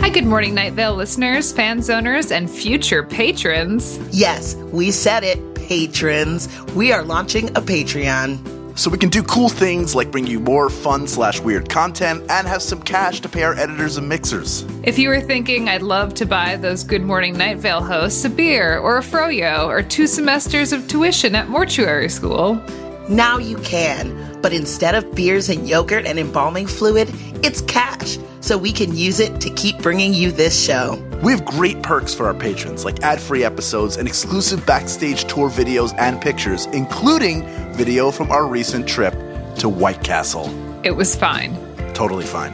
Hi, 0.00 0.10
good 0.10 0.26
morning, 0.26 0.54
Night 0.54 0.74
Vale 0.74 0.94
listeners, 0.94 1.52
fans, 1.52 1.88
owners, 1.88 2.30
and 2.30 2.50
future 2.50 3.02
patrons. 3.02 3.98
Yes, 4.10 4.56
we 4.72 4.90
said 4.90 5.24
it, 5.24 5.54
patrons. 5.54 6.48
We 6.74 6.92
are 6.92 7.02
launching 7.02 7.48
a 7.50 7.60
Patreon. 7.62 8.78
So 8.78 8.90
we 8.90 8.98
can 8.98 9.08
do 9.08 9.22
cool 9.24 9.48
things 9.48 9.94
like 9.96 10.12
bring 10.12 10.26
you 10.26 10.38
more 10.38 10.70
fun 10.70 11.08
slash 11.08 11.40
weird 11.40 11.68
content 11.68 12.22
and 12.30 12.46
have 12.46 12.62
some 12.62 12.80
cash 12.80 13.20
to 13.20 13.28
pay 13.28 13.42
our 13.42 13.54
editors 13.54 13.96
and 13.96 14.08
mixers. 14.08 14.64
If 14.84 14.98
you 15.00 15.08
were 15.08 15.20
thinking 15.20 15.68
I'd 15.68 15.82
love 15.82 16.14
to 16.14 16.26
buy 16.26 16.56
those 16.56 16.84
Good 16.84 17.02
Morning 17.02 17.36
Night 17.36 17.56
Vale 17.58 17.82
hosts 17.82 18.24
a 18.24 18.30
beer 18.30 18.78
or 18.78 18.98
a 18.98 19.02
froyo 19.02 19.66
or 19.66 19.82
two 19.82 20.06
semesters 20.06 20.72
of 20.72 20.86
tuition 20.86 21.34
at 21.34 21.48
mortuary 21.48 22.08
school, 22.08 22.62
Now 23.08 23.38
you 23.38 23.56
can, 23.58 24.40
but 24.42 24.52
instead 24.52 24.94
of 24.94 25.12
beers 25.14 25.48
and 25.48 25.66
yogurt 25.68 26.04
and 26.06 26.18
embalming 26.18 26.66
fluid, 26.68 27.08
it's 27.42 27.60
cash, 27.62 28.18
so 28.40 28.56
we 28.58 28.72
can 28.72 28.96
use 28.96 29.20
it 29.20 29.40
to 29.40 29.50
keep 29.50 29.78
bringing 29.78 30.14
you 30.14 30.32
this 30.32 30.58
show. 30.58 31.02
We 31.22 31.32
have 31.32 31.44
great 31.44 31.82
perks 31.82 32.14
for 32.14 32.26
our 32.26 32.34
patrons, 32.34 32.84
like 32.84 33.02
ad 33.02 33.20
free 33.20 33.44
episodes 33.44 33.96
and 33.96 34.06
exclusive 34.08 34.64
backstage 34.66 35.24
tour 35.24 35.50
videos 35.50 35.94
and 35.98 36.20
pictures, 36.20 36.66
including 36.66 37.46
video 37.74 38.10
from 38.10 38.30
our 38.30 38.46
recent 38.46 38.88
trip 38.88 39.14
to 39.56 39.68
White 39.68 40.02
Castle. 40.02 40.48
it 40.84 40.92
was 40.92 41.16
fine. 41.16 41.56
Totally 41.94 42.24
fine. 42.24 42.52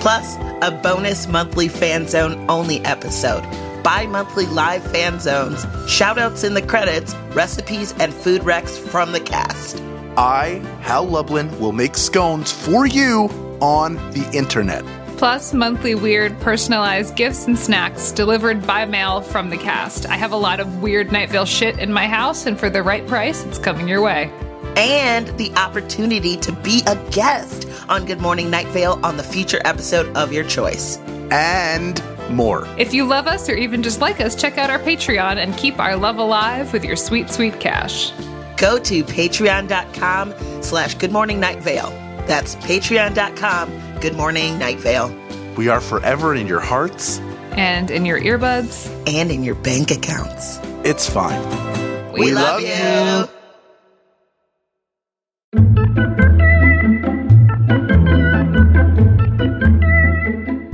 Plus, 0.00 0.36
a 0.62 0.70
bonus 0.82 1.28
monthly 1.28 1.68
fan 1.68 2.08
zone 2.08 2.44
only 2.48 2.80
episode, 2.84 3.42
bi 3.84 4.06
monthly 4.06 4.46
live 4.46 4.82
fan 4.90 5.20
zones, 5.20 5.64
shoutouts 5.86 6.44
in 6.44 6.54
the 6.54 6.62
credits, 6.62 7.14
recipes, 7.34 7.94
and 8.00 8.12
food 8.12 8.42
recs 8.42 8.76
from 8.88 9.12
the 9.12 9.20
cast. 9.20 9.80
I, 10.16 10.60
Hal 10.80 11.06
Lublin, 11.06 11.56
will 11.60 11.72
make 11.72 11.96
scones 11.96 12.50
for 12.50 12.86
you 12.86 13.28
on 13.62 13.94
the 14.10 14.28
internet. 14.36 14.84
Plus, 15.16 15.54
monthly 15.54 15.94
weird 15.94 16.38
personalized 16.40 17.14
gifts 17.14 17.46
and 17.46 17.56
snacks 17.56 18.10
delivered 18.10 18.66
by 18.66 18.84
mail 18.84 19.20
from 19.20 19.50
the 19.50 19.56
cast. 19.56 20.04
I 20.06 20.16
have 20.16 20.32
a 20.32 20.36
lot 20.36 20.58
of 20.58 20.82
weird 20.82 21.12
Night 21.12 21.30
Vale 21.30 21.44
shit 21.44 21.78
in 21.78 21.92
my 21.92 22.08
house, 22.08 22.44
and 22.46 22.58
for 22.58 22.68
the 22.68 22.82
right 22.82 23.06
price, 23.06 23.44
it's 23.44 23.58
coming 23.58 23.86
your 23.88 24.02
way. 24.02 24.30
and 24.76 25.28
the 25.38 25.52
opportunity 25.54 26.36
to 26.38 26.50
be 26.50 26.82
a 26.86 26.96
guest 27.10 27.68
on 27.90 28.04
Good 28.06 28.20
Morning 28.20 28.50
Night 28.50 28.66
Vale 28.68 28.98
on 29.04 29.16
the 29.18 29.22
future 29.22 29.60
episode 29.66 30.16
of 30.16 30.32
your 30.32 30.44
choice. 30.44 30.96
And 31.30 32.02
more. 32.30 32.66
If 32.78 32.94
you 32.94 33.04
love 33.04 33.26
us 33.26 33.48
or 33.50 33.54
even 33.54 33.82
just 33.82 34.00
like 34.00 34.18
us, 34.20 34.34
check 34.34 34.56
out 34.56 34.70
our 34.70 34.78
Patreon 34.78 35.36
and 35.36 35.54
keep 35.58 35.78
our 35.78 35.94
love 35.94 36.16
alive 36.18 36.72
with 36.72 36.84
your 36.84 36.96
sweet, 36.96 37.28
sweet 37.30 37.60
cash. 37.60 38.12
Go 38.56 38.78
to 38.78 39.04
patreon.com 39.04 40.34
slash 40.62 40.94
Good 40.94 41.12
Morning 41.12 41.38
Night 41.38 41.62
Vale. 41.62 41.92
That's 42.26 42.54
patreon.com 42.56 44.00
Good 44.00 44.16
Morning 44.16 44.58
Night 44.58 44.78
Vale. 44.78 45.14
We 45.56 45.68
are 45.68 45.80
forever 45.80 46.34
in 46.34 46.46
your 46.46 46.60
hearts. 46.60 47.18
And 47.52 47.90
in 47.90 48.06
your 48.06 48.18
earbuds, 48.20 48.88
And 49.06 49.30
in 49.30 49.44
your 49.44 49.54
bank 49.54 49.90
accounts. 49.90 50.58
It's 50.84 51.08
fine. 51.08 51.42
We, 52.12 52.32
love, 52.32 52.60
you. 52.62 53.28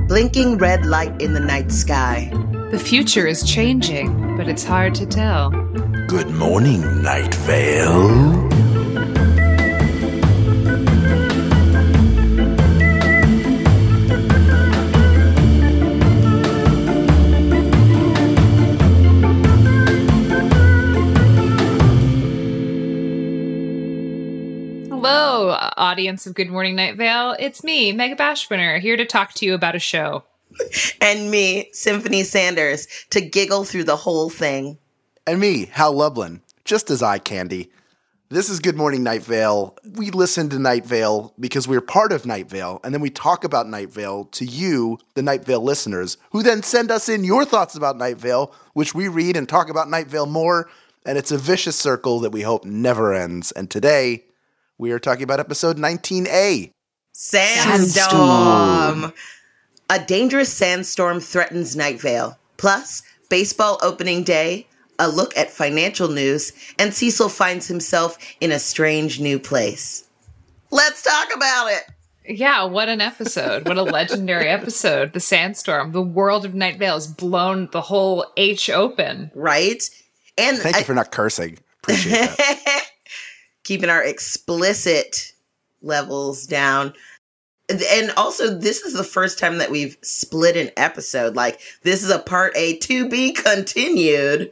Blinking 0.07 0.57
red 0.57 0.85
light 0.85 1.21
in 1.21 1.33
the 1.33 1.39
night 1.39 1.71
sky. 1.71 2.29
the 2.71 2.79
future 2.79 3.25
is 3.27 3.43
changing, 3.43 4.37
but 4.37 4.47
it's 4.47 4.63
hard 4.63 4.93
to 4.95 5.05
tell. 5.05 5.49
Good 6.07 6.29
morning, 6.31 6.81
Night 7.03 7.33
Vale. 7.35 8.49
Audience 25.99 26.25
of 26.25 26.33
Good 26.33 26.49
Morning 26.49 26.77
Night 26.77 26.95
Vale. 26.95 27.35
It's 27.39 27.61
me, 27.61 27.91
Meg 27.91 28.17
Bashwiner, 28.17 28.79
here 28.79 28.95
to 28.95 29.03
talk 29.03 29.33
to 29.33 29.45
you 29.45 29.53
about 29.53 29.75
a 29.75 29.79
show. 29.79 30.23
And 31.01 31.29
me, 31.29 31.67
Symphony 31.73 32.23
Sanders, 32.23 32.87
to 33.09 33.19
giggle 33.19 33.65
through 33.65 33.83
the 33.83 33.97
whole 33.97 34.29
thing. 34.29 34.77
And 35.27 35.41
me, 35.41 35.65
Hal 35.65 35.91
Lublin, 35.91 36.41
just 36.63 36.89
as 36.89 37.03
eye 37.03 37.17
candy. 37.17 37.69
This 38.29 38.49
is 38.49 38.61
Good 38.61 38.77
Morning 38.77 39.03
Night 39.03 39.23
Vale. 39.23 39.77
We 39.97 40.09
listen 40.11 40.47
to 40.51 40.57
Night 40.57 40.85
Vale 40.85 41.33
because 41.37 41.67
we're 41.67 41.81
part 41.81 42.13
of 42.13 42.25
Night 42.25 42.49
Vale, 42.49 42.79
and 42.85 42.93
then 42.93 43.01
we 43.01 43.09
talk 43.09 43.43
about 43.43 43.67
Night 43.67 43.91
Vale 43.91 44.23
to 44.31 44.45
you, 44.45 44.99
the 45.15 45.21
Night 45.21 45.43
Vale 45.43 45.61
listeners, 45.61 46.15
who 46.31 46.43
then 46.43 46.63
send 46.63 46.91
us 46.91 47.09
in 47.09 47.25
your 47.25 47.43
thoughts 47.43 47.75
about 47.75 47.97
Night 47.97 48.15
Vale, 48.15 48.55
which 48.71 48.95
we 48.95 49.09
read 49.09 49.35
and 49.35 49.49
talk 49.49 49.69
about 49.69 49.89
Night 49.89 50.07
Vale 50.07 50.27
more, 50.27 50.69
and 51.05 51.17
it's 51.17 51.31
a 51.31 51.37
vicious 51.37 51.75
circle 51.75 52.21
that 52.21 52.31
we 52.31 52.43
hope 52.43 52.63
never 52.63 53.13
ends. 53.13 53.51
And 53.51 53.69
today, 53.69 54.23
we 54.79 54.91
are 54.91 54.99
talking 54.99 55.23
about 55.23 55.39
episode 55.39 55.77
19A. 55.77 56.71
Sandstorm. 57.13 59.13
A 59.89 59.99
dangerous 60.05 60.53
sandstorm 60.53 61.19
threatens 61.19 61.75
Night 61.75 61.99
Vale. 61.99 62.37
Plus, 62.57 63.01
baseball 63.29 63.79
opening 63.81 64.23
day, 64.23 64.67
a 64.97 65.09
look 65.09 65.35
at 65.37 65.51
financial 65.51 66.07
news, 66.07 66.53
and 66.77 66.93
Cecil 66.93 67.29
finds 67.29 67.67
himself 67.67 68.17
in 68.39 68.51
a 68.51 68.59
strange 68.59 69.19
new 69.19 69.39
place. 69.39 70.05
Let's 70.71 71.03
talk 71.03 71.35
about 71.35 71.67
it. 71.67 71.83
Yeah, 72.27 72.65
what 72.65 72.89
an 72.89 73.01
episode. 73.01 73.67
What 73.67 73.77
a 73.77 73.83
legendary 73.83 74.47
episode. 74.49 75.13
The 75.13 75.19
Sandstorm. 75.19 75.91
The 75.91 76.01
world 76.01 76.45
of 76.45 76.53
Night 76.53 76.77
Vale 76.77 76.93
has 76.93 77.07
blown 77.07 77.69
the 77.71 77.81
whole 77.81 78.25
H 78.37 78.69
open. 78.69 79.31
Right? 79.33 79.81
And 80.37 80.57
Thank 80.57 80.75
I- 80.75 80.79
you 80.79 80.85
for 80.85 80.93
not 80.93 81.11
cursing. 81.11 81.57
Appreciate 81.83 82.37
that. 82.37 82.85
keeping 83.69 83.89
our 83.91 84.03
explicit 84.03 85.31
levels 85.83 86.47
down. 86.47 86.91
And 87.69 88.09
also, 88.17 88.49
this 88.57 88.81
is 88.81 88.93
the 88.95 89.03
first 89.03 89.37
time 89.37 89.59
that 89.59 89.69
we've 89.69 89.95
split 90.01 90.57
an 90.57 90.71
episode. 90.75 91.35
Like, 91.35 91.59
this 91.83 92.01
is 92.03 92.09
a 92.09 92.17
part 92.17 92.51
A 92.55 92.77
to 92.77 93.07
be 93.07 93.31
continued, 93.31 94.51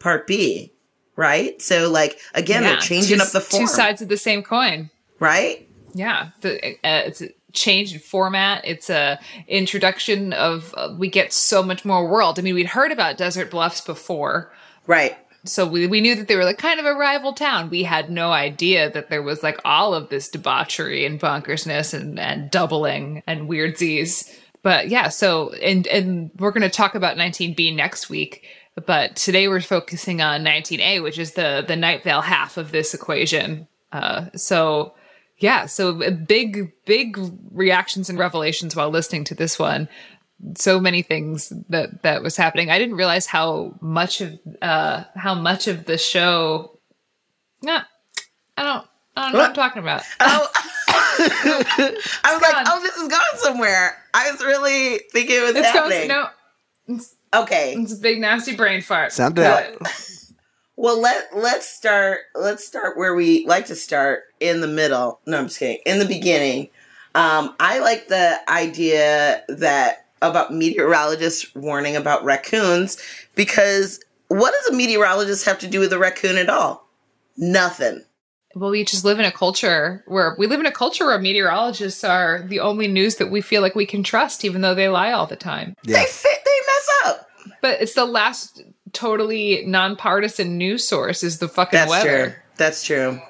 part 0.00 0.26
B, 0.26 0.72
right? 1.14 1.62
So, 1.62 1.88
like, 1.88 2.18
again, 2.34 2.64
Yeah, 2.64 2.70
they're 2.70 2.80
changing 2.80 3.18
two- 3.18 3.22
up 3.22 3.30
the 3.30 3.40
form, 3.40 3.62
Two 3.62 3.68
sides 3.68 4.02
of 4.02 4.08
the 4.08 4.16
same 4.16 4.42
coin. 4.42 4.90
right? 5.20 5.64
Yeah, 5.94 6.30
the, 6.40 6.56
uh, 6.84 7.02
it's 7.06 7.22
a 7.22 7.28
change 7.52 7.92
in 7.94 8.00
format. 8.00 8.62
It's 8.64 8.90
a 8.90 9.20
introduction 9.46 10.32
of. 10.32 10.74
Uh, 10.76 10.94
we 10.98 11.08
get 11.08 11.32
so 11.32 11.62
much 11.62 11.84
more 11.84 12.06
world. 12.08 12.40
I 12.40 12.42
mean, 12.42 12.54
we'd 12.56 12.66
heard 12.66 12.90
about 12.92 13.16
Desert 13.16 13.50
Bluffs 13.52 13.80
before, 13.80 14.52
Right. 14.88 15.16
So 15.44 15.66
we 15.66 15.86
we 15.86 16.00
knew 16.00 16.14
that 16.14 16.28
they 16.28 16.36
were 16.36 16.44
like 16.44 16.58
kind 16.58 16.80
of 16.80 16.86
a 16.86 16.94
rival 16.94 17.32
town. 17.32 17.70
We 17.70 17.82
had 17.82 18.10
no 18.10 18.32
idea 18.32 18.90
that 18.90 19.08
there 19.08 19.22
was 19.22 19.42
like 19.42 19.60
all 19.64 19.94
of 19.94 20.08
this 20.08 20.28
debauchery 20.28 21.04
and 21.04 21.20
bonkersness 21.20 21.94
and 21.94 22.18
and 22.18 22.50
doubling 22.50 23.22
and 23.26 23.48
weirdsies. 23.48 24.32
But 24.62 24.88
yeah, 24.88 25.08
so 25.08 25.52
and 25.54 25.86
and 25.86 26.30
we're 26.38 26.50
going 26.50 26.62
to 26.62 26.68
talk 26.68 26.94
about 26.94 27.16
19B 27.16 27.74
next 27.74 28.10
week. 28.10 28.46
But 28.86 29.16
today 29.16 29.48
we're 29.48 29.60
focusing 29.60 30.20
on 30.20 30.44
19A, 30.44 31.02
which 31.02 31.18
is 31.18 31.32
the 31.32 31.64
the 31.66 31.76
Night 31.76 32.04
Vale 32.04 32.20
half 32.20 32.56
of 32.56 32.72
this 32.72 32.94
equation. 32.94 33.68
Uh, 33.92 34.26
so 34.34 34.94
yeah, 35.38 35.66
so 35.66 36.02
uh, 36.02 36.10
big 36.10 36.72
big 36.84 37.18
reactions 37.52 38.10
and 38.10 38.18
revelations 38.18 38.74
while 38.74 38.90
listening 38.90 39.24
to 39.24 39.34
this 39.34 39.58
one 39.58 39.88
so 40.56 40.78
many 40.80 41.02
things 41.02 41.52
that 41.68 42.02
that 42.02 42.22
was 42.22 42.36
happening. 42.36 42.70
I 42.70 42.78
didn't 42.78 42.96
realize 42.96 43.26
how 43.26 43.74
much 43.80 44.20
of 44.20 44.38
uh 44.62 45.04
how 45.16 45.34
much 45.34 45.66
of 45.68 45.84
the 45.84 45.98
show. 45.98 46.78
Yeah, 47.62 47.82
I 48.56 48.62
don't. 48.62 48.86
I 49.16 49.22
don't 49.24 49.32
know 49.32 49.38
what 49.40 49.48
I'm 49.50 49.54
talking 49.54 49.82
about. 49.82 50.02
Oh, 50.20 50.48
I 50.88 51.98
was 52.32 52.42
like, 52.42 52.66
oh, 52.68 52.80
this 52.82 52.96
is 52.96 53.08
going 53.08 53.22
somewhere. 53.36 53.96
I 54.14 54.30
was 54.30 54.40
really 54.40 55.00
thinking 55.12 55.36
it 55.36 55.42
was 55.42 55.56
It's 55.56 55.66
happening. 55.66 56.08
going. 56.08 56.28
No, 56.88 57.00
Okay. 57.34 57.74
it's 57.76 57.92
a 57.94 57.96
big 58.00 58.20
nasty 58.20 58.54
brain 58.56 58.80
fart. 58.80 59.12
Sound 59.12 59.38
it 59.38 59.44
out. 59.44 59.64
Well, 60.80 61.00
let 61.00 61.36
let's 61.36 61.68
start. 61.68 62.20
Let's 62.36 62.64
start 62.64 62.96
where 62.96 63.16
we 63.16 63.44
like 63.48 63.66
to 63.66 63.74
start 63.74 64.22
in 64.38 64.60
the 64.60 64.68
middle. 64.68 65.18
No, 65.26 65.38
I'm 65.38 65.46
just 65.48 65.58
kidding. 65.58 65.80
In 65.84 65.98
the 65.98 66.04
beginning, 66.04 66.68
um, 67.16 67.56
I 67.58 67.80
like 67.80 68.06
the 68.06 68.38
idea 68.48 69.42
that 69.48 70.06
about 70.22 70.52
meteorologists 70.52 71.54
warning 71.54 71.96
about 71.96 72.24
raccoons 72.24 72.98
because 73.34 74.00
what 74.28 74.52
does 74.52 74.72
a 74.72 74.76
meteorologist 74.76 75.44
have 75.44 75.58
to 75.60 75.66
do 75.68 75.80
with 75.80 75.92
a 75.92 75.98
raccoon 75.98 76.36
at 76.36 76.48
all? 76.50 76.86
Nothing. 77.36 78.04
Well, 78.54 78.70
we 78.70 78.84
just 78.84 79.04
live 79.04 79.18
in 79.18 79.24
a 79.24 79.32
culture 79.32 80.02
where 80.06 80.34
we 80.38 80.46
live 80.46 80.60
in 80.60 80.66
a 80.66 80.72
culture 80.72 81.06
where 81.06 81.18
meteorologists 81.18 82.02
are 82.02 82.42
the 82.42 82.60
only 82.60 82.88
news 82.88 83.16
that 83.16 83.30
we 83.30 83.40
feel 83.40 83.62
like 83.62 83.74
we 83.74 83.86
can 83.86 84.02
trust, 84.02 84.44
even 84.44 84.62
though 84.62 84.74
they 84.74 84.88
lie 84.88 85.12
all 85.12 85.26
the 85.26 85.36
time. 85.36 85.74
Yeah. 85.84 85.98
They 85.98 86.06
fit. 86.06 86.38
They 86.44 86.50
mess 86.66 86.88
up. 87.04 87.28
But 87.60 87.80
it's 87.80 87.94
the 87.94 88.04
last 88.04 88.62
totally 88.92 89.64
nonpartisan 89.66 90.56
news 90.58 90.86
source 90.86 91.22
is 91.22 91.38
the 91.38 91.48
fucking 91.48 91.78
That's 91.78 91.90
weather. 91.90 92.30
true. 92.30 92.34
That's 92.56 92.82
true. 92.82 93.20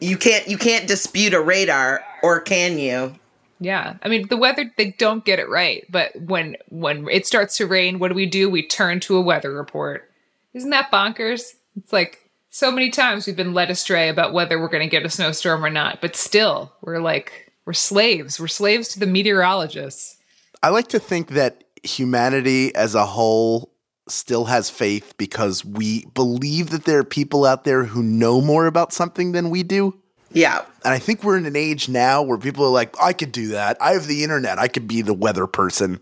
You 0.00 0.16
can't. 0.16 0.48
You 0.48 0.58
can't 0.58 0.86
dispute 0.86 1.32
a 1.32 1.40
radar, 1.40 2.04
or 2.22 2.40
can 2.40 2.78
you? 2.78 3.14
Yeah. 3.60 3.96
I 4.02 4.08
mean, 4.08 4.26
the 4.28 4.38
weather 4.38 4.72
they 4.76 4.92
don't 4.92 5.24
get 5.24 5.38
it 5.38 5.48
right, 5.48 5.84
but 5.90 6.18
when 6.20 6.56
when 6.70 7.06
it 7.08 7.26
starts 7.26 7.58
to 7.58 7.66
rain, 7.66 7.98
what 7.98 8.08
do 8.08 8.14
we 8.14 8.26
do? 8.26 8.48
We 8.48 8.66
turn 8.66 9.00
to 9.00 9.16
a 9.16 9.20
weather 9.20 9.52
report. 9.52 10.10
Isn't 10.54 10.70
that 10.70 10.90
bonkers? 10.90 11.54
It's 11.76 11.92
like 11.92 12.30
so 12.48 12.72
many 12.72 12.90
times 12.90 13.26
we've 13.26 13.36
been 13.36 13.54
led 13.54 13.70
astray 13.70 14.08
about 14.08 14.32
whether 14.32 14.58
we're 14.58 14.68
going 14.68 14.82
to 14.82 14.90
get 14.90 15.04
a 15.06 15.10
snowstorm 15.10 15.64
or 15.64 15.70
not, 15.70 16.00
but 16.00 16.16
still, 16.16 16.72
we're 16.80 16.98
like 16.98 17.52
we're 17.66 17.74
slaves. 17.74 18.40
We're 18.40 18.48
slaves 18.48 18.88
to 18.88 18.98
the 18.98 19.06
meteorologists. 19.06 20.16
I 20.62 20.70
like 20.70 20.88
to 20.88 20.98
think 20.98 21.28
that 21.28 21.64
humanity 21.82 22.74
as 22.74 22.94
a 22.94 23.06
whole 23.06 23.72
still 24.08 24.46
has 24.46 24.70
faith 24.70 25.14
because 25.16 25.64
we 25.64 26.04
believe 26.14 26.70
that 26.70 26.84
there 26.84 26.98
are 26.98 27.04
people 27.04 27.44
out 27.44 27.64
there 27.64 27.84
who 27.84 28.02
know 28.02 28.40
more 28.40 28.66
about 28.66 28.92
something 28.92 29.32
than 29.32 29.50
we 29.50 29.62
do. 29.62 29.99
Yeah. 30.32 30.64
And 30.84 30.94
I 30.94 30.98
think 30.98 31.22
we're 31.22 31.36
in 31.36 31.46
an 31.46 31.56
age 31.56 31.88
now 31.88 32.22
where 32.22 32.38
people 32.38 32.64
are 32.64 32.70
like, 32.70 32.94
I 33.02 33.12
could 33.12 33.32
do 33.32 33.48
that. 33.48 33.76
I 33.80 33.92
have 33.92 34.06
the 34.06 34.22
internet. 34.22 34.58
I 34.58 34.68
could 34.68 34.86
be 34.86 35.02
the 35.02 35.14
weather 35.14 35.46
person. 35.46 36.00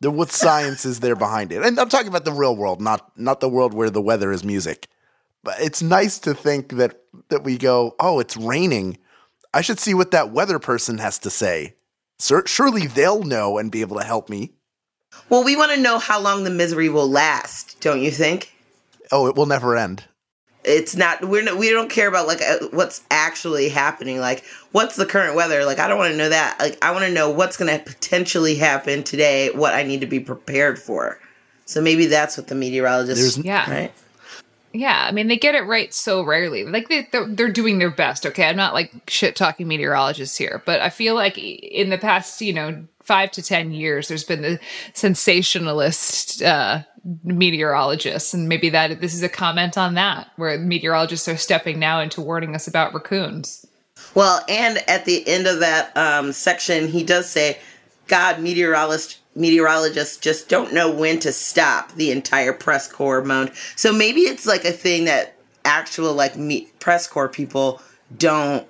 The, 0.00 0.10
what 0.10 0.30
science 0.32 0.84
is 0.84 1.00
there 1.00 1.16
behind 1.16 1.52
it? 1.52 1.64
And 1.64 1.78
I'm 1.78 1.88
talking 1.88 2.08
about 2.08 2.24
the 2.24 2.32
real 2.32 2.56
world, 2.56 2.80
not 2.80 3.10
not 3.16 3.40
the 3.40 3.48
world 3.48 3.74
where 3.74 3.90
the 3.90 4.02
weather 4.02 4.32
is 4.32 4.44
music. 4.44 4.88
But 5.42 5.56
it's 5.60 5.82
nice 5.82 6.18
to 6.20 6.34
think 6.34 6.70
that 6.76 7.00
that 7.28 7.44
we 7.44 7.58
go, 7.58 7.94
oh, 8.00 8.18
it's 8.18 8.36
raining. 8.36 8.98
I 9.52 9.60
should 9.60 9.78
see 9.78 9.94
what 9.94 10.10
that 10.10 10.30
weather 10.30 10.58
person 10.58 10.98
has 10.98 11.18
to 11.20 11.30
say. 11.30 11.76
Sur- 12.18 12.46
surely 12.46 12.86
they'll 12.86 13.22
know 13.22 13.58
and 13.58 13.70
be 13.70 13.80
able 13.80 13.98
to 13.98 14.04
help 14.04 14.28
me. 14.28 14.52
Well, 15.28 15.44
we 15.44 15.56
want 15.56 15.72
to 15.72 15.80
know 15.80 15.98
how 15.98 16.20
long 16.20 16.44
the 16.44 16.50
misery 16.50 16.88
will 16.88 17.08
last, 17.08 17.80
don't 17.80 18.02
you 18.02 18.10
think? 18.10 18.52
Oh, 19.12 19.26
it 19.28 19.36
will 19.36 19.46
never 19.46 19.76
end. 19.76 20.04
It's 20.64 20.96
not 20.96 21.22
we're 21.28 21.42
not, 21.42 21.56
we 21.58 21.70
don't 21.70 21.90
care 21.90 22.08
about 22.08 22.26
like 22.26 22.40
uh, 22.40 22.68
what's 22.70 23.02
actually 23.10 23.68
happening. 23.68 24.18
Like 24.18 24.44
what's 24.72 24.96
the 24.96 25.06
current 25.06 25.36
weather? 25.36 25.64
Like 25.64 25.78
I 25.78 25.88
don't 25.88 25.98
want 25.98 26.12
to 26.12 26.16
know 26.18 26.28
that. 26.30 26.58
Like 26.58 26.78
I 26.82 26.90
want 26.92 27.04
to 27.04 27.12
know 27.12 27.30
what's 27.30 27.56
going 27.56 27.76
to 27.76 27.84
potentially 27.84 28.54
happen 28.54 29.02
today, 29.02 29.50
what 29.50 29.74
I 29.74 29.82
need 29.82 30.00
to 30.00 30.06
be 30.06 30.20
prepared 30.20 30.78
for. 30.78 31.20
So 31.66 31.80
maybe 31.80 32.06
that's 32.06 32.36
what 32.36 32.48
the 32.48 32.54
meteorologist 32.54 33.20
There's- 33.20 33.38
Yeah. 33.38 33.70
right? 33.70 33.92
Yeah, 34.76 35.06
I 35.08 35.12
mean 35.12 35.28
they 35.28 35.36
get 35.36 35.54
it 35.54 35.60
right 35.66 35.94
so 35.94 36.22
rarely. 36.24 36.64
Like 36.64 36.88
they 36.88 37.06
they're, 37.12 37.28
they're 37.28 37.48
doing 37.52 37.78
their 37.78 37.92
best. 37.92 38.26
Okay, 38.26 38.44
I'm 38.44 38.56
not 38.56 38.74
like 38.74 38.90
shit 39.08 39.36
talking 39.36 39.68
meteorologists 39.68 40.36
here, 40.36 40.62
but 40.66 40.80
I 40.80 40.90
feel 40.90 41.14
like 41.14 41.38
in 41.38 41.90
the 41.90 41.98
past, 41.98 42.40
you 42.40 42.52
know, 42.52 42.84
five 43.00 43.30
to 43.32 43.42
ten 43.42 43.70
years, 43.70 44.08
there's 44.08 44.24
been 44.24 44.42
the 44.42 44.58
sensationalist 44.94 46.42
uh, 46.42 46.82
meteorologists, 47.22 48.34
and 48.34 48.48
maybe 48.48 48.70
that 48.70 49.00
this 49.00 49.14
is 49.14 49.22
a 49.22 49.28
comment 49.28 49.76
on 49.76 49.94
that, 49.94 50.30
where 50.36 50.58
meteorologists 50.58 51.28
are 51.28 51.36
stepping 51.36 51.78
now 51.78 52.00
into 52.00 52.20
warning 52.20 52.54
us 52.54 52.66
about 52.66 52.94
raccoons. 52.94 53.66
Well, 54.14 54.44
and 54.48 54.78
at 54.88 55.04
the 55.04 55.26
end 55.26 55.46
of 55.46 55.60
that 55.60 55.96
um, 55.96 56.32
section, 56.32 56.88
he 56.88 57.02
does 57.02 57.28
say, 57.28 57.58
"God, 58.06 58.40
meteorologist 58.40 59.18
meteorologists 59.36 60.16
just 60.16 60.48
don't 60.48 60.72
know 60.72 60.90
when 60.90 61.18
to 61.20 61.32
stop." 61.32 61.92
The 61.92 62.10
entire 62.10 62.52
press 62.52 62.90
corps 62.90 63.24
moaned. 63.24 63.52
So 63.76 63.92
maybe 63.92 64.22
it's 64.22 64.46
like 64.46 64.64
a 64.64 64.72
thing 64.72 65.04
that 65.04 65.36
actual 65.64 66.14
like 66.14 66.36
me- 66.36 66.68
press 66.78 67.06
corps 67.06 67.28
people 67.28 67.80
don't 68.16 68.66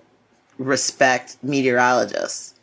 respect 0.59 1.37
meteorologists. 1.43 2.54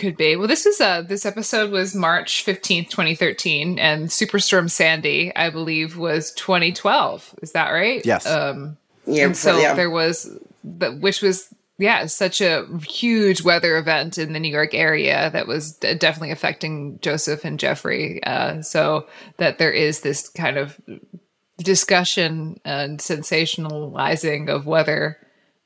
Could 0.00 0.16
be. 0.16 0.34
Well, 0.34 0.48
this 0.48 0.64
is 0.64 0.80
uh 0.80 1.02
this 1.02 1.26
episode 1.26 1.70
was 1.70 1.94
March 1.94 2.42
15th, 2.46 2.88
2013 2.88 3.78
and 3.78 4.08
Superstorm 4.08 4.70
Sandy, 4.70 5.30
I 5.36 5.50
believe 5.50 5.98
was 5.98 6.32
2012. 6.32 7.34
Is 7.42 7.52
that 7.52 7.68
right? 7.70 8.04
Yes. 8.04 8.26
Um 8.26 8.78
Yeah, 9.04 9.26
and 9.26 9.36
so 9.36 9.58
yeah. 9.58 9.74
there 9.74 9.90
was 9.90 10.30
the 10.64 10.92
which 10.92 11.20
was 11.20 11.52
yeah, 11.80 12.06
such 12.06 12.40
a 12.40 12.66
huge 12.82 13.42
weather 13.42 13.76
event 13.76 14.16
in 14.18 14.32
the 14.32 14.40
New 14.40 14.50
York 14.50 14.74
area 14.74 15.30
that 15.32 15.46
was 15.46 15.72
d- 15.72 15.94
definitely 15.94 16.30
affecting 16.30 16.98
Joseph 17.00 17.44
and 17.44 17.58
Jeffrey. 17.58 18.22
Uh, 18.22 18.60
so 18.60 19.06
that 19.38 19.56
there 19.56 19.72
is 19.72 20.02
this 20.02 20.28
kind 20.28 20.58
of 20.58 20.78
discussion 21.56 22.60
and 22.66 23.00
sensationalizing 23.00 24.50
of 24.50 24.66
weather 24.66 25.16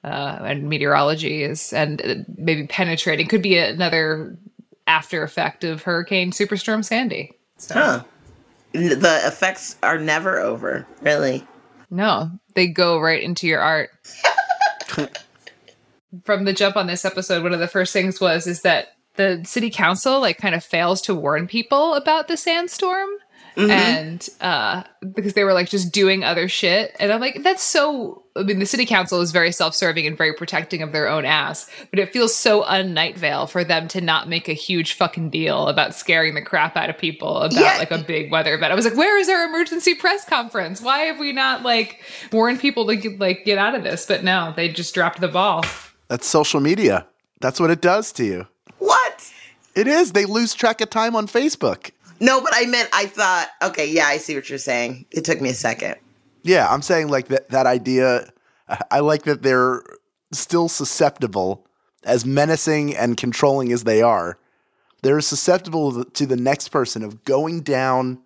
uh, 0.05 0.39
and 0.43 0.69
meteorology 0.69 1.43
is 1.43 1.73
and 1.73 2.27
maybe 2.37 2.67
penetrating 2.67 3.27
could 3.27 3.43
be 3.43 3.57
another 3.57 4.37
after 4.87 5.23
effect 5.23 5.65
of 5.65 5.83
Hurricane 5.83 6.31
Superstorm 6.31 6.85
Sandy. 6.85 7.33
Huh. 7.71 8.05
The 8.73 9.21
effects 9.25 9.77
are 9.83 9.99
never 9.99 10.39
over, 10.41 10.87
really. 11.01 11.47
No, 11.91 12.31
they 12.55 12.67
go 12.67 12.99
right 12.99 13.23
into 13.23 13.47
your 13.47 13.61
art. 13.61 13.91
From 16.25 16.45
the 16.45 16.53
jump 16.53 16.77
on 16.77 16.87
this 16.87 17.05
episode, 17.05 17.43
one 17.43 17.55
of 17.55 17.61
the 17.61 17.69
first 17.69 17.93
things 17.93 18.21
was 18.21 18.47
is 18.47 18.63
that 18.63 18.89
the 19.15 19.43
city 19.45 19.71
council 19.71 20.21
like 20.21 20.39
kind 20.39 20.55
of 20.55 20.65
fails 20.65 21.01
to 21.03 21.15
warn 21.15 21.47
people 21.47 21.95
about 21.95 22.29
the 22.29 22.37
sandstorm. 22.37 23.09
And 23.57 24.29
uh 24.41 24.83
because 25.15 25.35
they 25.35 25.45
were 25.45 25.53
like 25.53 25.69
just 25.69 25.93
doing 25.93 26.25
other 26.25 26.49
shit. 26.49 26.95
And 26.99 27.13
I'm 27.13 27.21
like, 27.21 27.43
that's 27.43 27.63
so 27.63 28.23
I 28.37 28.43
mean, 28.43 28.59
the 28.59 28.67
city 28.67 28.85
council 28.85 29.21
is 29.21 29.31
very 29.31 29.53
self-serving 29.53 30.07
and 30.09 30.19
very 30.19 30.33
protecting 30.35 30.83
of 30.83 30.91
their 30.91 31.09
own 31.09 31.25
ass, 31.25 31.71
but 31.91 32.01
it 32.01 32.13
feels 32.13 32.35
so 32.35 32.65
un 32.65 32.93
Night 32.93 33.17
Vale 33.17 33.47
for 33.47 33.63
them 33.63 33.87
to 33.89 34.01
not 34.01 34.29
make 34.29 34.49
a 34.49 34.53
huge 34.55 34.95
fucking 34.95 35.31
deal 35.31 35.69
about 35.69 35.95
scaring 35.95 36.35
the 36.35 36.43
crap 36.43 36.77
out 36.77 36.91
of 36.91 36.99
people 36.99 37.37
about 37.43 37.53
Yeah. 37.61 37.77
like 37.79 37.93
a 37.93 37.99
big 37.99 38.33
weather 38.33 38.55
event. 38.55 38.73
I 38.73 38.75
was 38.75 38.85
like, 38.85 38.97
where 38.97 39.17
is 39.19 39.29
our 39.29 39.45
emergency 39.45 39.95
press 39.95 40.25
conference? 40.25 40.81
Why 40.81 41.01
have 41.03 41.21
we 41.21 41.31
not 41.33 41.63
like 41.63 42.01
warned 42.33 42.59
people 42.59 42.87
to 42.89 42.97
get, 42.97 43.21
like 43.21 43.45
get 43.45 43.57
out 43.57 43.77
of 43.77 43.85
this? 43.85 44.05
But 44.05 44.25
no, 44.25 44.53
they 44.57 44.69
just 44.69 44.95
dropped 44.95 45.21
the 45.21 45.29
ball. 45.29 45.65
That's 46.09 46.27
social 46.27 46.59
media. 46.59 47.07
That's 47.41 47.61
what 47.61 47.71
it 47.71 47.81
does 47.81 48.11
to 48.13 48.25
you. 48.25 48.49
What? 48.79 49.33
It 49.77 49.87
is. 49.87 50.11
They 50.13 50.25
lose 50.25 50.55
track 50.55 50.81
of 50.81 50.91
time 50.91 51.15
on 51.15 51.29
Facebook. 51.29 51.91
No, 52.21 52.41
but 52.41 52.53
I 52.55 52.67
meant 52.67 52.89
I 52.93 53.07
thought. 53.07 53.49
Okay, 53.63 53.91
yeah, 53.91 54.07
I 54.07 54.19
see 54.19 54.35
what 54.35 54.49
you're 54.49 54.59
saying. 54.59 55.07
It 55.11 55.25
took 55.25 55.41
me 55.41 55.51
a 55.51 55.55
second. 55.55 55.97
Yeah, 56.43 56.69
I'm 56.71 56.83
saying 56.83 57.09
like 57.09 57.29
that 57.29 57.49
that 57.51 57.67
idea 57.67 58.31
I- 58.91 59.01
like 59.01 59.25
that 59.25 59.43
they're 59.43 59.83
still 60.33 60.69
susceptible 60.69 61.67
as 62.05 62.25
menacing 62.27 62.95
and 62.97 63.17
controlling 63.17 63.73
as 63.73 63.85
they 63.85 64.03
are. 64.03 64.39
They're 65.03 65.21
susceptible 65.21 66.05
to 66.05 66.27
the 66.27 66.37
next 66.37 66.69
person 66.69 67.03
of 67.03 67.25
going 67.25 67.61
down 67.63 68.21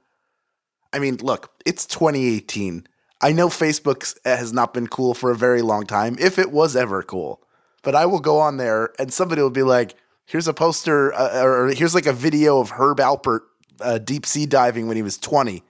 I 0.93 1.01
mean, 1.01 1.17
look, 1.19 1.53
it's 1.67 1.85
2018. 1.85 2.87
I 3.21 3.33
know 3.33 3.49
Facebook 3.49 4.17
has 4.25 4.53
not 4.55 4.73
been 4.73 4.87
cool 4.87 5.13
for 5.13 5.31
a 5.31 5.37
very 5.37 5.61
long 5.61 5.85
time, 5.85 6.17
if 6.19 6.39
it 6.39 6.51
was 6.51 6.75
ever 6.77 7.03
cool. 7.03 7.43
But 7.83 7.95
I 7.95 8.07
will 8.07 8.21
go 8.21 8.39
on 8.39 8.57
there 8.57 8.93
and 8.99 9.13
somebody 9.13 9.43
will 9.43 9.51
be 9.51 9.63
like, 9.63 9.95
here's 10.25 10.49
a 10.49 10.55
poster, 10.55 11.13
uh, 11.13 11.43
or 11.43 11.69
here's 11.69 11.95
like 11.95 12.07
a 12.07 12.13
video 12.15 12.59
of 12.59 12.71
Herb 12.71 12.99
Alpert 13.01 13.41
uh, 13.81 13.99
deep 13.99 14.27
sea 14.27 14.47
diving 14.47 14.87
when 14.89 14.97
he 14.97 15.03
was 15.03 15.17
20. 15.19 15.63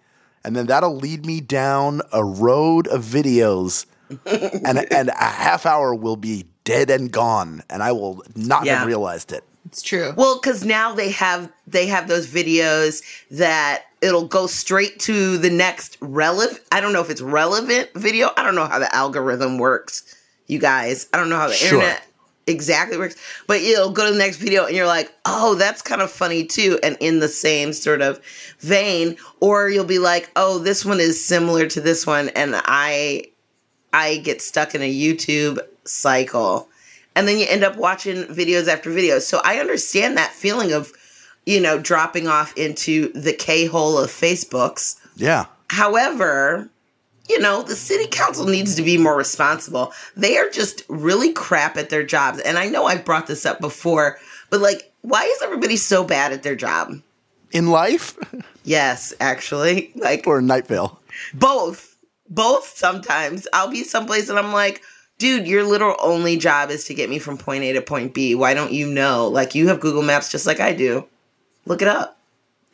And 0.45 0.55
then 0.57 0.67
that'll 0.67 0.97
lead 0.97 1.27
me 1.27 1.41
down 1.41 2.01
a 2.13 2.25
road 2.25 2.87
of 2.89 3.03
videos, 3.05 3.87
and, 4.27 4.91
and 4.93 5.09
a 5.09 5.15
half 5.25 5.67
hour 5.67 5.95
will 5.95 6.17
be 6.17 6.47
dead 6.65 6.91
and 6.91 7.11
gone, 7.11 7.63
and 7.69 7.83
I 7.83 7.93
will 7.93 8.23
not 8.37 8.65
Yeah. 8.65 8.79
have 8.79 8.87
realized 8.87 9.33
it. 9.33 9.45
It's 9.67 9.83
true. 9.83 10.15
Well, 10.17 10.39
because 10.41 10.65
now 10.65 10.95
they 10.95 11.11
have 11.11 11.51
they 11.67 11.87
have 11.89 12.09
those 12.09 12.27
videos 12.27 13.03
that 13.31 13.83
it'll 14.01 14.27
go 14.27 14.47
straight 14.47 14.99
to 15.01 15.37
the 15.37 15.51
next 15.51 15.99
relevant. 16.01 16.61
I 16.73 16.81
don't 16.81 16.95
know 16.95 17.03
if 17.03 17.11
it's 17.11 17.21
relevant 17.21 17.91
video. 17.95 18.31
I 18.37 18.43
don't 18.45 18.55
know 18.55 18.65
how 18.65 18.79
the 18.79 18.95
algorithm 18.95 19.59
works, 19.59 20.05
you 20.47 20.59
guys. 20.59 21.07
I 21.13 21.19
don't 21.19 21.29
know 21.29 21.37
how 21.37 21.49
the 21.49 21.55
Sure. 21.55 21.81
internet 21.83 22.07
exactly 22.49 22.97
works, 22.97 23.17
but 23.47 23.63
you'll 23.63 23.91
go 23.91 24.07
to 24.07 24.13
the 24.13 24.19
next 24.19 24.39
video 24.39 24.67
and 24.67 24.75
you're 24.75 24.87
like, 24.87 25.13
oh, 25.27 25.55
that's 25.55 25.83
kind 25.83 26.03
of 26.03 26.11
funny 26.11 26.45
too, 26.45 26.79
and 26.83 26.97
in 27.01 27.21
the 27.21 27.29
same 27.29 27.73
sort 27.73 28.03
of 28.03 28.21
vein. 28.61 29.17
Or 29.41 29.69
you'll 29.69 29.85
be 29.85 29.99
like, 29.99 30.31
oh, 30.37 30.59
this 30.59 30.85
one 30.85 31.01
is 31.01 31.25
similar 31.25 31.67
to 31.67 31.81
this 31.81 32.07
one, 32.07 32.31
and 32.31 32.55
I 32.57 33.25
I 33.93 34.19
get 34.19 34.43
stuck 34.43 34.75
in 34.75 34.83
a 34.83 34.93
YouTube 34.93 35.59
cycle. 35.85 36.69
And 37.15 37.27
then 37.27 37.39
you 37.39 37.47
end 37.49 37.65
up 37.65 37.77
watching 37.77 38.25
videos 38.25 38.69
after 38.69 38.91
videos. 38.91 39.23
So 39.23 39.41
I 39.43 39.59
understand 39.59 40.17
that 40.17 40.33
feeling 40.33 40.73
of, 40.73 40.93
you 41.47 41.61
know, 41.61 41.79
dropping 41.79 42.29
off 42.29 42.57
into 42.57 43.13
the 43.13 43.33
K 43.33 43.67
hole 43.67 43.99
of 43.99 44.11
Facebooks. 44.11 44.97
Yeah. 45.17 45.47
However, 45.69 46.71
you 47.29 47.39
know, 47.41 47.63
the 47.63 47.77
city 47.77 48.07
council 48.07 48.47
needs 48.47 48.75
to 48.77 48.83
be 48.83 48.97
more 48.99 49.17
responsible. 49.17 49.93
They 50.17 50.37
are 50.39 50.49
just 50.51 50.83
really 50.89 51.33
crap 51.33 51.77
at 51.77 51.91
their 51.91 52.03
jobs. 52.05 52.41
And 52.41 52.59
I 52.59 52.67
know 52.69 52.87
I've 52.87 53.05
brought 53.05 53.27
this 53.27 53.45
up 53.47 53.61
before, 53.61 54.19
but 54.51 54.61
like, 54.61 54.93
why 55.03 55.23
is 55.25 55.43
everybody 55.43 55.77
so 55.77 56.05
bad 56.05 56.33
at 56.33 56.43
their 56.43 56.57
job? 56.57 56.95
In 57.53 57.69
life 57.69 58.17
Yes, 58.65 59.15
actually. 59.21 59.91
Like, 59.95 60.27
or 60.27 60.41
in 60.41 60.47
Night 60.47 60.67
Vale? 60.67 61.01
both 61.35 61.97
both 62.31 62.77
sometimes 62.77 63.49
i'll 63.55 63.71
be 63.71 63.83
someplace 63.83 64.29
and 64.29 64.39
i'm 64.39 64.53
like 64.53 64.83
dude 65.17 65.49
your 65.49 65.65
literal 65.65 65.97
only 66.01 66.37
job 66.37 66.71
is 66.71 66.85
to 66.85 66.95
get 66.95 67.09
me 67.11 67.19
from 67.19 67.37
point 67.39 67.65
a 67.65 67.73
to 67.73 67.81
point 67.81 68.13
b 68.15 68.35
why 68.37 68.53
don't 68.55 68.71
you 68.73 68.87
know 68.87 69.27
like 69.27 69.55
you 69.55 69.67
have 69.67 69.81
google 69.81 70.03
maps 70.03 70.31
just 70.31 70.47
like 70.47 70.61
i 70.61 70.73
do 70.73 71.05
look 71.67 71.81
it 71.83 71.89
up 71.89 72.19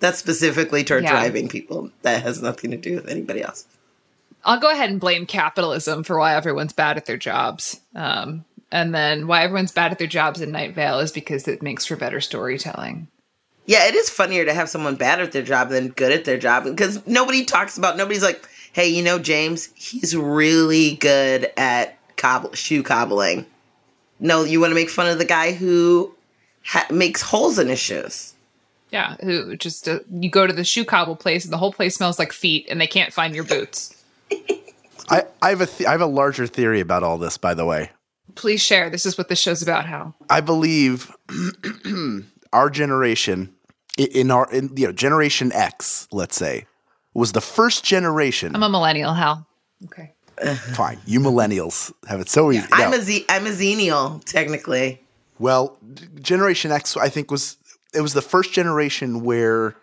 that's 0.00 0.18
specifically 0.18 0.82
toward 0.84 1.04
Yeah. 1.04 1.12
driving 1.12 1.48
people 1.48 1.90
that 2.02 2.22
has 2.22 2.42
nothing 2.42 2.72
to 2.72 2.76
do 2.76 2.96
with 2.96 3.08
anybody 3.08 3.40
else 3.42 3.64
I'll 4.44 4.60
go 4.60 4.70
ahead 4.70 4.90
and 4.90 5.00
blame 5.00 5.26
capitalism 5.26 6.04
for 6.04 6.18
why 6.18 6.34
everyone's 6.34 6.72
bad 6.72 6.96
at 6.96 7.06
their 7.06 7.16
jobs. 7.16 7.80
Um, 7.94 8.44
And 8.70 8.92
then 8.92 9.26
why 9.28 9.44
everyone's 9.44 9.70
bad 9.70 9.92
at 9.92 9.98
their 9.98 10.08
jobs 10.08 10.40
in 10.40 10.50
Night 10.50 10.74
Vale 10.74 10.98
is 10.98 11.12
because 11.12 11.46
it 11.46 11.62
makes 11.62 11.86
for 11.86 11.94
better 11.96 12.20
storytelling. 12.20 13.06
Yeah, 13.66 13.86
it 13.86 13.94
is 13.94 14.10
funnier 14.10 14.44
to 14.44 14.52
have 14.52 14.68
someone 14.68 14.96
bad 14.96 15.20
at 15.20 15.30
their 15.32 15.42
job 15.42 15.68
than 15.68 15.88
good 15.90 16.10
at 16.12 16.24
their 16.24 16.38
job 16.38 16.64
because 16.64 17.06
nobody 17.06 17.44
talks 17.44 17.78
about. 17.78 17.96
Nobody's 17.96 18.22
like, 18.22 18.46
hey, 18.72 18.88
you 18.88 19.02
know, 19.02 19.18
James, 19.18 19.68
he's 19.76 20.16
really 20.16 20.96
good 20.96 21.50
at 21.56 21.96
cobble, 22.16 22.52
shoe 22.52 22.82
cobbling. 22.82 23.46
No, 24.18 24.42
you 24.42 24.60
want 24.60 24.72
to 24.72 24.74
make 24.74 24.90
fun 24.90 25.08
of 25.08 25.18
the 25.18 25.24
guy 25.24 25.52
who 25.52 26.12
ha- 26.64 26.86
makes 26.90 27.22
holes 27.22 27.58
in 27.58 27.68
his 27.68 27.78
shoes. 27.78 28.34
Yeah, 28.90 29.16
who 29.22 29.56
just 29.56 29.88
uh, 29.88 30.00
you 30.10 30.30
go 30.30 30.46
to 30.46 30.52
the 30.52 30.64
shoe 30.64 30.84
cobble 30.84 31.16
place 31.16 31.44
and 31.44 31.52
the 31.52 31.58
whole 31.58 31.72
place 31.72 31.94
smells 31.94 32.18
like 32.18 32.32
feet 32.32 32.66
and 32.68 32.80
they 32.80 32.86
can't 32.88 33.12
find 33.12 33.34
your 33.34 33.44
boots. 33.44 33.93
I, 35.10 35.24
I 35.42 35.50
have 35.50 35.60
a 35.60 35.66
th- 35.66 35.86
I 35.86 35.92
have 35.92 36.00
a 36.00 36.06
larger 36.06 36.46
theory 36.46 36.80
about 36.80 37.02
all 37.02 37.18
this, 37.18 37.36
by 37.36 37.54
the 37.54 37.64
way. 37.64 37.90
Please 38.34 38.60
share. 38.62 38.88
This 38.90 39.04
is 39.06 39.18
what 39.18 39.28
this 39.28 39.38
show's 39.40 39.62
about. 39.62 39.84
How 39.86 40.14
I 40.30 40.40
believe 40.40 41.14
our 42.52 42.70
generation, 42.70 43.54
in 43.98 44.30
our 44.30 44.50
in, 44.52 44.70
you 44.76 44.86
know 44.86 44.92
Generation 44.92 45.52
X, 45.52 46.08
let's 46.12 46.36
say, 46.36 46.66
was 47.12 47.32
the 47.32 47.40
first 47.40 47.84
generation. 47.84 48.54
I'm 48.54 48.62
a 48.62 48.68
millennial. 48.68 49.14
Hal. 49.14 49.46
Okay. 49.84 50.12
fine, 50.74 50.98
you 51.06 51.20
millennials 51.20 51.92
have 52.08 52.20
it 52.20 52.28
so 52.28 52.50
easy. 52.50 52.66
I'm 52.72 52.90
No. 52.90 52.96
a 52.96 53.00
Z- 53.00 53.24
I'm 53.28 53.46
a 53.46 53.50
xenial 53.50 54.24
technically. 54.24 55.00
Well, 55.38 55.76
Generation 56.20 56.72
X, 56.72 56.96
I 56.96 57.08
think 57.08 57.30
was 57.30 57.56
it 57.92 58.00
was 58.00 58.14
the 58.14 58.22
first 58.22 58.52
generation 58.52 59.22
where 59.22 59.76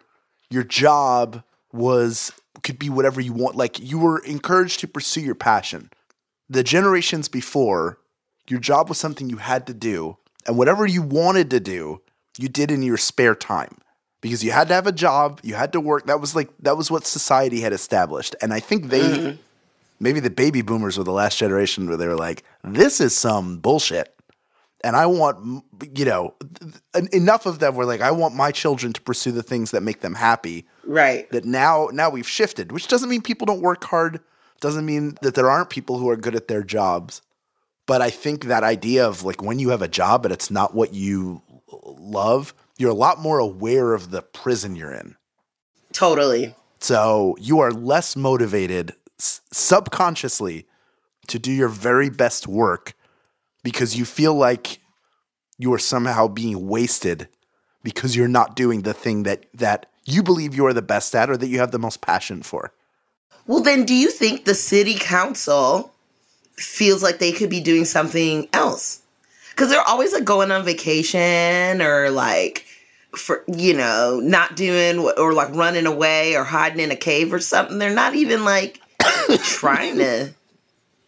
your 0.50 0.63
job 0.63 1.43
was 1.72 2.34
could 2.63 2.80
be 2.80 2.89
whatever 2.89 3.22
you 3.22 3.34
want. 3.34 3.56
Like 3.56 3.80
you 3.80 4.00
were 4.00 4.20
encouraged 4.20 4.80
to 4.82 4.88
pursue 4.88 5.22
your 5.22 5.36
passion. 5.36 5.89
The 6.50 6.63
generations 6.63 7.27
before, 7.27 7.98
your 8.48 8.60
job 8.60 8.89
was 8.89 8.98
something 8.98 9.30
you 9.30 9.38
had 9.38 9.68
to 9.68 9.74
do, 9.74 10.18
and 10.46 10.58
whatever 10.58 10.86
you 10.86 11.01
wanted 11.01 11.50
to 11.51 11.60
do, 11.60 12.01
you 12.38 12.50
did 12.50 12.72
in 12.72 12.84
your 12.84 12.98
spare 12.98 13.36
time 13.36 13.77
because 14.22 14.44
you 14.44 14.51
had 14.51 14.68
to 14.68 14.74
have 14.74 14.88
a 14.88 14.91
job, 14.91 15.39
you 15.44 15.56
had 15.56 15.74
to 15.74 15.80
work. 15.80 16.06
That 16.06 16.20
was 16.20 16.36
like 16.36 16.50
that 16.60 16.77
was 16.77 16.91
what 16.91 17.06
society 17.06 17.62
had 17.62 17.74
established, 17.74 18.36
and 18.41 18.53
I 18.53 18.60
think 18.60 18.88
they. 18.89 19.01
Mm-hmm. 19.01 19.41
Maybe 20.00 20.20
the 20.20 20.32
baby 20.32 20.63
boomers 20.63 20.98
were 20.98 21.03
the 21.03 21.12
last 21.12 21.38
generation 21.38 21.88
where 21.88 21.96
they 21.96 22.08
were 22.08 22.15
like, 22.15 22.44
"This 22.63 23.00
is 23.00 23.15
some 23.15 23.60
bullshit." 23.60 24.15
and 24.84 24.96
I 24.96 25.06
want 25.06 25.63
you 25.96 26.06
know 26.06 26.34
enough 27.12 27.46
of 27.46 27.60
them 27.60 27.75
were 27.75 27.86
like 27.86 28.01
I 28.01 28.12
want 28.12 28.36
my 28.36 28.51
children 28.51 28.94
to 28.94 29.01
pursue 29.01 29.32
the 29.32 29.44
things 29.44 29.72
that 29.72 29.82
make 29.82 30.01
them 30.01 30.15
happy 30.15 30.65
Right. 30.91 31.29
that 31.31 31.45
now 31.45 31.89
now 31.93 32.10
we've 32.10 32.27
shifted 32.27 32.71
which 32.71 32.88
doesn't 32.88 33.10
mean 33.10 33.21
people 33.21 33.45
don't 33.45 33.62
work 33.62 33.83
hard 33.86 34.19
doesn't 34.60 34.86
mean 34.86 35.17
that 35.21 35.36
there 35.36 35.50
aren't 35.50 35.69
people 35.69 35.98
who 35.98 36.10
are 36.10 36.17
good 36.17 36.36
at 36.36 36.48
their 36.48 36.63
jobs 36.63 37.21
but 37.88 38.01
I 38.01 38.10
think 38.10 38.45
that 38.45 38.63
idea 38.63 39.07
of 39.07 39.24
like 39.24 39.41
when 39.41 39.57
you 39.60 39.69
have 39.69 39.81
a 39.81 39.88
job 39.88 40.21
but 40.24 40.31
it's 40.31 40.51
not 40.51 40.75
what 40.75 40.93
you 40.93 41.41
love 41.98 42.53
you're 42.77 42.91
a 42.91 42.93
lot 42.93 43.19
more 43.19 43.39
aware 43.39 43.93
of 43.93 44.12
the 44.12 44.21
prison 44.21 44.75
you're 44.75 44.91
in 44.93 45.15
Totally. 45.93 46.55
so 46.79 47.36
you 47.39 47.60
are 47.60 47.71
less 47.71 48.15
motivated 48.15 48.93
s- 49.19 49.41
subconsciously 49.51 50.67
to 51.27 51.39
do 51.39 51.51
your 51.51 51.67
very 51.69 52.10
best 52.10 52.48
work 52.48 52.93
because 53.63 53.95
you 53.98 54.03
feel 54.05 54.33
like 54.33 54.79
you 55.57 55.71
are 55.74 55.79
somehow 55.79 56.27
being 56.27 56.67
wasted 56.67 57.27
because 57.83 58.15
you're 58.15 58.27
not 58.27 58.55
doing 58.55 58.81
the 58.81 58.93
thing 58.93 59.24
that 59.24 59.45
that 59.53 59.86
you 60.05 60.24
believe 60.24 60.55
you 60.55 60.65
are 60.65 60.74
the 60.74 60.81
best 60.81 61.15
at 61.15 61.29
or 61.29 61.38
that 61.38 61.48
you 61.48 61.60
have 61.60 61.72
the 61.72 61.79
most 61.79 62.01
passion 62.01 62.41
for. 62.41 62.72
Well, 63.48 63.62
then, 63.62 63.86
do 63.86 63.93
you 63.93 64.10
think 64.10 64.46
the 64.46 64.55
city 64.55 64.96
council 64.96 65.91
feels 66.55 67.01
like 67.01 67.20
they 67.20 67.31
could 67.31 67.50
be 67.50 67.60
doing 67.60 67.86
something 67.86 68.48
else? 68.53 69.01
Because 69.50 69.70
they're 69.70 69.81
always 69.81 70.13
like 70.13 70.24
going 70.24 70.51
on 70.51 70.63
vacation 70.63 71.81
or 71.81 72.10
like 72.10 72.65
for 73.15 73.43
you 73.48 73.75
know 73.75 74.22
not 74.24 74.55
doing 74.55 75.00
or 75.00 75.34
like 75.34 75.53
running 75.53 75.86
away 75.86 76.36
or 76.36 76.43
hiding 76.43 76.79
in 76.79 76.91
a 76.91 76.96
cave 76.96 77.34
or 77.34 77.39
something. 77.39 77.77
They're 77.77 77.93
not 77.93 78.15
even 78.15 78.46
like 78.46 78.79
trying 79.43 79.98
to. 79.98 80.34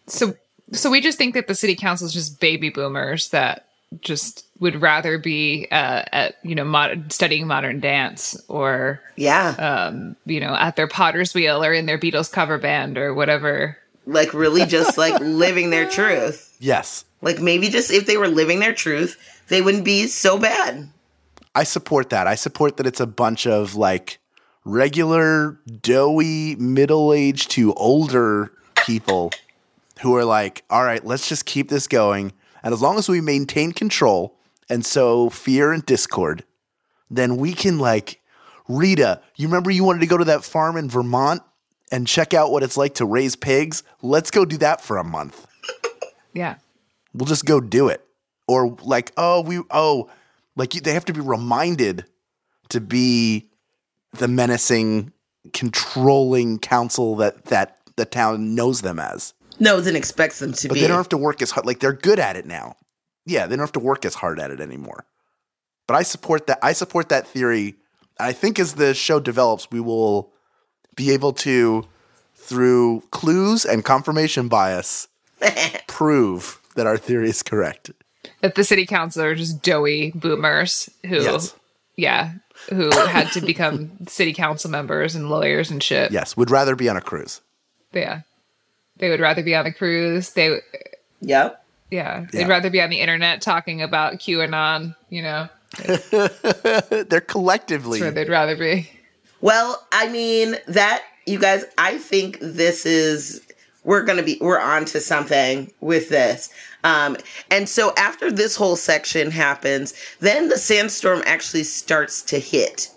So, 0.07 0.35
so 0.73 0.89
we 0.89 1.01
just 1.01 1.17
think 1.17 1.33
that 1.35 1.47
the 1.47 1.55
city 1.55 1.75
council 1.75 2.07
is 2.07 2.13
just 2.13 2.39
baby 2.39 2.69
boomers 2.69 3.29
that 3.29 3.67
just 4.01 4.45
would 4.59 4.81
rather 4.81 5.17
be 5.17 5.67
uh, 5.71 6.03
at 6.11 6.35
you 6.43 6.55
know 6.55 6.63
mod- 6.63 7.11
studying 7.11 7.47
modern 7.47 7.79
dance 7.79 8.39
or 8.47 9.01
Yeah, 9.15 9.49
um, 9.59 10.15
you 10.25 10.39
know 10.39 10.55
at 10.55 10.75
their 10.75 10.87
Potter's 10.87 11.33
wheel 11.33 11.63
or 11.63 11.73
in 11.73 11.85
their 11.85 11.97
Beatles 11.97 12.31
cover 12.31 12.57
band 12.57 12.97
or 12.97 13.13
whatever. 13.13 13.77
like 14.05 14.33
really 14.33 14.65
just 14.65 14.97
like 14.97 15.19
living 15.21 15.69
their 15.69 15.89
truth. 15.89 16.55
Yes. 16.59 17.05
Like 17.21 17.39
maybe 17.39 17.69
just 17.69 17.91
if 17.91 18.05
they 18.05 18.17
were 18.17 18.27
living 18.27 18.59
their 18.59 18.73
truth, 18.73 19.17
they 19.47 19.61
wouldn't 19.61 19.85
be 19.85 20.07
so 20.07 20.37
bad. 20.37 20.89
I 21.55 21.63
support 21.63 22.09
that. 22.09 22.27
I 22.27 22.35
support 22.35 22.77
that 22.77 22.85
it's 22.87 22.99
a 22.99 23.05
bunch 23.07 23.45
of 23.47 23.75
like 23.75 24.19
regular, 24.65 25.57
doughy, 25.81 26.55
middle 26.55 27.13
aged 27.13 27.51
to 27.51 27.73
older 27.75 28.51
people 28.85 29.31
who 30.01 30.15
are 30.15 30.25
like, 30.25 30.63
all 30.69 30.83
right, 30.83 31.05
let's 31.05 31.29
just 31.29 31.45
keep 31.45 31.69
this 31.69 31.87
going. 31.87 32.33
And 32.63 32.73
as 32.73 32.81
long 32.81 32.97
as 32.97 33.09
we 33.09 33.21
maintain 33.21 33.71
control 33.71 34.37
and 34.69 34.85
sow 34.85 35.29
fear 35.29 35.71
and 35.71 35.85
discord, 35.85 36.43
then 37.09 37.37
we 37.37 37.53
can 37.53 37.77
like, 37.77 38.21
Rita, 38.67 39.21
you 39.35 39.47
remember 39.47 39.69
you 39.69 39.83
wanted 39.83 39.99
to 39.99 40.07
go 40.07 40.17
to 40.17 40.25
that 40.25 40.43
farm 40.43 40.77
in 40.77 40.89
Vermont 40.89 41.41
and 41.91 42.07
check 42.07 42.33
out 42.33 42.51
what 42.51 42.63
it's 42.63 42.77
like 42.77 42.95
to 42.95 43.05
raise 43.05 43.35
pigs? 43.35 43.83
Let's 44.01 44.31
go 44.31 44.45
do 44.45 44.57
that 44.57 44.81
for 44.81 44.97
a 44.97 45.03
month. 45.03 45.47
Yeah, 46.35 46.55
We'll 47.13 47.27
just 47.27 47.45
go 47.45 47.61
do 47.61 47.87
it. 47.89 48.05
Or 48.47 48.75
like, 48.81 49.11
oh, 49.17 49.41
we, 49.41 49.61
oh, 49.71 50.09
like 50.55 50.75
you, 50.75 50.81
they 50.81 50.93
have 50.93 51.05
to 51.05 51.13
be 51.13 51.21
reminded 51.21 52.05
to 52.69 52.81
be 52.81 53.49
the 54.13 54.27
menacing, 54.27 55.13
controlling 55.53 56.59
council 56.59 57.15
that 57.17 57.45
that 57.45 57.79
the 57.95 58.05
town 58.05 58.55
knows 58.55 58.81
them 58.81 58.99
as. 58.99 59.33
Knows 59.59 59.87
and 59.87 59.95
expects 59.97 60.39
them 60.39 60.53
to 60.53 60.67
But 60.67 60.73
be. 60.75 60.81
they 60.81 60.87
don't 60.87 60.97
have 60.97 61.09
to 61.09 61.17
work 61.17 61.41
as 61.41 61.51
hard. 61.51 61.65
Like 61.65 61.79
they're 61.79 61.93
good 61.93 62.19
at 62.19 62.35
it 62.35 62.45
now. 62.45 62.75
Yeah, 63.25 63.45
they 63.47 63.55
don't 63.55 63.63
have 63.63 63.71
to 63.73 63.79
work 63.79 64.03
as 64.05 64.15
hard 64.15 64.39
at 64.39 64.51
it 64.51 64.59
anymore. 64.59 65.05
But 65.87 65.95
I 65.95 66.03
support 66.03 66.47
that. 66.47 66.59
I 66.61 66.73
support 66.73 67.09
that 67.09 67.27
theory. 67.27 67.75
I 68.19 68.31
think 68.33 68.59
as 68.59 68.73
the 68.73 68.93
show 68.93 69.19
develops, 69.19 69.69
we 69.71 69.79
will 69.79 70.31
be 70.95 71.11
able 71.11 71.33
to, 71.33 71.85
through 72.35 73.03
clues 73.11 73.65
and 73.65 73.83
confirmation 73.83 74.47
bias, 74.47 75.07
prove 75.87 76.59
that 76.75 76.85
our 76.87 76.97
theory 76.97 77.29
is 77.29 77.43
correct. 77.43 77.91
that 78.41 78.55
the 78.55 78.63
city 78.63 78.85
council 78.85 79.23
are 79.23 79.35
just 79.35 79.61
doughy 79.61 80.11
boomers 80.15 80.89
who, 81.05 81.21
Yes. 81.21 81.55
yeah, 81.95 82.33
who 82.69 82.89
had 82.91 83.31
to 83.33 83.41
become 83.41 83.91
city 84.07 84.33
council 84.33 84.69
members 84.69 85.15
and 85.15 85.29
lawyers 85.29 85.69
and 85.71 85.81
shit. 85.81 86.11
Yes, 86.11 86.37
would 86.37 86.51
rather 86.51 86.75
be 86.75 86.89
on 86.89 86.97
a 86.97 87.01
cruise. 87.01 87.41
Yeah. 87.93 88.21
They 88.97 89.09
would 89.09 89.19
rather 89.19 89.43
be 89.43 89.55
on 89.55 89.65
a 89.65 89.73
cruise. 89.73 90.31
They, 90.31 90.59
Yep. 91.21 91.63
yeah, 91.91 92.25
they'd 92.31 92.41
Yeah. 92.41 92.47
rather 92.47 92.69
be 92.69 92.81
on 92.81 92.89
the 92.89 92.99
internet 92.99 93.41
talking 93.41 93.81
about 93.81 94.15
QAnon, 94.19 94.95
you 95.09 95.21
know, 95.23 95.49
They're 96.11 97.21
collectively. 97.21 97.99
that's 97.99 98.13
where 98.15 98.23
they'd 98.25 98.31
rather 98.31 98.55
be. 98.55 98.89
Well, 99.41 99.85
I 99.91 100.07
mean 100.09 100.57
that 100.67 101.03
you 101.25 101.39
guys. 101.39 101.65
I 101.77 101.97
think 101.97 102.37
this 102.41 102.85
is 102.85 103.41
we're 103.83 104.03
gonna 104.03 104.23
be 104.23 104.37
we're 104.39 104.59
on 104.59 104.85
to 104.85 104.99
something 104.99 105.71
with 105.81 106.09
this. 106.09 106.49
Um, 106.83 107.17
and 107.49 107.67
so 107.67 107.93
after 107.97 108.31
this 108.31 108.55
whole 108.55 108.75
section 108.75 109.31
happens, 109.31 109.93
then 110.19 110.49
the 110.49 110.57
sandstorm 110.57 111.23
actually 111.25 111.63
starts 111.63 112.21
to 112.23 112.39
hit. 112.39 112.89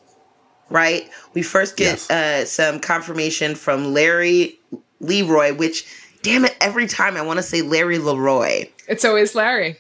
Right? 0.68 1.08
We 1.34 1.42
first 1.42 1.76
get 1.76 2.04
Yes. 2.08 2.10
uh, 2.10 2.44
some 2.44 2.80
confirmation 2.80 3.54
from 3.54 3.94
Larry 3.94 4.58
Leroy, 5.00 5.54
which, 5.54 5.86
damn 6.22 6.44
it, 6.44 6.56
every 6.60 6.86
time 6.86 7.16
I 7.16 7.22
want 7.22 7.38
to 7.38 7.42
say 7.42 7.62
Larry 7.62 7.98
Leroy. 7.98 8.68
It's 8.88 9.04
always 9.04 9.34
Larry. 9.34 9.76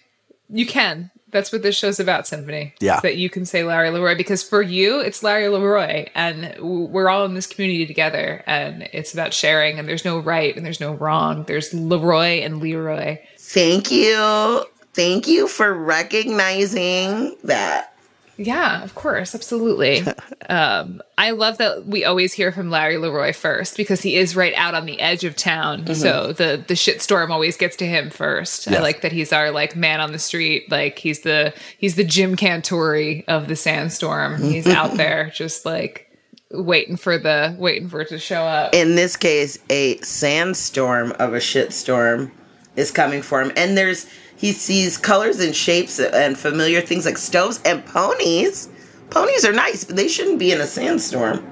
You 0.48 0.66
can. 0.66 1.10
That's 1.32 1.52
what 1.52 1.62
this 1.62 1.76
show's 1.76 1.98
about, 2.00 2.26
Symphony. 2.26 2.72
Yeah. 2.80 3.00
That 3.00 3.16
you 3.16 3.28
can 3.28 3.44
say 3.44 3.64
Larry 3.64 3.90
Leroy 3.90 4.16
because 4.16 4.42
for 4.42 4.62
you, 4.62 5.00
it's 5.00 5.22
Larry 5.22 5.48
Leroy, 5.48 6.06
and 6.14 6.54
we're 6.60 7.10
all 7.10 7.24
in 7.24 7.34
this 7.34 7.46
community 7.46 7.84
together, 7.84 8.42
and 8.46 8.88
it's 8.92 9.12
about 9.12 9.34
sharing, 9.34 9.78
and 9.78 9.88
there's 9.88 10.04
no 10.04 10.18
right 10.18 10.56
and 10.56 10.64
there's 10.64 10.80
no 10.80 10.94
wrong. 10.94 11.44
There's 11.44 11.74
Leroy 11.74 12.40
and 12.42 12.60
Leroy. 12.60 13.18
Thank 13.38 13.90
you. 13.90 14.64
Thank 14.94 15.26
you 15.26 15.46
for 15.48 15.74
recognizing 15.74 17.36
that. 17.44 17.92
Yeah, 18.38 18.82
of 18.82 18.94
course, 18.94 19.34
absolutely. 19.34 20.02
um, 20.48 21.02
I 21.16 21.30
love 21.30 21.58
that 21.58 21.86
we 21.86 22.04
always 22.04 22.32
hear 22.32 22.52
from 22.52 22.70
Larry 22.70 22.98
Leroy 22.98 23.32
first 23.32 23.76
because 23.76 24.02
he 24.02 24.16
is 24.16 24.36
right 24.36 24.52
out 24.54 24.74
on 24.74 24.84
the 24.84 25.00
edge 25.00 25.24
of 25.24 25.36
town. 25.36 25.86
So 25.94 26.32
the 26.32 26.62
the 26.66 26.74
shitstorm 26.74 27.30
always 27.30 27.56
gets 27.56 27.76
to 27.76 27.86
him 27.86 28.10
first. 28.10 28.68
I 28.68 28.80
like 28.80 29.00
that 29.00 29.12
he's 29.12 29.32
our 29.32 29.50
like 29.50 29.76
man 29.76 30.00
on 30.00 30.12
the 30.12 30.18
street. 30.18 30.70
Like 30.70 30.98
he's 30.98 31.20
the 31.20 31.54
he's 31.78 31.96
the 31.96 32.04
Jim 32.04 32.36
Cantore 32.36 33.24
of 33.26 33.48
the 33.48 33.56
sandstorm. 33.56 34.42
He's 34.42 34.66
out 34.66 34.96
there 34.96 35.30
just 35.34 35.64
like 35.64 36.10
waiting 36.50 36.96
for 36.96 37.18
the 37.18 37.56
waiting 37.58 37.88
for 37.88 38.00
it 38.00 38.08
to 38.08 38.18
show 38.18 38.42
up. 38.42 38.74
in 38.74 38.94
this 38.94 39.16
case, 39.16 39.58
a 39.70 39.96
sandstorm 39.98 41.12
of 41.18 41.34
a 41.34 41.38
shitstorm 41.38 42.30
is 42.76 42.90
coming 42.90 43.22
for 43.22 43.40
him. 43.40 43.52
And 43.56 43.76
there's 43.76 44.06
he 44.36 44.52
sees 44.52 44.98
colors 44.98 45.40
and 45.40 45.54
shapes 45.54 45.98
and 45.98 46.38
familiar 46.38 46.80
things 46.80 47.06
like 47.06 47.18
stoves 47.18 47.60
and 47.64 47.84
ponies. 47.86 48.68
Ponies 49.10 49.44
are 49.44 49.52
nice, 49.52 49.84
but 49.84 49.96
they 49.96 50.08
shouldn't 50.08 50.38
be 50.38 50.52
in 50.52 50.60
a 50.60 50.66
sandstorm. 50.66 51.44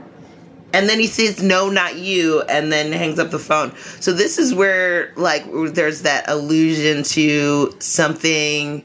And 0.73 0.89
then 0.89 0.99
he 0.99 1.07
says, 1.07 1.41
"No, 1.41 1.71
not 1.71 1.97
you," 1.97 2.43
and 2.43 2.73
then 2.73 2.93
hangs 2.93 3.19
up 3.21 3.31
the 3.31 3.39
phone. 3.39 3.73
So 4.01 4.13
this 4.13 4.39
is 4.39 4.53
where, 4.53 5.13
like, 5.17 5.45
there's 5.73 6.03
that 6.03 6.29
allusion 6.29 7.05
to 7.05 7.75
something 7.79 8.85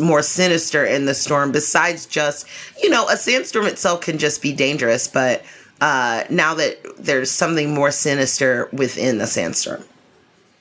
more 0.00 0.22
sinister 0.22 0.84
in 0.84 1.04
the 1.04 1.14
storm. 1.14 1.52
Besides 1.52 2.06
just, 2.06 2.46
you 2.82 2.88
know, 2.88 3.06
a 3.08 3.16
sandstorm 3.16 3.66
itself 3.66 4.00
can 4.00 4.16
just 4.16 4.40
be 4.40 4.52
dangerous, 4.52 5.06
but 5.06 5.44
uh, 5.82 6.24
now 6.30 6.54
that 6.54 6.78
there's 6.98 7.30
something 7.30 7.74
more 7.74 7.90
sinister 7.90 8.68
within 8.72 9.18
the 9.18 9.26
sandstorm. 9.26 9.84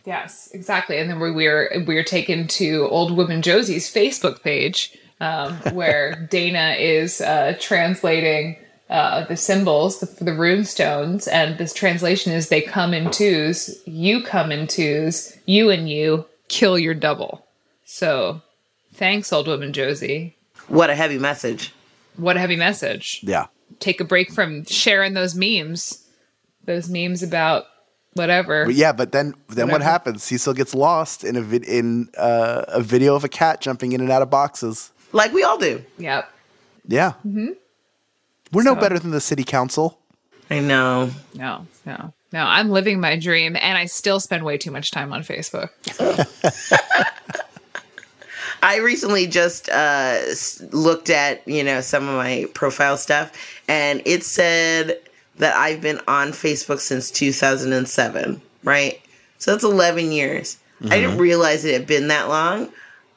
Yes, 0.05 0.50
exactly. 0.53 0.98
And 0.98 1.10
then 1.10 1.20
we 1.20 1.31
were 1.31 1.72
we 1.86 1.96
were 1.96 2.03
taken 2.03 2.48
to 2.50 2.88
Old 2.89 3.15
Woman 3.15 3.41
Josie's 3.41 3.93
Facebook 3.93 4.41
page, 4.41 4.98
um, 5.20 5.53
where 5.74 6.27
Dana 6.29 6.75
is 6.79 7.22
uh, 7.22 7.55
translating 7.60 8.58
uh, 8.89 9.25
the 9.25 9.38
symbols, 9.38 10.00
the, 10.00 10.24
the 10.24 10.34
rune 10.34 10.65
stones, 10.65 11.27
and 11.27 11.58
this 11.58 11.74
translation 11.74 12.31
is 12.31 12.50
"They 12.50 12.62
come 12.62 12.93
in 12.93 13.12
twos, 13.12 13.79
you 13.86 14.24
come 14.24 14.51
in 14.51 14.67
twos, 14.67 15.38
you 15.46 15.70
and 15.70 15.89
you 15.89 16.25
kill 16.48 16.79
your 16.79 16.96
double." 16.96 17.46
So, 17.86 18.41
thanks, 18.93 19.31
Old 19.31 19.48
Woman 19.48 19.74
Josie. 19.74 20.36
What 20.67 20.89
a 20.89 20.96
heavy 20.96 21.20
message. 21.20 21.74
What 22.17 22.38
a 22.38 22.39
heavy 22.39 22.55
message. 22.55 23.20
Yeah. 23.24 23.48
Take 23.79 24.01
a 24.01 24.05
break 24.05 24.31
from 24.31 24.65
sharing 24.65 25.13
those 25.13 25.36
memes, 25.36 26.05
those 26.65 26.89
memes 26.89 27.24
about 27.24 27.65
whatever. 28.13 28.65
But 28.65 28.75
yeah, 28.75 28.91
but 28.91 29.11
then 29.11 29.33
then 29.49 29.67
what 29.67 29.73
Whatever. 29.73 29.83
happens? 29.91 30.23
Cecil 30.23 30.53
gets 30.53 30.73
lost 30.75 31.23
in 31.23 31.35
a 31.35 31.41
vid- 31.41 31.63
in 31.65 32.09
uh, 32.17 32.65
a 32.67 32.81
video 32.81 33.15
of 33.15 33.23
a 33.23 33.29
cat 33.29 33.61
jumping 33.61 33.91
in 33.93 34.01
and 34.01 34.11
out 34.11 34.21
of 34.21 34.29
boxes. 34.29 34.91
Like 35.11 35.33
we 35.33 35.43
all 35.43 35.57
do. 35.57 35.83
Yep. 35.97 36.31
Yeah. 36.87 37.13
Mm-hmm. 37.25 37.49
We're 38.53 38.63
no 38.63 38.75
better 38.75 38.99
than 38.99 39.11
the 39.11 39.21
city 39.21 39.43
council. 39.43 39.97
I 40.49 40.59
know. 40.59 41.09
No, 41.33 41.65
no, 41.85 42.13
no. 42.33 42.39
I'm 42.43 42.69
living 42.69 42.99
my 42.99 43.17
dream 43.17 43.55
and 43.55 43.77
I 43.77 43.85
still 43.85 44.19
spend 44.19 44.43
way 44.43 44.57
too 44.57 44.71
much 44.71 44.91
time 44.91 45.13
on 45.13 45.21
Facebook. 45.23 45.69
I 48.63 48.77
recently 48.77 49.25
just 49.27 49.69
uh, 49.69 50.19
looked 50.71 51.09
at 51.09 51.47
you 51.47 51.63
know 51.63 51.81
some 51.81 52.07
of 52.07 52.15
my 52.15 52.45
profile 52.53 52.97
stuff, 52.97 53.31
and 53.67 54.01
it 54.05 54.23
said 54.23 54.99
that 55.38 55.55
I've 55.55 55.81
been 55.81 56.00
on 56.07 56.29
Facebook 56.29 56.79
since 56.79 57.09
2007. 57.11 58.41
Right, 58.63 59.01
so 59.39 59.51
that's 59.51 59.63
11 59.63 60.11
years. 60.11 60.57
I 60.83 61.00
didn't 61.00 61.17
realize 61.19 61.63
it 61.63 61.73
had 61.73 61.85
been 61.88 62.07
that 62.07 62.27
long. 62.27 62.71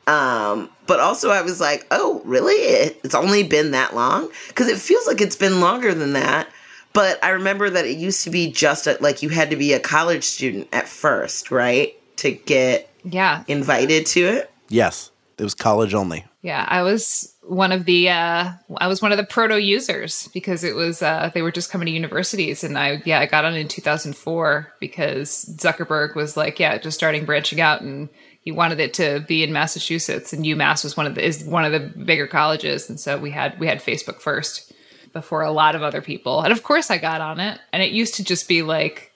Um, 0.06 0.68
but 0.86 1.00
also, 1.00 1.30
I 1.30 1.40
was 1.40 1.60
like, 1.60 1.86
oh, 1.90 2.20
really? 2.26 2.52
It, 2.54 3.00
it's 3.04 3.14
only 3.14 3.42
been 3.42 3.70
that 3.70 3.94
long? 3.94 4.28
Because 4.48 4.68
it 4.68 4.78
feels 4.78 5.06
like 5.06 5.22
it's 5.22 5.36
been 5.36 5.60
longer 5.60 5.94
than 5.94 6.12
that. 6.12 6.48
But 6.92 7.22
I 7.24 7.30
remember 7.30 7.70
that 7.70 7.86
it 7.86 7.96
used 7.96 8.22
to 8.24 8.30
be 8.30 8.50
just 8.52 8.86
a, 8.86 8.98
like 9.00 9.22
you 9.22 9.30
had 9.30 9.48
to 9.50 9.56
be 9.56 9.72
a 9.72 9.80
college 9.80 10.24
student 10.24 10.68
at 10.72 10.86
first, 10.88 11.50
right, 11.50 11.94
to 12.18 12.32
get 12.32 12.90
Yeah. 13.02 13.44
invited 13.48 14.04
to 14.08 14.20
it. 14.26 14.50
Yes, 14.68 15.10
it 15.38 15.42
was 15.42 15.54
college 15.54 15.94
only. 15.94 16.24
Yeah. 16.44 16.62
I 16.68 16.82
was 16.82 17.34
one 17.42 17.72
of 17.72 17.86
the 17.86 18.10
uh 18.10 18.50
I 18.76 18.86
was 18.86 19.00
one 19.00 19.12
of 19.12 19.16
the 19.16 19.24
proto 19.24 19.58
users 19.58 20.28
because 20.34 20.62
it 20.62 20.74
was 20.74 21.00
uh 21.00 21.30
they 21.32 21.40
were 21.40 21.50
just 21.50 21.70
coming 21.70 21.86
to 21.86 21.92
universities 21.92 22.62
and 22.62 22.76
I 22.76 23.00
yeah, 23.06 23.18
I 23.18 23.24
got 23.24 23.46
on 23.46 23.54
in 23.54 23.66
2004 23.66 24.74
because 24.78 25.46
Zuckerberg 25.56 26.14
was 26.14 26.36
like, 26.36 26.60
yeah, 26.60 26.76
just 26.76 26.98
starting 26.98 27.24
branching 27.24 27.62
out 27.62 27.80
and 27.80 28.10
he 28.42 28.52
wanted 28.52 28.78
it 28.78 28.92
to 28.94 29.24
be 29.26 29.42
in 29.42 29.54
Massachusetts 29.54 30.34
and 30.34 30.44
UMass 30.44 30.84
was 30.84 30.98
one 30.98 31.06
of 31.06 31.14
the 31.14 31.24
is 31.24 31.44
one 31.44 31.64
of 31.64 31.72
the 31.72 31.80
bigger 32.04 32.26
colleges 32.26 32.90
and 32.90 33.00
so 33.00 33.16
we 33.16 33.30
had 33.30 33.58
we 33.58 33.66
had 33.66 33.78
Facebook 33.78 34.20
first 34.20 34.70
before 35.14 35.40
a 35.40 35.50
lot 35.50 35.74
of 35.74 35.82
other 35.82 36.02
people. 36.02 36.42
And 36.42 36.52
of 36.52 36.62
course 36.62 36.90
I 36.90 36.98
got 36.98 37.22
on 37.22 37.40
it 37.40 37.58
and 37.72 37.82
it 37.82 37.92
used 37.92 38.16
to 38.16 38.24
just 38.24 38.48
be 38.48 38.60
like 38.60 39.12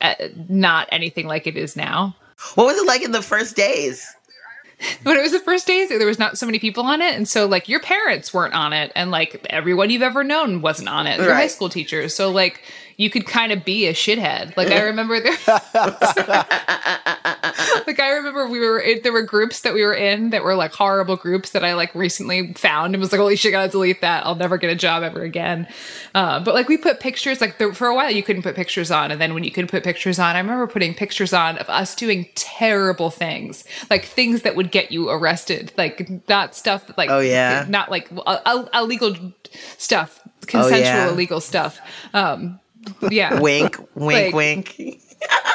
uh, 0.00 0.14
not 0.48 0.88
anything 0.90 1.28
like 1.28 1.46
it 1.46 1.56
is 1.56 1.76
now. 1.76 2.16
What 2.56 2.64
was 2.64 2.78
it 2.78 2.86
like 2.88 3.02
in 3.02 3.12
the 3.12 3.22
first 3.22 3.54
days? 3.54 4.04
when 5.02 5.16
it 5.16 5.22
was 5.22 5.32
the 5.32 5.40
first 5.40 5.66
days 5.66 5.88
there 5.88 6.06
was 6.06 6.18
not 6.18 6.38
so 6.38 6.46
many 6.46 6.58
people 6.58 6.84
on 6.84 7.00
it 7.00 7.14
and 7.14 7.28
so 7.28 7.46
like 7.46 7.68
your 7.68 7.80
parents 7.80 8.34
weren't 8.34 8.54
on 8.54 8.72
it 8.72 8.92
and 8.94 9.10
like 9.10 9.44
everyone 9.50 9.90
you've 9.90 10.02
ever 10.02 10.24
known 10.24 10.60
wasn't 10.60 10.88
on 10.88 11.06
it. 11.06 11.20
Your 11.20 11.34
high 11.34 11.46
school 11.46 11.68
teachers. 11.68 12.14
So 12.14 12.30
like 12.30 12.60
you 12.96 13.10
could 13.10 13.26
kind 13.26 13.52
of 13.52 13.64
be 13.64 13.86
a 13.86 13.92
shithead. 13.92 14.56
Like 14.56 14.68
i 14.68 14.80
remember 14.82 15.20
there 15.20 15.32
like 17.86 18.00
i 18.00 18.10
remember 18.10 18.46
we 18.48 18.58
were 18.60 18.78
in, 18.78 19.00
there 19.02 19.12
were 19.12 19.22
groups 19.22 19.60
that 19.62 19.74
we 19.74 19.82
were 19.84 19.94
in 19.94 20.30
that 20.30 20.42
were 20.44 20.54
like 20.54 20.72
horrible 20.72 21.16
groups 21.16 21.50
that 21.50 21.64
i 21.64 21.74
like 21.74 21.94
recently 21.94 22.52
found 22.54 22.94
and 22.94 23.00
was 23.00 23.12
like 23.12 23.20
holy 23.20 23.36
shit 23.36 23.52
gotta 23.52 23.70
delete 23.70 24.00
that 24.00 24.24
i'll 24.26 24.34
never 24.34 24.56
get 24.56 24.70
a 24.70 24.74
job 24.74 25.02
ever 25.02 25.22
again 25.22 25.66
uh, 26.14 26.38
but 26.42 26.54
like 26.54 26.68
we 26.68 26.76
put 26.76 27.00
pictures 27.00 27.40
like 27.40 27.56
for 27.74 27.86
a 27.88 27.94
while 27.94 28.10
you 28.10 28.22
couldn't 28.22 28.42
put 28.42 28.54
pictures 28.54 28.90
on 28.90 29.10
and 29.10 29.20
then 29.20 29.34
when 29.34 29.44
you 29.44 29.50
could 29.50 29.68
put 29.68 29.82
pictures 29.84 30.18
on 30.18 30.36
i 30.36 30.38
remember 30.38 30.66
putting 30.66 30.94
pictures 30.94 31.32
on 31.32 31.56
of 31.58 31.68
us 31.68 31.94
doing 31.94 32.28
terrible 32.34 33.10
things 33.10 33.64
like 33.90 34.04
things 34.04 34.42
that 34.42 34.56
would 34.56 34.70
get 34.70 34.90
you 34.92 35.08
arrested 35.10 35.72
like 35.76 36.08
not 36.28 36.54
stuff 36.54 36.86
that 36.86 36.96
like 36.98 37.10
Oh, 37.10 37.20
yeah? 37.20 37.64
not 37.68 37.90
like 37.90 38.08
uh, 38.26 38.64
illegal 38.74 39.14
stuff 39.78 40.20
consensual 40.46 40.80
yeah. 40.80 41.08
illegal 41.08 41.40
stuff 41.40 41.80
um 42.12 42.58
yeah 43.10 43.40
Wink, 43.40 43.78
wink, 43.94 44.34
Like- 44.34 44.34
wink. 44.34 45.00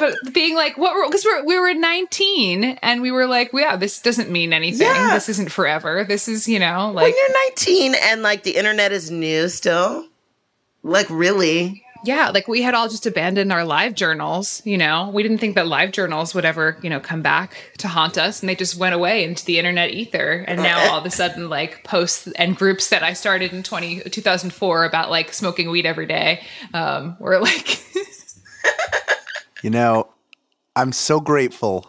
but 0.00 0.32
being 0.32 0.54
like 0.54 0.76
what 0.76 0.94
were 0.94 1.06
because 1.06 1.24
we're, 1.24 1.44
we 1.44 1.58
were 1.58 1.74
19 1.74 2.64
and 2.64 3.02
we 3.02 3.10
were 3.10 3.26
like 3.26 3.50
yeah 3.52 3.76
this 3.76 4.00
doesn't 4.00 4.30
mean 4.30 4.52
anything. 4.52 4.86
Yeah. 4.86 5.14
this 5.14 5.28
isn't 5.28 5.50
forever. 5.50 6.04
This 6.04 6.28
is 6.28 6.48
you 6.48 6.58
know 6.58 6.86
When 6.86 7.04
like 7.04 7.14
you're 7.16 7.46
19 7.48 7.94
and 8.02 8.22
like 8.22 8.42
the 8.42 8.56
internet 8.56 8.92
is 8.92 9.10
new 9.10 9.48
still, 9.48 10.06
like 10.82 11.08
really, 11.10 11.84
yeah 12.04 12.30
like 12.30 12.46
we 12.46 12.62
had 12.62 12.74
all 12.74 12.88
just 12.88 13.06
abandoned 13.06 13.52
our 13.52 13.64
live 13.64 13.94
journals 13.94 14.62
you 14.64 14.78
know? 14.78 15.10
We 15.12 15.22
didn't 15.22 15.38
think 15.38 15.56
that 15.56 15.66
live 15.66 15.92
journals 15.92 16.34
would 16.34 16.44
ever 16.44 16.78
you 16.82 16.90
know 16.90 17.00
come 17.00 17.22
back 17.22 17.56
to 17.78 17.88
haunt 17.88 18.18
us 18.18 18.40
and 18.40 18.48
they 18.48 18.54
just 18.54 18.76
went 18.76 18.94
away 18.94 19.24
into 19.24 19.44
the 19.44 19.58
internet 19.58 19.90
ether. 19.90 20.44
And 20.46 20.62
now 20.62 20.90
all 20.90 20.98
of 20.98 21.06
a 21.06 21.10
sudden 21.10 21.48
like 21.48 21.84
posts 21.84 22.28
and 22.36 22.56
groups 22.56 22.90
that 22.90 23.02
i 23.02 23.12
started 23.12 23.52
in 23.52 23.62
20, 23.62 24.00
2004 24.10 24.84
about 24.84 25.10
like 25.10 25.32
smoking 25.32 25.70
weed 25.70 25.86
every 25.86 26.06
day 26.06 26.42
um 26.72 27.16
were 27.18 27.40
like 27.40 27.82
You 29.62 29.70
know, 29.70 30.08
I'm 30.76 30.92
so 30.92 31.20
grateful 31.20 31.88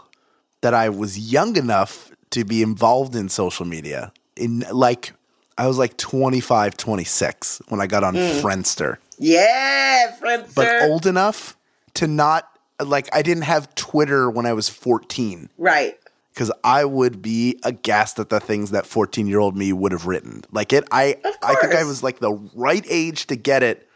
that 0.61 0.73
I 0.73 0.89
was 0.89 1.31
young 1.31 1.55
enough 1.55 2.11
to 2.31 2.43
be 2.43 2.61
involved 2.61 3.15
in 3.15 3.29
social 3.29 3.65
media. 3.65 4.11
In 4.35 4.63
like, 4.71 5.13
I 5.57 5.67
was 5.67 5.77
like 5.77 5.97
25, 5.97 6.77
26 6.77 7.61
when 7.69 7.81
I 7.81 7.87
got 7.87 8.03
on 8.03 8.15
mm. 8.15 8.41
Friendster, 8.41 8.97
yeah, 9.17 10.15
Friendster. 10.19 10.55
but 10.55 10.83
old 10.83 11.05
enough 11.05 11.57
to 11.95 12.07
not 12.07 12.49
like, 12.83 13.13
I 13.13 13.21
didn't 13.21 13.43
have 13.43 13.73
Twitter 13.75 14.29
when 14.29 14.45
I 14.45 14.53
was 14.53 14.69
14 14.69 15.49
right. 15.57 15.99
because 16.33 16.51
I 16.63 16.85
would 16.85 17.21
be 17.21 17.59
aghast 17.63 18.19
at 18.19 18.29
the 18.29 18.39
things 18.39 18.71
that 18.71 18.85
14 18.85 19.27
year 19.27 19.39
old 19.39 19.57
me 19.57 19.73
would 19.73 19.91
have 19.91 20.05
written. 20.07 20.43
Like 20.51 20.71
it, 20.71 20.85
I, 20.91 21.17
I 21.43 21.55
think 21.55 21.75
I 21.75 21.83
was 21.83 22.01
like 22.01 22.19
the 22.19 22.33
right 22.55 22.85
age 22.89 23.27
to 23.27 23.35
get 23.35 23.61
it 23.61 23.87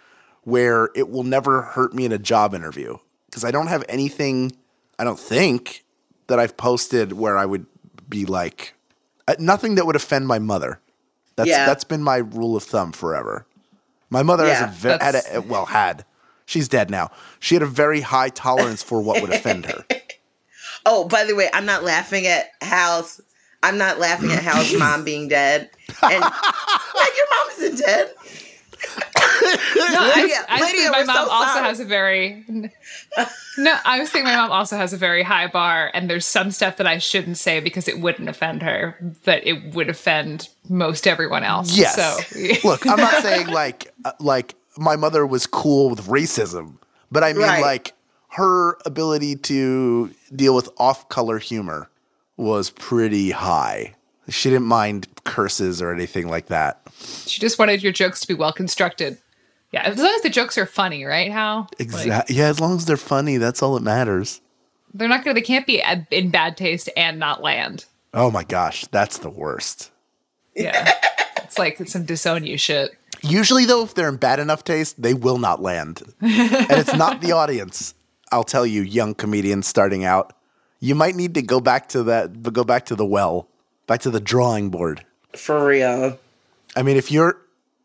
where 0.42 0.90
it 0.96 1.10
will 1.10 1.24
never 1.24 1.62
hurt 1.62 1.94
me 1.94 2.04
in 2.04 2.12
a 2.12 2.20
job 2.20 2.54
interview 2.54 2.98
because 3.34 3.44
I 3.44 3.50
don't 3.50 3.66
have 3.66 3.84
anything, 3.90 4.52
I 5.00 5.04
don't 5.04 5.20
think 5.20 5.84
that 6.28 6.38
I've 6.38 6.56
posted 6.56 7.14
where 7.14 7.36
I 7.36 7.48
would 7.48 7.66
be 8.08 8.28
like, 8.28 8.76
uh, 9.28 9.34
nothing 9.40 9.74
that 9.76 9.88
would 9.88 9.96
offend 9.96 10.28
my 10.28 10.38
mother. 10.38 10.80
That's, 11.36 11.50
Yeah. 11.50 11.66
that's 11.66 11.84
been 11.84 12.04
my 12.04 12.18
rule 12.18 12.56
of 12.56 12.62
thumb 12.62 12.92
forever. 12.92 13.48
My 14.12 14.22
mother 14.22 14.46
Yeah, 14.46 14.68
has 14.68 14.86
a 14.86 15.04
had 15.04 15.16
a, 15.16 15.42
well, 15.42 15.66
had, 15.66 16.06
she's 16.46 16.68
dead 16.68 16.92
now. 16.92 17.10
She 17.40 17.56
had 17.56 17.64
a 17.64 17.66
very 17.66 18.02
high 18.02 18.30
tolerance 18.30 18.84
for 18.84 19.02
what 19.02 19.20
would 19.20 19.32
offend 19.34 19.66
her. 19.66 19.84
Oh, 20.86 21.08
by 21.08 21.24
the 21.24 21.34
way, 21.34 21.50
I'm 21.54 21.66
not 21.66 21.86
laughing 21.86 22.28
at 22.28 22.48
Hal's. 22.62 23.22
I'm 23.64 23.78
not 23.78 24.00
laughing 24.00 24.34
at 24.34 24.44
Hal's 24.44 24.74
mom 24.78 25.06
being 25.06 25.30
dead. 25.30 25.70
And 26.02 26.20
like 26.22 27.14
your 27.16 27.28
mom 27.32 27.48
isn't 27.58 27.78
dead. 27.78 28.14
I, 29.16 30.14
Lydia, 30.16 30.46
I 30.50 30.60
Lydia, 30.62 30.82
think 30.82 30.92
my 30.92 31.04
mom 31.04 31.16
so 31.28 31.32
also 31.32 31.54
sorry. 31.54 31.68
has 31.68 31.80
a 31.80 31.86
very 31.86 32.46
no. 33.58 33.76
I 33.86 34.00
was 34.00 34.10
thinking 34.10 34.26
my 34.32 34.36
mom 34.36 34.52
also 34.52 34.78
has 34.78 34.94
a 34.94 34.98
very 34.98 35.24
high 35.24 35.48
bar, 35.48 35.92
and 35.94 36.10
there's 36.10 36.26
some 36.26 36.52
stuff 36.52 36.78
that 36.78 36.88
I 36.88 36.98
shouldn't 36.98 37.38
say 37.38 37.60
because 37.60 37.88
it 37.88 38.00
wouldn't 38.00 38.30
offend 38.30 38.62
her, 38.64 38.98
but 39.26 39.46
it 39.46 39.74
would 39.74 39.90
offend 39.90 40.50
most 40.70 41.08
everyone 41.08 41.44
else. 41.44 41.76
Yes. 41.78 41.96
So 41.96 42.68
Look, 42.68 42.86
I'm 42.88 42.98
not 42.98 43.22
saying 43.22 43.48
like 43.48 43.94
uh, 44.06 44.12
like 44.20 44.56
my 44.78 44.96
mother 44.96 45.26
was 45.26 45.46
cool 45.48 45.90
with 45.90 46.02
racism, 46.08 46.78
but 47.12 47.24
I 47.24 47.34
mean 47.34 47.44
Right. 47.44 47.62
like 47.62 47.94
her 48.30 48.78
ability 48.86 49.36
to 49.36 50.10
deal 50.36 50.56
with 50.56 50.68
off-color 50.78 51.38
humor 51.38 51.90
was 52.38 52.72
pretty 52.72 53.30
high. 53.32 53.94
She 54.30 54.50
didn't 54.50 54.66
mind 54.66 55.08
curses 55.24 55.82
or 55.82 55.94
anything 55.94 56.28
like 56.30 56.48
that. 56.48 56.82
She 57.04 57.40
just 57.40 57.60
wanted 57.60 57.84
your 57.84 57.92
jokes 57.92 58.20
to 58.22 58.28
be 58.28 58.34
well 58.34 58.54
constructed. 58.54 59.18
Yeah, 59.72 59.82
as 59.84 59.98
long 59.98 60.14
as 60.16 60.22
the 60.22 60.30
jokes 60.30 60.58
are 60.58 60.68
funny, 60.68 61.04
right? 61.04 61.32
How? 61.32 61.68
Exactly. 61.80 62.36
yeah, 62.36 62.48
as 62.48 62.60
long 62.60 62.76
as 62.76 62.86
they're 62.86 62.96
funny, 62.96 63.38
that's 63.38 63.64
all 63.64 63.74
that 63.74 63.84
matters. 63.84 64.40
They're 64.94 65.08
not 65.08 65.24
gonna. 65.24 65.34
They 65.34 65.42
can't 65.42 65.66
be 65.66 65.84
in 66.12 66.30
bad 66.30 66.58
taste 66.58 66.90
and 66.96 67.18
not 67.18 67.42
land. 67.42 67.86
Oh 68.14 68.30
my 68.30 68.44
gosh, 68.44 68.86
that's 68.92 69.18
the 69.18 69.32
worst. 69.32 69.90
Yeah, 70.56 70.94
it's 71.38 71.58
like 71.58 71.78
some 71.88 72.06
disown 72.06 72.46
you 72.46 72.58
shit. 72.58 72.92
Usually, 73.22 73.66
though, 73.66 73.84
if 73.84 73.96
they're 73.96 74.10
in 74.10 74.18
bad 74.18 74.40
enough 74.40 74.64
taste, 74.64 75.02
they 75.02 75.14
will 75.14 75.38
not 75.38 75.62
land. 75.62 76.04
and 76.22 76.72
it's 76.72 76.94
not 76.94 77.22
the 77.22 77.32
audience. 77.32 77.96
I'll 78.32 78.44
tell 78.44 78.66
you, 78.66 78.82
young 78.82 79.16
comedians 79.16 79.66
starting 79.66 80.04
out, 80.04 80.34
you 80.80 80.94
might 80.94 81.16
need 81.16 81.34
to 81.36 81.42
go 81.42 81.62
back 81.62 81.88
to 81.90 82.04
that, 82.04 82.44
but 82.44 82.54
go 82.54 82.64
back 82.64 82.86
to 82.88 82.96
the 82.96 83.06
well, 83.06 83.48
back 83.88 84.02
to 84.02 84.12
the 84.12 84.20
drawing 84.20 84.70
board. 84.70 85.06
For 85.36 85.66
real. 85.66 86.20
I 86.76 86.84
mean, 86.84 86.98
if 86.98 87.12
you're 87.12 87.38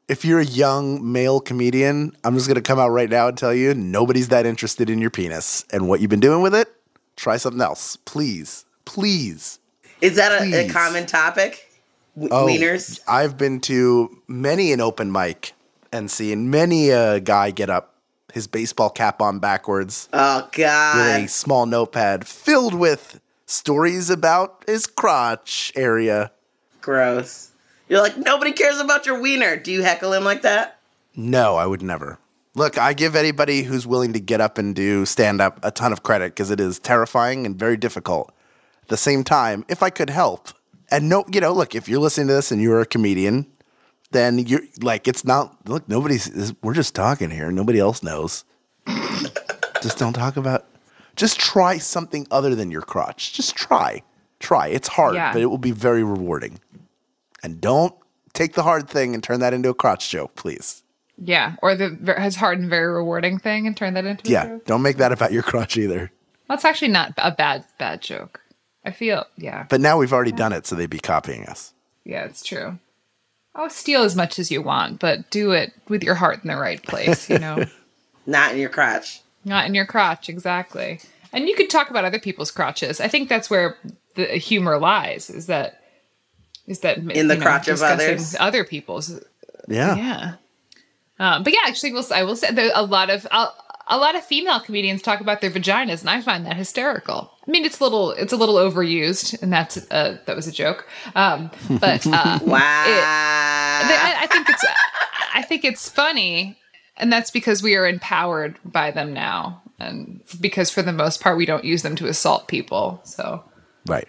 if 0.08 0.24
you're 0.24 0.40
a 0.40 0.44
young 0.44 1.12
male 1.12 1.40
comedian, 1.40 2.16
I'm 2.24 2.34
just 2.34 2.48
gonna 2.48 2.62
come 2.62 2.78
out 2.78 2.88
right 2.88 3.10
now 3.10 3.28
and 3.28 3.36
tell 3.36 3.52
you, 3.54 3.74
nobody's 3.74 4.28
that 4.28 4.46
interested 4.46 4.88
in 4.88 5.00
your 5.00 5.10
penis 5.10 5.64
and 5.70 5.88
what 5.88 6.00
you've 6.00 6.10
been 6.10 6.20
doing 6.20 6.40
with 6.42 6.54
it. 6.54 6.68
Try 7.16 7.36
something 7.36 7.60
else, 7.60 7.96
please, 7.96 8.64
please. 8.84 9.58
Is 10.00 10.16
that 10.16 10.32
a, 10.42 10.66
a 10.66 10.68
common 10.70 11.04
topic? 11.06 11.70
W- 12.16 12.32
Oh, 12.32 12.46
Wieners? 12.46 13.00
I've 13.08 13.36
been 13.36 13.60
to 13.62 14.22
many 14.28 14.72
an 14.72 14.80
open 14.80 15.10
mic 15.12 15.52
and 15.92 16.10
seen 16.10 16.48
many 16.50 16.90
a 16.90 17.18
guy 17.20 17.50
get 17.50 17.68
up, 17.70 17.94
his 18.32 18.46
baseball 18.46 18.90
cap 18.90 19.20
on 19.20 19.40
backwards, 19.40 20.08
Oh, 20.12 20.48
God! 20.52 20.96
with 20.96 21.06
God. 21.06 21.20
a 21.24 21.28
small 21.28 21.66
notepad 21.66 22.26
filled 22.26 22.74
with 22.74 23.20
stories 23.46 24.10
about 24.10 24.62
his 24.66 24.86
crotch 24.86 25.72
area. 25.74 26.30
Gross. 26.80 27.50
You're 27.88 28.00
like, 28.02 28.16
nobody 28.16 28.52
cares 28.52 28.78
about 28.80 29.06
your 29.06 29.20
wiener. 29.20 29.56
Do 29.56 29.72
you 29.72 29.82
heckle 29.82 30.12
him 30.12 30.24
like 30.24 30.42
that? 30.42 30.78
No, 31.16 31.56
I 31.56 31.66
would 31.66 31.82
never. 31.82 32.18
Look, 32.54 32.76
I 32.76 32.92
give 32.92 33.14
anybody 33.14 33.62
who's 33.62 33.86
willing 33.86 34.12
to 34.12 34.20
get 34.20 34.40
up 34.40 34.58
and 34.58 34.74
do 34.74 35.06
stand 35.06 35.40
up 35.40 35.58
a 35.62 35.70
ton 35.70 35.92
of 35.92 36.02
credit 36.02 36.32
because 36.32 36.50
it 36.50 36.60
is 36.60 36.78
terrifying 36.78 37.46
and 37.46 37.56
very 37.58 37.76
difficult. 37.76 38.32
At 38.82 38.88
the 38.88 38.96
same 38.96 39.22
time, 39.24 39.64
if 39.68 39.82
I 39.82 39.90
could 39.90 40.10
help, 40.10 40.48
and 40.90 41.08
no, 41.08 41.24
you 41.32 41.40
know, 41.40 41.52
look, 41.52 41.74
if 41.74 41.88
you're 41.88 42.00
listening 42.00 42.28
to 42.28 42.34
this 42.34 42.50
and 42.50 42.60
you're 42.60 42.80
a 42.80 42.86
comedian, 42.86 43.46
then 44.10 44.38
you're 44.38 44.62
like, 44.80 45.06
it's 45.06 45.24
not, 45.24 45.56
look, 45.68 45.88
nobody's, 45.88 46.52
we're 46.62 46.74
just 46.74 46.94
talking 46.94 47.30
here. 47.30 47.52
Nobody 47.52 47.78
else 47.78 48.02
knows. 48.02 48.44
just 49.82 49.98
don't 49.98 50.14
talk 50.14 50.36
about, 50.36 50.66
just 51.16 51.38
try 51.38 51.78
something 51.78 52.26
other 52.30 52.54
than 52.54 52.70
your 52.70 52.82
crotch. 52.82 53.32
Just 53.34 53.54
try. 53.54 54.02
Try. 54.40 54.68
It's 54.68 54.88
hard, 54.88 55.14
Yeah. 55.14 55.32
but 55.32 55.42
it 55.42 55.46
will 55.46 55.58
be 55.58 55.72
very 55.72 56.02
rewarding. 56.02 56.58
And 57.42 57.60
don't 57.60 57.94
take 58.32 58.54
the 58.54 58.62
hard 58.62 58.88
thing 58.88 59.14
and 59.14 59.22
turn 59.22 59.40
that 59.40 59.52
into 59.54 59.68
a 59.68 59.74
crotch 59.74 60.10
joke, 60.10 60.34
please. 60.36 60.82
Yeah, 61.16 61.56
or 61.62 61.74
the 61.74 61.90
ver- 61.90 62.18
has 62.18 62.36
hard 62.36 62.58
and 62.60 62.70
very 62.70 62.92
rewarding 62.92 63.38
thing, 63.38 63.66
and 63.66 63.76
turn 63.76 63.94
that 63.94 64.04
into 64.04 64.28
a 64.28 64.30
Yeah, 64.32 64.46
joke. 64.46 64.66
don't 64.66 64.82
make 64.82 64.98
that 64.98 65.12
about 65.12 65.32
your 65.32 65.42
crotch 65.42 65.76
either. 65.76 66.10
That's 66.48 66.64
actually 66.64 66.88
not 66.92 67.12
a 67.18 67.30
bad 67.32 67.64
bad 67.78 68.00
joke. 68.02 68.40
I 68.84 68.90
feel 68.92 69.24
yeah, 69.36 69.66
But 69.68 69.80
now 69.80 69.98
we've 69.98 70.12
already 70.12 70.32
done 70.32 70.52
it, 70.52 70.66
so 70.66 70.74
they'd 70.76 70.88
be 70.88 71.00
copying 71.00 71.44
us. 71.46 71.72
yeah, 72.04 72.24
it's 72.24 72.42
true. 72.44 72.78
Oh, 73.54 73.66
steal 73.68 74.02
as 74.02 74.14
much 74.14 74.38
as 74.38 74.50
you 74.52 74.62
want, 74.62 75.00
but 75.00 75.28
do 75.30 75.50
it 75.50 75.72
with 75.88 76.04
your 76.04 76.14
heart 76.14 76.42
in 76.44 76.48
the 76.48 76.56
right 76.56 76.80
place. 76.82 77.28
You 77.28 77.38
know, 77.40 77.64
Not 78.26 78.52
in 78.52 78.58
your 78.58 78.68
crotch. 78.70 79.20
not 79.44 79.66
in 79.66 79.74
your 79.74 79.86
crotch 79.86 80.28
exactly. 80.28 81.00
And 81.32 81.48
you 81.48 81.56
could 81.56 81.68
talk 81.70 81.90
about 81.90 82.04
other 82.04 82.20
people's 82.20 82.50
crotches. 82.52 83.00
I 83.00 83.08
think 83.08 83.28
that's 83.28 83.50
where 83.50 83.76
the 84.14 84.26
humor 84.36 84.78
lies. 84.78 85.28
Is 85.30 85.46
that 85.46 85.82
is 86.68 86.80
that 86.80 86.98
In 86.98 87.26
the 87.28 87.36
crotch 87.36 87.66
of 87.68 87.82
others. 87.82 88.36
other 88.38 88.62
people's 88.64 89.18
Yeah. 89.66 89.96
Yeah. 89.96 90.32
Um, 91.18 91.42
but 91.42 91.52
yeah, 91.52 91.60
actually, 91.66 91.92
we'll, 91.92 92.06
I 92.14 92.22
will 92.22 92.36
say 92.36 92.52
there 92.52 92.70
a 92.74 92.84
lot 92.84 93.10
of 93.10 93.26
a, 93.32 93.48
a 93.88 93.98
lot 93.98 94.14
of 94.14 94.22
female 94.24 94.60
comedians 94.60 95.02
talk 95.02 95.20
about 95.20 95.40
their 95.40 95.50
vaginas, 95.50 96.00
and 96.02 96.08
I 96.10 96.20
find 96.20 96.46
that 96.46 96.56
hysterical. 96.56 97.32
I 97.46 97.50
mean, 97.50 97.64
it's 97.64 97.80
a 97.80 97.82
little 97.82 98.12
it's 98.12 98.32
a 98.32 98.36
little 98.36 98.54
overused, 98.54 99.42
and 99.42 99.52
that's 99.52 99.76
uh, 99.90 100.18
that 100.26 100.36
was 100.36 100.46
a 100.46 100.52
joke. 100.52 100.86
Um, 101.16 101.50
but 101.80 102.06
uh, 102.12 102.38
Wow. 102.44 102.60
I, 102.60 104.16
I 104.20 104.26
think 104.28 104.48
it's 104.48 104.64
I 105.34 105.42
think 105.42 105.64
it's 105.64 105.88
funny, 105.90 106.56
and 106.96 107.12
that's 107.12 107.30
because 107.32 107.62
we 107.64 107.74
are 107.74 107.86
empowered 107.88 108.56
by 108.64 108.90
them 108.92 109.12
now, 109.12 109.60
and 109.80 110.20
because 110.40 110.70
for 110.70 110.82
the 110.82 110.92
most 110.92 111.20
part 111.20 111.36
we 111.36 111.46
don't 111.46 111.64
use 111.64 111.82
them 111.82 111.96
to 111.96 112.06
assault 112.06 112.46
people. 112.48 113.00
So 113.04 113.42
Right. 113.86 114.06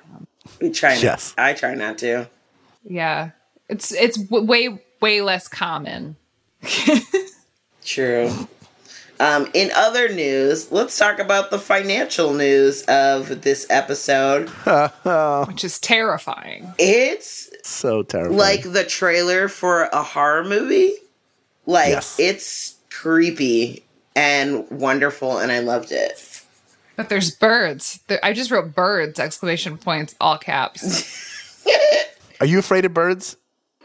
we 0.61 0.69
try 0.71 0.93
not, 0.95 1.03
Yes. 1.03 1.33
I 1.37 1.53
try 1.53 1.73
not 1.73 1.97
to. 1.99 2.29
Yeah, 2.83 3.31
it's 3.67 3.91
it's 3.91 4.17
w- 4.17 4.45
way 4.45 4.81
way 5.01 5.21
less 5.21 5.47
common. 5.47 6.15
True. 7.85 8.31
Um, 9.21 9.49
in 9.53 9.69
other 9.75 10.07
news, 10.07 10.71
let's 10.71 10.97
talk 10.97 11.19
about 11.19 11.51
the 11.51 11.59
financial 11.59 12.33
news 12.33 12.83
of 12.83 13.41
this 13.41 13.67
episode. 13.69 14.47
Which 15.47 15.63
is 15.65 15.77
terrifying. 15.79 16.73
It's 16.79 17.49
So 17.67 18.03
terrible. 18.03 18.35
like 18.37 18.63
the 18.71 18.85
trailer 18.85 19.49
for 19.49 19.83
a 19.91 20.03
horror 20.03 20.45
movie. 20.45 20.93
Like 21.65 21.89
Yes. 21.89 22.17
it's 22.17 22.75
creepy 22.89 23.83
and 24.15 24.69
wonderful, 24.71 25.37
and 25.37 25.51
I 25.51 25.59
loved 25.59 25.91
it. 25.91 26.41
But 26.95 27.09
there's 27.09 27.31
birds. 27.31 27.99
I 28.23 28.31
just 28.33 28.51
wrote 28.51 28.73
birds! 28.73 29.19
Exclamation 29.19 29.77
points, 29.77 30.15
all 30.21 30.37
caps. 30.37 31.25
Are 32.39 32.45
you 32.45 32.59
afraid 32.59 32.85
of 32.85 32.93
birds? 32.93 33.37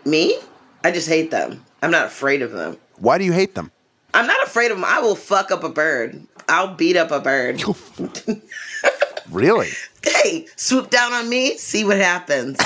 Me? 0.04 0.38
I 0.84 0.90
just 0.90 1.08
hate 1.08 1.30
them. 1.30 1.64
I'm 1.82 1.90
not 1.90 2.06
afraid 2.06 2.42
of 2.42 2.52
them. 2.52 2.78
Why 2.98 3.18
do 3.18 3.24
you 3.24 3.32
hate 3.32 3.54
them? 3.54 3.72
I'm 4.12 4.26
not 4.26 4.46
afraid 4.46 4.70
of 4.70 4.76
them. 4.76 4.84
I 4.84 5.00
will 5.00 5.16
fuck 5.16 5.50
up 5.50 5.64
a 5.64 5.68
bird. 5.68 6.24
I'll 6.48 6.74
beat 6.74 6.96
up 6.96 7.10
a 7.10 7.20
bird. 7.20 7.62
Really? 9.30 9.70
hey, 10.04 10.46
swoop 10.56 10.90
down 10.90 11.12
on 11.12 11.28
me, 11.28 11.56
see 11.56 11.84
what 11.84 11.96
happens. 11.96 12.58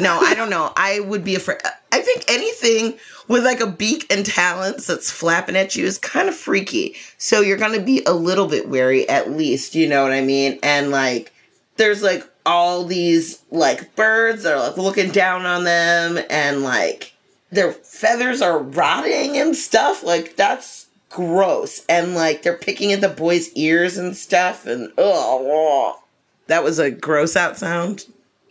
no, 0.00 0.18
I 0.20 0.34
don't 0.36 0.50
know. 0.50 0.72
I 0.76 1.00
would 1.00 1.24
be 1.24 1.34
afraid. 1.34 1.58
I 1.92 2.00
think 2.00 2.24
anything 2.28 2.98
with 3.28 3.44
like 3.44 3.60
a 3.60 3.66
beak 3.66 4.12
and 4.12 4.26
talons 4.26 4.86
that's 4.86 5.10
flapping 5.10 5.56
at 5.56 5.76
you 5.76 5.86
is 5.86 5.98
kind 5.98 6.28
of 6.28 6.34
freaky. 6.34 6.96
So 7.16 7.40
you're 7.40 7.56
going 7.56 7.78
to 7.78 7.84
be 7.84 8.02
a 8.04 8.12
little 8.12 8.48
bit 8.48 8.68
wary 8.68 9.08
at 9.08 9.30
least, 9.30 9.74
you 9.74 9.88
know 9.88 10.02
what 10.02 10.12
I 10.12 10.20
mean? 10.20 10.58
And 10.62 10.90
like, 10.90 11.32
there's 11.76 12.02
like 12.02 12.28
all 12.46 12.84
these 12.84 13.42
like 13.50 13.94
birds 13.96 14.42
that 14.42 14.52
are 14.52 14.68
like 14.68 14.76
looking 14.76 15.10
down 15.10 15.46
on 15.46 15.64
them 15.64 16.18
and 16.28 16.62
like 16.62 17.12
their 17.50 17.72
feathers 17.72 18.42
are 18.42 18.58
rotting 18.58 19.36
and 19.36 19.54
stuff. 19.56 20.02
Like, 20.02 20.36
that's 20.36 20.86
gross. 21.08 21.84
And 21.88 22.14
like, 22.14 22.42
they're 22.42 22.56
picking 22.56 22.92
at 22.92 23.00
the 23.00 23.08
boy's 23.08 23.52
ears 23.52 23.96
and 23.96 24.16
stuff. 24.16 24.66
And 24.66 24.92
oh, 24.98 26.00
that 26.48 26.64
was 26.64 26.78
a 26.78 26.90
gross 26.90 27.36
out 27.36 27.56
sound. 27.56 28.06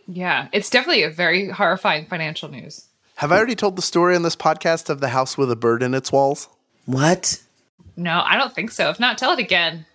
yeah, 0.06 0.48
it's 0.52 0.70
definitely 0.70 1.02
a 1.02 1.10
very 1.10 1.48
horrifying 1.50 2.06
financial 2.06 2.48
news. 2.48 2.86
Have 3.16 3.30
I 3.30 3.36
already 3.36 3.54
told 3.54 3.76
the 3.76 3.82
story 3.82 4.16
on 4.16 4.22
this 4.22 4.36
podcast 4.36 4.88
of 4.90 5.00
the 5.00 5.08
house 5.08 5.38
with 5.38 5.50
a 5.50 5.56
bird 5.56 5.82
in 5.82 5.94
its 5.94 6.10
walls? 6.10 6.48
What? 6.86 7.40
No, 7.96 8.22
I 8.24 8.36
don't 8.36 8.54
think 8.54 8.70
so. 8.72 8.88
If 8.90 8.98
not, 8.98 9.18
tell 9.18 9.32
it 9.32 9.38
again. 9.38 9.86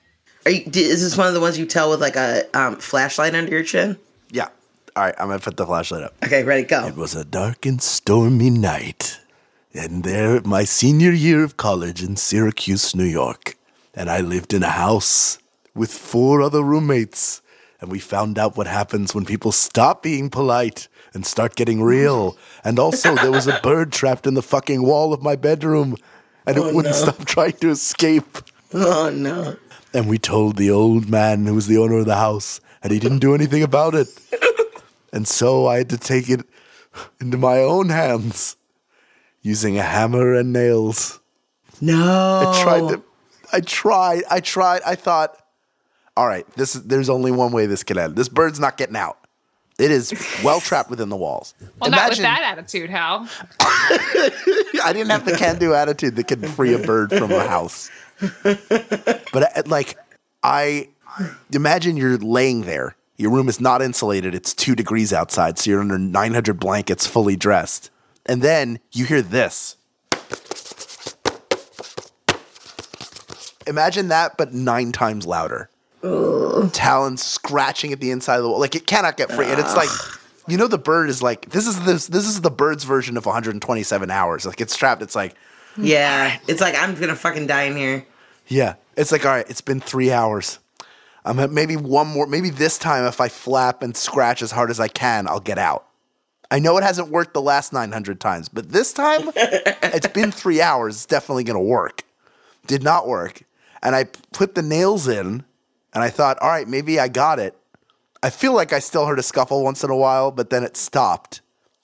Are 0.45 0.51
you, 0.51 0.63
is 0.65 1.01
this 1.01 1.17
one 1.17 1.27
of 1.27 1.33
the 1.33 1.39
ones 1.39 1.57
you 1.57 1.65
tell 1.65 1.89
with 1.89 2.01
like 2.01 2.15
a 2.15 2.43
um, 2.53 2.77
flashlight 2.77 3.35
under 3.35 3.51
your 3.51 3.63
chin? 3.63 3.97
Yeah. 4.31 4.47
All 4.95 5.03
right, 5.03 5.15
I'm 5.19 5.27
going 5.27 5.39
to 5.39 5.43
put 5.43 5.57
the 5.57 5.65
flashlight 5.65 6.03
up. 6.03 6.15
Okay, 6.23 6.43
ready, 6.43 6.63
go. 6.63 6.85
It 6.87 6.95
was 6.95 7.15
a 7.15 7.25
dark 7.25 7.65
and 7.65 7.81
stormy 7.81 8.49
night. 8.49 9.19
And 9.73 10.03
there, 10.03 10.41
my 10.41 10.63
senior 10.63 11.11
year 11.11 11.43
of 11.43 11.57
college 11.57 12.01
in 12.01 12.15
Syracuse, 12.15 12.95
New 12.95 13.05
York. 13.05 13.55
And 13.93 14.09
I 14.09 14.21
lived 14.21 14.53
in 14.53 14.63
a 14.63 14.69
house 14.69 15.37
with 15.75 15.91
four 15.91 16.41
other 16.41 16.63
roommates. 16.63 17.41
And 17.81 17.91
we 17.91 17.99
found 17.99 18.39
out 18.39 18.57
what 18.57 18.67
happens 18.67 19.13
when 19.13 19.25
people 19.25 19.51
stop 19.51 20.01
being 20.03 20.29
polite 20.29 20.87
and 21.13 21.25
start 21.25 21.55
getting 21.55 21.81
real. 21.81 22.37
And 22.63 22.79
also, 22.79 23.15
there 23.15 23.31
was 23.31 23.47
a 23.47 23.59
bird 23.63 23.91
trapped 23.91 24.25
in 24.25 24.33
the 24.33 24.41
fucking 24.41 24.83
wall 24.83 25.13
of 25.13 25.21
my 25.21 25.35
bedroom. 25.35 25.95
And 26.45 26.57
it 26.57 26.73
wouldn't 26.73 26.95
stop 26.95 27.25
trying 27.25 27.53
to 27.53 27.69
escape. 27.69 28.39
Oh 28.73 29.11
no. 29.13 29.55
And 29.93 30.07
we 30.07 30.17
told 30.17 30.57
the 30.57 30.69
old 30.69 31.09
man 31.09 31.45
who 31.45 31.55
was 31.55 31.67
the 31.67 31.77
owner 31.77 31.97
of 31.97 32.05
the 32.05 32.15
house, 32.15 32.61
and 32.83 32.91
he 32.91 32.99
didn't 32.99 33.19
do 33.19 33.33
anything 33.33 33.63
about 33.63 33.95
it. 33.95 34.07
and 35.13 35.27
so 35.27 35.67
I 35.67 35.77
had 35.79 35.89
to 35.89 35.97
take 35.97 36.29
it 36.29 36.41
into 37.19 37.37
my 37.37 37.59
own 37.59 37.89
hands 37.89 38.55
using 39.41 39.77
a 39.77 39.83
hammer 39.83 40.33
and 40.33 40.53
nails. 40.53 41.19
No. 41.81 42.43
I 42.47 42.63
tried 42.63 42.89
to 42.89 43.03
I 43.51 43.61
tried, 43.61 44.23
I 44.29 44.39
tried, 44.39 44.81
I 44.85 44.95
thought, 44.95 45.35
all 46.15 46.27
right, 46.27 46.45
this 46.55 46.75
is 46.75 46.83
there's 46.83 47.09
only 47.09 47.31
one 47.31 47.51
way 47.51 47.65
this 47.65 47.83
can 47.83 47.97
end. 47.97 48.15
This 48.15 48.29
bird's 48.29 48.59
not 48.59 48.77
getting 48.77 48.95
out. 48.95 49.17
It 49.79 49.91
is 49.91 50.13
well 50.43 50.59
trapped 50.59 50.89
within 50.89 51.07
the 51.07 51.15
walls. 51.15 51.53
Well, 51.79 51.89
not 51.89 52.09
with 52.09 52.19
that 52.19 52.41
attitude, 52.41 52.89
Hal. 52.89 53.29
I 53.61 54.91
didn't 54.91 55.09
have 55.09 55.23
the 55.23 55.37
can-do 55.37 55.73
attitude 55.73 56.17
that 56.17 56.27
could 56.27 56.45
free 56.49 56.73
a 56.73 56.79
bird 56.79 57.11
from 57.11 57.31
a 57.31 57.47
house. 57.47 57.89
But 59.31 59.57
uh, 59.57 59.63
like, 59.67 59.97
I 60.41 60.89
imagine 61.53 61.97
you're 61.97 62.17
laying 62.17 62.61
there. 62.63 62.95
Your 63.17 63.31
room 63.31 63.49
is 63.49 63.59
not 63.59 63.81
insulated. 63.81 64.33
It's 64.33 64.53
two 64.53 64.75
degrees 64.75 65.11
outside, 65.11 65.59
so 65.59 65.69
you're 65.69 65.81
under 65.81 65.99
900 65.99 66.59
blankets, 66.59 67.05
fully 67.05 67.35
dressed, 67.35 67.91
and 68.25 68.41
then 68.41 68.79
you 68.91 69.05
hear 69.05 69.21
this. 69.21 69.75
Imagine 73.67 74.07
that, 74.07 74.37
but 74.37 74.53
nine 74.53 74.91
times 74.91 75.27
louder. 75.27 75.69
talons 76.71 77.21
scratching 77.21 77.91
at 77.93 77.99
the 77.99 78.09
inside 78.09 78.37
of 78.37 78.43
the 78.43 78.49
wall. 78.49 78.59
Like 78.59 78.73
it 78.73 78.87
cannot 78.87 79.17
get 79.17 79.31
free, 79.31 79.47
and 79.47 79.59
it's 79.59 79.75
like. 79.75 79.89
You 80.47 80.57
know 80.57 80.65
the 80.65 80.79
bird 80.79 81.11
is 81.11 81.21
like 81.21 81.51
this 81.51 81.67
is 81.67 81.79
this 81.85 82.07
this 82.07 82.25
is 82.25 82.41
the 82.41 82.49
bird's 82.49 82.83
version 82.83 83.17
of 83.17 83.27
127 83.27 84.09
hours. 84.09 84.47
Like 84.47 84.59
it's 84.59 84.75
trapped. 84.75 85.03
It's 85.03 85.15
like 85.15 85.35
Yeah, 85.77 86.37
it's 86.47 86.61
like 86.61 86.75
I'm 86.77 86.95
gonna 86.95 87.15
fucking 87.15 87.47
die 87.47 87.63
in 87.63 87.75
here. 87.77 88.05
Yeah. 88.47 88.75
It's 88.97 89.11
like, 89.11 89.25
all 89.25 89.31
right, 89.31 89.49
it's 89.49 89.61
been 89.61 89.79
three 89.79 90.11
hours. 90.11 90.59
I'm 91.23 91.39
at 91.39 91.51
maybe 91.51 91.77
one 91.77 92.07
more, 92.07 92.27
maybe 92.27 92.49
this 92.49 92.77
time 92.77 93.05
if 93.05 93.21
I 93.21 93.29
flap 93.29 93.83
and 93.83 93.95
scratch 93.95 94.41
as 94.41 94.51
hard 94.51 94.69
as 94.69 94.79
I 94.79 94.87
can, 94.87 95.27
I'll 95.27 95.39
get 95.39 95.57
out. 95.57 95.85
I 96.51 96.59
know 96.59 96.77
it 96.77 96.83
hasn't 96.83 97.09
worked 97.09 97.33
the 97.33 97.41
last 97.41 97.71
900 97.71 98.19
times, 98.19 98.49
but 98.49 98.69
this 98.69 98.91
time 98.91 99.29
it's 99.35 100.07
been 100.07 100.31
three 100.31 100.61
hours. 100.61 100.95
It's 100.95 101.05
definitely 101.05 101.43
going 101.43 101.55
to 101.55 101.63
work. 101.63 102.03
Did 102.65 102.83
not 102.83 103.07
work. 103.07 103.43
And 103.83 103.95
I 103.95 104.05
put 104.33 104.55
the 104.55 104.61
nails 104.61 105.07
in 105.07 105.43
and 105.93 106.03
I 106.03 106.09
thought, 106.09 106.39
all 106.39 106.49
right, 106.49 106.67
maybe 106.67 106.99
I 106.99 107.07
got 107.07 107.39
it. 107.39 107.55
I 108.23 108.29
feel 108.31 108.53
like 108.53 108.73
I 108.73 108.79
still 108.79 109.05
heard 109.05 109.19
a 109.19 109.23
scuffle 109.23 109.63
once 109.63 109.83
in 109.83 109.89
a 109.89 109.95
while, 109.95 110.31
but 110.31 110.49
then 110.49 110.63
it 110.63 110.75
stopped. 110.75 111.41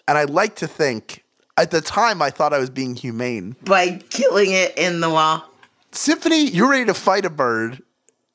And 0.08 0.18
I 0.18 0.24
like 0.24 0.56
to 0.58 0.68
think, 0.68 1.24
at 1.58 1.72
the 1.72 1.82
time, 1.82 2.22
I 2.22 2.30
thought 2.30 2.54
I 2.54 2.60
was 2.60 2.70
being 2.70 2.96
humane. 2.96 3.56
By 3.64 4.02
killing 4.10 4.52
it 4.52 4.78
in 4.78 5.00
the 5.02 5.10
wall. 5.10 5.44
Symphony, 5.92 6.50
you're 6.50 6.70
ready 6.70 6.86
to 6.86 6.94
fight 6.94 7.26
a 7.26 7.30
bird. 7.30 7.82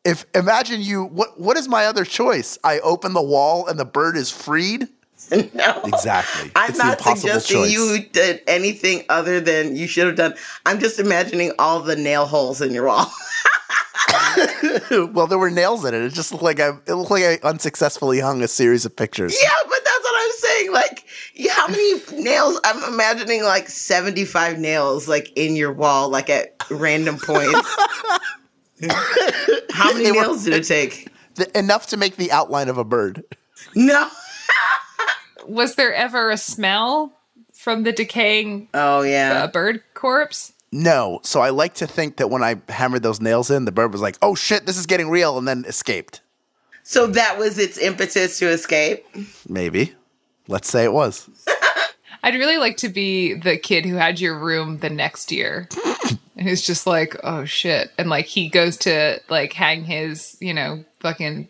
If 0.05 0.25
imagine 0.35 0.81
you, 0.81 1.05
what 1.05 1.39
what 1.39 1.59
is 1.59 1.69
my 1.69 1.85
other 1.85 2.05
choice? 2.07 2.57
I 2.65 2.79
open 2.81 3.13
the 3.13 3.23
wall 3.23 3.67
and 3.67 3.79
the 3.79 3.85
bird 3.85 4.17
is 4.17 4.31
freed. 4.31 4.89
No. 5.55 5.83
Exactly. 5.85 6.51
I'm 6.57 6.71
It's 6.71 6.79
not 6.79 6.99
suggesting 7.01 7.57
choice. 7.59 7.71
you 7.71 7.99
did 8.11 8.41
anything 8.47 9.05
other 9.11 9.39
than 9.39 9.77
you 9.77 9.87
should 9.87 10.07
have 10.07 10.17
done. 10.17 10.35
I'm 10.65 10.81
just 10.81 10.99
imagining 10.99 11.53
all 11.59 11.81
the 11.81 11.95
nail 11.95 12.25
holes 12.25 12.63
in 12.63 12.73
your 12.73 12.87
wall. 12.87 13.07
well, 15.13 15.27
there 15.27 15.39
were 15.39 15.51
nails 15.51 15.85
in 15.85 15.95
it. 15.95 16.03
It 16.03 16.15
just 16.15 16.33
looked 16.33 16.43
like 16.43 16.59
I. 16.59 16.71
It 16.87 16.95
looked 16.95 17.11
like 17.11 17.23
I 17.25 17.39
unsuccessfully 17.47 18.21
hung 18.21 18.43
a 18.43 18.49
series 18.49 18.85
of 18.85 18.97
pictures. 18.97 19.37
yeah, 19.41 19.51
but 19.69 19.79
that's 19.85 19.85
what 19.85 19.90
I'm 19.90 19.90
saying. 20.61 20.73
Like, 20.73 21.05
how 21.51 21.69
many 21.69 21.95
nails? 22.23 22.61
I'm 22.65 22.93
imagining 22.93 23.43
like 23.45 23.69
75 23.69 24.59
nails, 24.59 25.09
like 25.09 25.33
in 25.37 25.57
your 25.57 25.73
wall, 25.73 26.09
like 26.09 26.31
at 26.31 26.55
random 26.71 27.19
points. 27.19 27.77
how 29.73 29.93
many 29.93 30.05
They 30.05 30.13
were- 30.13 30.23
nails 30.23 30.45
did 30.45 30.55
it 30.55 30.65
take? 30.65 31.09
Th- 31.37 31.49
enough 31.51 31.87
to 31.89 31.97
make 31.97 32.17
the 32.17 32.33
outline 32.33 32.69
of 32.69 32.79
a 32.79 32.85
bird. 32.85 33.23
No. 33.75 34.09
Was 35.47 35.75
there 35.77 35.95
ever 35.95 36.31
a 36.31 36.37
smell 36.37 37.13
from 37.55 37.83
the 37.85 37.93
decaying 37.93 38.69
Oh 38.75 39.01
uh, 39.01 39.03
yeah. 39.03 39.47
bird 39.47 39.83
corpse? 39.95 40.53
No. 40.73 41.21
So 41.25 41.41
I 41.41 41.51
like 41.51 41.75
to 41.75 41.87
think 41.87 42.17
that 42.19 42.31
when 42.31 42.43
I 42.43 42.61
hammered 42.69 43.03
those 43.03 43.21
nails 43.21 43.51
in, 43.51 43.65
the 43.65 43.73
bird 43.73 43.93
was 43.93 44.01
like, 44.01 44.17
"Oh 44.23 44.35
shit, 44.35 44.67
this 44.67 44.77
is 44.77 44.87
getting 44.87 45.11
real," 45.11 45.37
and 45.39 45.47
then 45.49 45.65
escaped. 45.67 46.21
So 46.85 47.07
that 47.09 47.39
was 47.39 47.59
its 47.59 47.77
impetus 47.79 48.39
to 48.39 48.49
escape. 48.49 49.05
Maybe. 49.49 49.95
Let's 50.51 50.69
say 50.69 50.85
it 50.85 50.93
was. 50.93 51.29
I'd 52.23 52.35
really 52.35 52.59
like 52.59 52.77
to 52.79 52.89
be 52.89 53.35
the 53.35 53.57
kid 53.57 53.87
who 53.87 53.95
had 53.95 54.21
your 54.21 54.39
room 54.39 54.79
the 54.79 54.91
next 54.91 55.33
year. 55.33 55.69
and 56.37 56.49
he's 56.49 56.61
just 56.61 56.87
like, 56.87 57.17
oh 57.25 57.45
shit. 57.45 57.93
And 57.97 58.11
like 58.11 58.27
he 58.27 58.49
goes 58.49 58.77
to 58.79 59.21
like 59.31 59.53
hang 59.53 59.85
his, 59.85 60.37
you 60.41 60.53
know, 60.53 60.85
fucking 60.99 61.49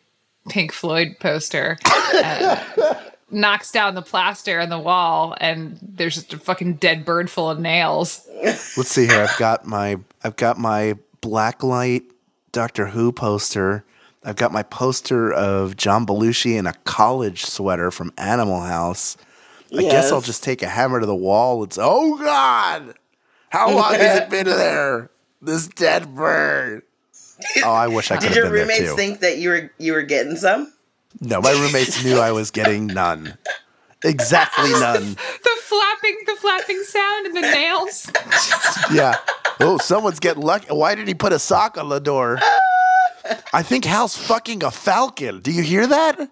Pink 0.48 0.72
Floyd 0.72 1.16
poster, 1.20 1.78
uh, 1.84 2.64
and 2.74 2.98
knocks 3.30 3.70
down 3.70 3.94
the 3.94 4.02
plaster 4.02 4.58
on 4.60 4.68
the 4.68 4.78
wall, 4.78 5.36
and 5.40 5.78
there's 5.82 6.14
just 6.14 6.32
a 6.32 6.38
fucking 6.38 6.74
dead 6.74 7.04
bird 7.04 7.30
full 7.30 7.50
of 7.50 7.60
nails. 7.60 8.26
Let's 8.42 8.88
see 8.88 9.06
here. 9.06 9.22
I've 9.22 9.38
got 9.38 9.66
my 9.66 9.98
I've 10.24 10.36
got 10.36 10.58
my 10.58 10.94
blacklight 11.22 12.04
Doctor 12.52 12.86
Who 12.86 13.12
poster. 13.12 13.84
I've 14.22 14.36
got 14.36 14.52
my 14.52 14.62
poster 14.62 15.32
of 15.32 15.76
John 15.76 16.04
Belushi 16.06 16.56
in 16.58 16.66
a 16.66 16.74
college 16.84 17.44
sweater 17.44 17.90
from 17.90 18.12
Animal 18.18 18.60
House. 18.60 19.16
I 19.76 19.82
guess 19.82 20.10
I'll 20.12 20.20
just 20.20 20.42
take 20.42 20.62
a 20.62 20.68
hammer 20.68 21.00
to 21.00 21.06
the 21.06 21.14
wall. 21.14 21.62
It's 21.64 21.78
oh 21.80 22.18
god, 22.18 22.94
how 23.50 23.70
long 23.74 23.94
has 23.94 24.18
it 24.20 24.30
been 24.30 24.46
there? 24.46 25.10
This 25.40 25.68
dead 25.68 26.14
bird. 26.14 26.82
Oh, 27.64 27.70
I 27.72 27.86
wish 27.88 28.10
I 28.10 28.16
could 28.16 28.22
Did 28.22 28.28
have 28.28 28.36
your 28.36 28.44
been 28.46 28.52
there 28.52 28.62
roommates 28.66 28.90
too. 28.90 28.96
think 28.96 29.20
that 29.20 29.38
you 29.38 29.48
were 29.50 29.70
you 29.78 29.92
were 29.94 30.02
getting 30.02 30.36
some? 30.36 30.72
no, 31.20 31.40
my 31.40 31.52
roommates 31.52 32.04
knew 32.04 32.18
I 32.18 32.32
was 32.32 32.50
getting 32.50 32.88
none. 32.88 33.38
Exactly 34.04 34.70
none. 34.72 35.14
The 35.14 35.56
flapping, 35.62 36.18
the 36.26 36.36
flapping 36.40 36.82
sound 36.82 37.26
and 37.26 37.36
the 37.36 37.40
nails. 37.42 38.10
Yeah. 38.92 39.16
Oh, 39.60 39.78
someone's 39.78 40.18
getting 40.18 40.42
lucky. 40.42 40.66
Why 40.68 40.94
did 40.96 41.06
he 41.06 41.14
put 41.14 41.32
a 41.32 41.38
sock 41.38 41.78
on 41.78 41.88
the 41.90 42.00
door? 42.00 42.38
I 43.52 43.62
think 43.62 43.84
Hal's 43.84 44.16
fucking 44.16 44.62
a 44.62 44.70
falcon. 44.70 45.40
Do 45.40 45.50
you 45.52 45.62
hear 45.62 45.86
that? 45.86 46.30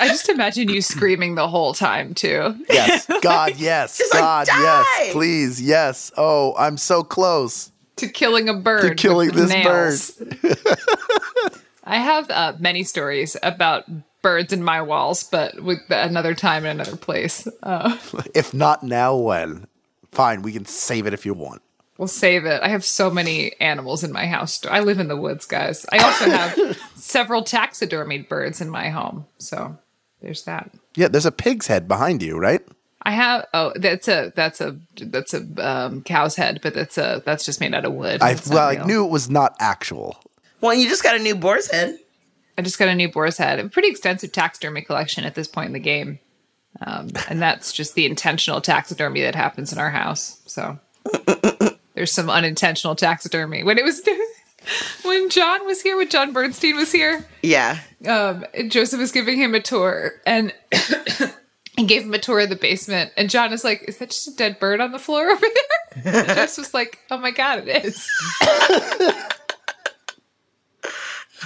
I 0.00 0.08
just 0.08 0.28
imagine 0.28 0.68
you 0.68 0.82
screaming 0.82 1.34
the 1.36 1.48
whole 1.48 1.72
time 1.72 2.12
too. 2.14 2.54
Yes. 2.68 3.06
God, 3.22 3.56
yes. 3.56 4.00
Like, 4.12 4.20
God, 4.20 4.46
die! 4.46 4.60
yes. 4.60 5.12
Please, 5.12 5.62
yes. 5.62 6.12
Oh, 6.16 6.54
I'm 6.58 6.76
so 6.76 7.02
close. 7.02 7.70
to 7.96 8.08
killing 8.08 8.48
a 8.48 8.54
bird. 8.54 8.82
To 8.82 8.94
killing 8.94 9.30
this 9.30 9.50
nails. 9.50 10.20
I 11.84 11.98
have 11.98 12.30
uh, 12.30 12.52
many 12.58 12.82
stories 12.82 13.36
about 13.42 13.84
birds 14.22 14.52
in 14.52 14.62
my 14.62 14.82
walls, 14.82 15.22
but 15.22 15.60
with 15.62 15.78
another 15.88 16.34
time 16.34 16.64
in 16.64 16.72
another 16.80 16.96
place. 16.96 17.46
Uh, 17.62 17.96
If 18.34 18.52
not 18.52 18.82
now, 18.82 19.14
when? 19.16 19.66
Fine, 20.10 20.42
we 20.42 20.52
can 20.52 20.64
save 20.66 21.06
it 21.06 21.14
if 21.14 21.24
you 21.24 21.32
want. 21.32 21.62
We'll 21.98 22.08
save 22.08 22.44
it. 22.44 22.62
I 22.62 22.68
have 22.68 22.84
so 22.84 23.10
many 23.10 23.58
animals 23.60 24.04
in 24.04 24.12
my 24.12 24.26
house. 24.26 24.64
I 24.66 24.80
live 24.80 24.98
in 24.98 25.08
the 25.08 25.16
woods, 25.16 25.46
guys. 25.46 25.86
I 25.90 25.98
also 25.98 26.30
have 26.30 26.78
several 26.96 27.42
taxidermied 27.42 28.28
birds 28.28 28.60
in 28.60 28.70
my 28.70 28.88
home. 28.88 29.26
So 29.38 29.76
there's 30.20 30.44
that. 30.44 30.70
Yeah, 30.94 31.08
there's 31.08 31.26
a 31.26 31.32
pig's 31.32 31.66
head 31.66 31.88
behind 31.88 32.22
you, 32.22 32.38
right? 32.38 32.62
I 33.02 33.12
have 33.12 33.46
oh 33.54 33.72
that's 33.76 34.08
a 34.08 34.32
that's 34.34 34.60
a 34.60 34.76
that's 35.00 35.32
a 35.32 35.46
um, 35.58 36.02
cow's 36.02 36.34
head, 36.34 36.58
but 36.60 36.74
that's 36.74 36.98
a 36.98 37.22
that's 37.24 37.44
just 37.44 37.60
made 37.60 37.72
out 37.72 37.84
of 37.84 37.92
wood. 37.92 38.20
I 38.20 38.32
It's 38.32 38.50
not 38.50 38.54
well, 38.54 38.68
I 38.68 38.84
knew 38.84 39.04
it 39.04 39.10
was 39.10 39.30
not 39.30 39.54
actual. 39.60 40.18
Well, 40.60 40.74
you 40.74 40.88
just 40.88 41.04
got 41.04 41.14
a 41.14 41.20
new 41.20 41.36
boar's 41.36 41.70
head. 41.70 41.98
I 42.58 42.62
just 42.62 42.78
got 42.78 42.88
a 42.88 42.94
new 42.94 43.10
boar's 43.10 43.38
head. 43.38 43.60
A 43.60 43.68
pretty 43.68 43.88
extensive 43.88 44.32
taxidermy 44.32 44.82
collection 44.82 45.24
at 45.24 45.34
this 45.34 45.46
point 45.46 45.68
in 45.68 45.72
the 45.74 45.78
game. 45.78 46.18
Um, 46.80 47.10
and 47.28 47.40
that's 47.40 47.72
just 47.72 47.94
the 47.94 48.06
intentional 48.06 48.60
taxidermy 48.60 49.22
that 49.22 49.34
happens 49.34 49.72
in 49.72 49.78
our 49.78 49.90
house. 49.90 50.40
So 50.46 50.78
there's 51.96 52.12
some 52.12 52.30
unintentional 52.30 52.94
taxidermy. 52.94 53.64
When 53.64 53.78
it 53.78 53.84
was 53.84 54.00
when 55.02 55.28
John 55.30 55.66
was 55.66 55.82
here, 55.82 55.96
when 55.96 56.08
John 56.08 56.32
Bernstein 56.32 56.76
was 56.76 56.92
here, 56.92 57.26
Yeah. 57.42 57.78
um, 58.06 58.44
Joseph 58.68 59.00
was 59.00 59.10
giving 59.10 59.38
him 59.38 59.54
a 59.54 59.60
tour 59.60 60.12
and 60.26 60.52
he 61.76 61.84
gave 61.84 62.02
him 62.04 62.14
a 62.14 62.18
tour 62.18 62.40
of 62.40 62.50
the 62.50 62.56
basement. 62.56 63.12
And 63.16 63.28
John 63.30 63.52
is 63.52 63.64
like, 63.64 63.82
Is 63.88 63.98
that 63.98 64.10
just 64.10 64.28
a 64.28 64.36
dead 64.36 64.60
bird 64.60 64.80
on 64.80 64.92
the 64.92 64.98
floor 64.98 65.28
over 65.30 65.44
there? 66.04 66.14
And 66.14 66.26
Joseph 66.36 66.58
was 66.66 66.74
like, 66.74 66.98
Oh 67.10 67.18
my 67.18 67.30
God, 67.32 67.64
it 67.66 67.84
is. 67.84 68.08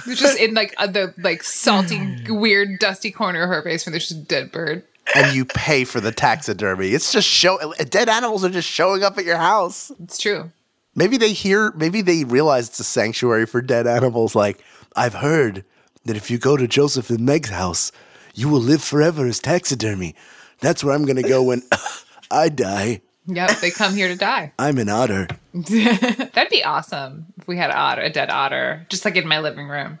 It's 0.07 0.19
just 0.19 0.39
in 0.39 0.53
like 0.53 0.75
the 0.77 1.13
like 1.19 1.43
salty, 1.43 2.01
weird, 2.29 2.79
dusty 2.79 3.11
corner 3.11 3.43
of 3.43 3.49
her 3.49 3.61
basement. 3.61 3.93
There's 3.93 4.09
just 4.09 4.21
a 4.21 4.23
dead 4.23 4.51
bird. 4.51 4.83
And 5.15 5.35
you 5.35 5.45
pay 5.45 5.83
for 5.83 5.99
the 5.99 6.11
taxidermy. 6.11 6.89
It's 6.89 7.11
just 7.11 7.27
show 7.27 7.73
dead 7.89 8.07
animals 8.07 8.45
are 8.45 8.49
just 8.49 8.69
showing 8.69 9.03
up 9.03 9.17
at 9.17 9.25
your 9.25 9.37
house. 9.37 9.91
It's 10.01 10.17
true. 10.17 10.51
Maybe 10.95 11.17
they 11.17 11.33
hear, 11.33 11.71
maybe 11.71 12.01
they 12.01 12.23
realize 12.23 12.69
it's 12.69 12.79
a 12.79 12.83
sanctuary 12.85 13.45
for 13.45 13.61
dead 13.61 13.87
animals. 13.87 14.35
Like, 14.35 14.63
I've 14.95 15.15
heard 15.15 15.63
that 16.05 16.17
if 16.17 16.29
you 16.29 16.37
go 16.37 16.57
to 16.57 16.67
Joseph 16.67 17.09
and 17.09 17.21
Meg's 17.21 17.49
house, 17.49 17.91
you 18.33 18.49
will 18.49 18.59
live 18.59 18.83
forever 18.83 19.25
as 19.25 19.39
taxidermy. 19.39 20.15
That's 20.59 20.83
where 20.83 20.93
I'm 20.93 21.05
going 21.05 21.21
to 21.21 21.27
go 21.27 21.43
when 21.43 21.63
I 22.31 22.49
die. 22.49 23.01
Yep, 23.27 23.59
they 23.59 23.71
come 23.71 23.93
here 23.95 24.07
to 24.07 24.15
die. 24.15 24.53
I'm 24.59 24.77
an 24.77 24.89
otter. 24.89 25.27
That'd 25.53 26.49
be 26.49 26.63
awesome 26.63 27.27
if 27.37 27.47
we 27.47 27.57
had 27.57 27.69
an 27.69 27.77
otter, 27.77 28.01
a 28.01 28.09
dead 28.09 28.29
otter, 28.29 28.85
just 28.89 29.05
like 29.05 29.15
in 29.15 29.27
my 29.27 29.39
living 29.39 29.67
room. 29.67 29.99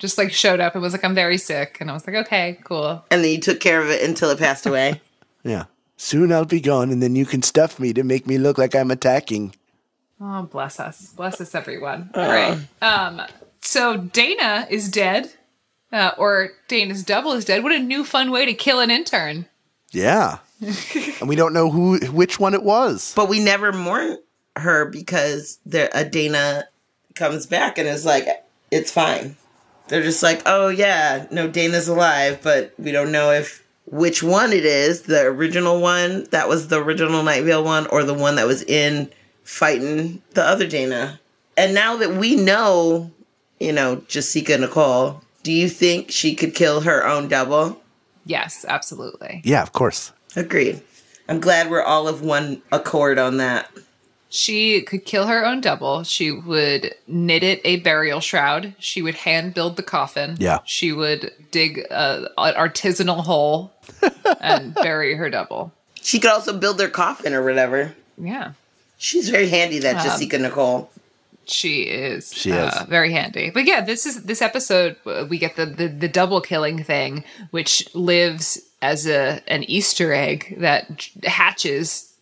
Just 0.00 0.18
like 0.18 0.32
showed 0.32 0.58
up 0.58 0.74
and 0.74 0.82
was 0.82 0.92
like, 0.92 1.04
I'm 1.04 1.14
very 1.14 1.38
sick. 1.38 1.76
And 1.80 1.88
I 1.88 1.92
was 1.92 2.06
like, 2.06 2.16
okay, 2.16 2.58
cool. 2.64 3.04
And 3.12 3.22
then 3.22 3.30
you 3.30 3.40
took 3.40 3.60
care 3.60 3.80
of 3.80 3.88
it 3.88 4.02
until 4.02 4.30
it 4.30 4.38
passed 4.38 4.66
away. 4.66 5.00
Yeah. 5.42 5.64
Soon 5.96 6.32
I'll 6.32 6.44
be 6.44 6.60
gone, 6.60 6.90
and 6.90 7.02
then 7.02 7.16
you 7.16 7.24
can 7.24 7.40
stuff 7.40 7.80
me 7.80 7.94
to 7.94 8.02
make 8.02 8.26
me 8.26 8.36
look 8.36 8.58
like 8.58 8.74
I'm 8.74 8.90
attacking. 8.90 9.54
Oh, 10.20 10.42
bless 10.42 10.78
us. 10.78 11.14
Bless 11.16 11.40
us, 11.40 11.54
everyone. 11.54 12.10
All 12.14 12.28
right. 12.28 12.58
Um, 12.82 13.22
so 13.62 13.96
Dana 13.96 14.66
is 14.68 14.90
dead, 14.90 15.32
uh, 15.92 16.10
or 16.18 16.50
Dana's 16.68 17.02
double 17.04 17.32
is 17.32 17.46
dead. 17.46 17.62
What 17.62 17.72
a 17.72 17.78
new 17.78 18.04
fun 18.04 18.30
way 18.30 18.44
to 18.44 18.52
kill 18.52 18.80
an 18.80 18.90
intern. 18.90 19.46
Yeah. 19.92 20.40
and 21.20 21.26
we 21.28 21.36
don't 21.36 21.54
know 21.54 21.70
who, 21.70 21.98
which 22.10 22.38
one 22.38 22.52
it 22.52 22.62
was. 22.62 23.14
but 23.16 23.30
we 23.30 23.42
never 23.42 23.72
mourn 23.72 24.18
her 24.56 24.84
because 24.90 25.58
the 25.64 25.88
Adana 25.98 26.64
comes 27.14 27.46
back 27.46 27.78
and 27.78 27.88
is 27.88 28.04
like, 28.04 28.26
it's 28.70 28.92
fine. 28.92 29.36
They're 29.90 30.02
just 30.02 30.22
like, 30.22 30.42
oh 30.46 30.68
yeah, 30.68 31.26
no, 31.30 31.48
Dana's 31.48 31.88
alive, 31.88 32.40
but 32.42 32.72
we 32.78 32.92
don't 32.92 33.12
know 33.12 33.32
if 33.32 33.66
which 33.86 34.22
one 34.22 34.52
it 34.52 34.64
is, 34.64 35.02
the 35.02 35.22
original 35.22 35.80
one 35.80 36.24
that 36.30 36.48
was 36.48 36.68
the 36.68 36.80
original 36.80 37.24
Night 37.24 37.42
Vale 37.42 37.64
one, 37.64 37.88
or 37.88 38.04
the 38.04 38.14
one 38.14 38.36
that 38.36 38.46
was 38.46 38.62
in 38.62 39.10
fighting 39.42 40.22
the 40.34 40.42
other 40.42 40.66
Dana. 40.66 41.18
And 41.56 41.74
now 41.74 41.96
that 41.96 42.14
we 42.14 42.36
know, 42.36 43.10
you 43.58 43.72
know, 43.72 43.96
Jessica 44.06 44.56
Nicole, 44.56 45.22
Do 45.42 45.52
you 45.52 45.68
think 45.68 46.10
she 46.10 46.34
could 46.34 46.54
kill 46.54 46.82
her 46.82 47.06
own 47.06 47.28
double? 47.28 47.80
Yes, 48.26 48.64
absolutely. 48.68 49.40
Yeah, 49.44 49.62
of 49.62 49.72
course. 49.72 50.12
Agreed. 50.36 50.82
I'm 51.28 51.40
glad 51.40 51.70
we're 51.70 51.82
all 51.82 52.08
of 52.08 52.22
one 52.22 52.62
accord 52.70 53.18
on 53.18 53.38
that. 53.38 53.70
She 54.32 54.80
could 54.82 55.04
kill 55.04 55.26
her 55.26 55.44
own 55.44 55.60
double. 55.60 56.04
She 56.04 56.30
would 56.30 56.94
knit 57.08 57.42
it 57.42 57.60
a 57.64 57.80
burial 57.80 58.20
shroud. 58.20 58.74
She 58.78 59.02
would 59.02 59.16
hand 59.16 59.54
build 59.54 59.76
the 59.76 59.82
coffin. 59.82 60.36
Yeah. 60.38 60.60
She 60.64 60.92
would 60.92 61.32
dig 61.50 61.78
a, 61.90 62.30
an 62.38 62.54
artisanal 62.54 63.24
hole 63.24 63.72
and 64.40 64.72
bury 64.74 65.16
her 65.16 65.28
double. 65.30 65.72
She 66.00 66.20
could 66.20 66.30
also 66.30 66.56
build 66.56 66.78
their 66.78 66.88
coffin 66.88 67.34
or 67.34 67.44
whatever. 67.44 67.94
Yeah. 68.16 68.52
She's 68.98 69.28
very 69.30 69.48
handy, 69.48 69.80
that 69.80 70.02
Jessica 70.02 70.38
Nicole. 70.38 70.90
She 71.46 71.82
is. 71.82 72.32
She 72.32 72.52
uh, 72.52 72.68
is. 72.68 72.88
very 72.88 73.12
handy. 73.12 73.50
But 73.50 73.64
yeah, 73.64 73.80
this 73.80 74.06
is 74.06 74.22
this 74.22 74.40
episode. 74.40 74.96
uh, 75.06 75.26
We 75.28 75.38
get 75.38 75.56
the, 75.56 75.66
the 75.66 75.88
the 75.88 76.08
double 76.08 76.40
killing 76.40 76.84
thing, 76.84 77.24
which 77.50 77.92
lives 77.94 78.60
as 78.80 79.06
a 79.08 79.42
an 79.48 79.64
Easter 79.64 80.12
egg 80.12 80.54
that 80.58 81.08
hatches 81.24 82.14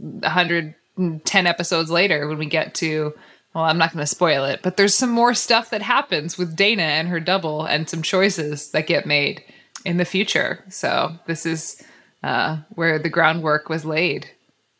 110 0.98 1.46
episodes 1.46 1.90
later 1.90 2.26
when 2.28 2.38
we 2.38 2.46
get 2.46 2.74
to. 2.76 3.14
Well, 3.54 3.64
I'm 3.64 3.78
not 3.78 3.92
going 3.92 4.02
to 4.02 4.06
spoil 4.06 4.44
it, 4.44 4.60
but 4.62 4.76
there's 4.76 4.94
some 4.94 5.10
more 5.10 5.34
stuff 5.34 5.70
that 5.70 5.82
happens 5.82 6.36
with 6.36 6.54
Dana 6.54 6.82
and 6.82 7.08
her 7.08 7.20
double, 7.20 7.64
and 7.64 7.88
some 7.88 8.02
choices 8.02 8.70
that 8.72 8.86
get 8.86 9.06
made 9.06 9.42
in 9.84 9.96
the 9.96 10.04
future. 10.04 10.64
So 10.68 11.14
this 11.26 11.46
is 11.46 11.82
uh, 12.22 12.58
where 12.70 12.98
the 12.98 13.08
groundwork 13.08 13.68
was 13.68 13.84
laid 13.84 14.30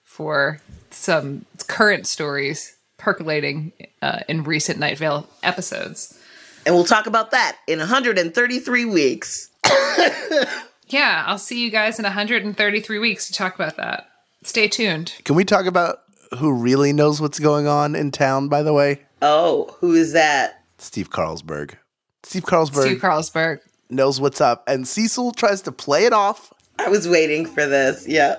for 0.05 0.61
some 0.91 1.47
current 1.67 2.07
stories 2.07 2.77
percolating 2.99 3.73
uh, 4.03 4.21
in 4.29 4.45
recent 4.45 4.79
Night 4.79 4.99
Vale 4.99 5.27
episodes. 5.43 6.19
And 6.67 6.75
we'll 6.75 6.85
talk 6.85 7.07
about 7.07 7.31
that 7.31 7.57
in 7.67 7.79
133 7.79 8.85
weeks. 8.85 9.49
Yeah, 10.91 11.25
I'll 11.27 11.39
see 11.39 11.63
you 11.63 11.71
guys 11.71 11.99
in 11.99 12.05
133 12.05 12.99
weeks 12.99 13.27
to 13.27 13.33
talk 13.33 13.55
about 13.55 13.77
that. 13.77 14.09
Stay 14.43 14.69
tuned. 14.69 15.15
Can 15.25 15.35
we 15.35 15.45
talk 15.45 15.67
about 15.67 16.01
who 16.39 16.53
really 16.53 16.93
knows 16.93 17.21
what's 17.21 17.39
going 17.39 17.67
on 17.67 17.95
in 17.95 18.11
town, 18.11 18.49
by 18.49 18.63
the 18.63 18.73
way? 18.73 19.03
Oh, 19.23 19.75
who 19.81 19.95
is 19.95 20.13
that? 20.13 20.63
Steve 20.79 21.11
Carlsberg. 21.11 21.75
Steve 22.23 22.45
Carlsberg 22.45 22.83
Steve 22.83 23.01
Carlsberg. 23.01 23.61
knows 23.91 24.21
what's 24.21 24.41
up, 24.41 24.65
and 24.69 24.87
Cecil 24.87 25.33
tries 25.33 25.63
to 25.63 25.73
play 25.73 26.05
it 26.05 26.13
off 26.13 26.53
I 26.79 26.89
was 26.89 27.09
waiting 27.09 27.47
for 27.47 27.67
this. 27.67 28.07
Yeah. 28.07 28.37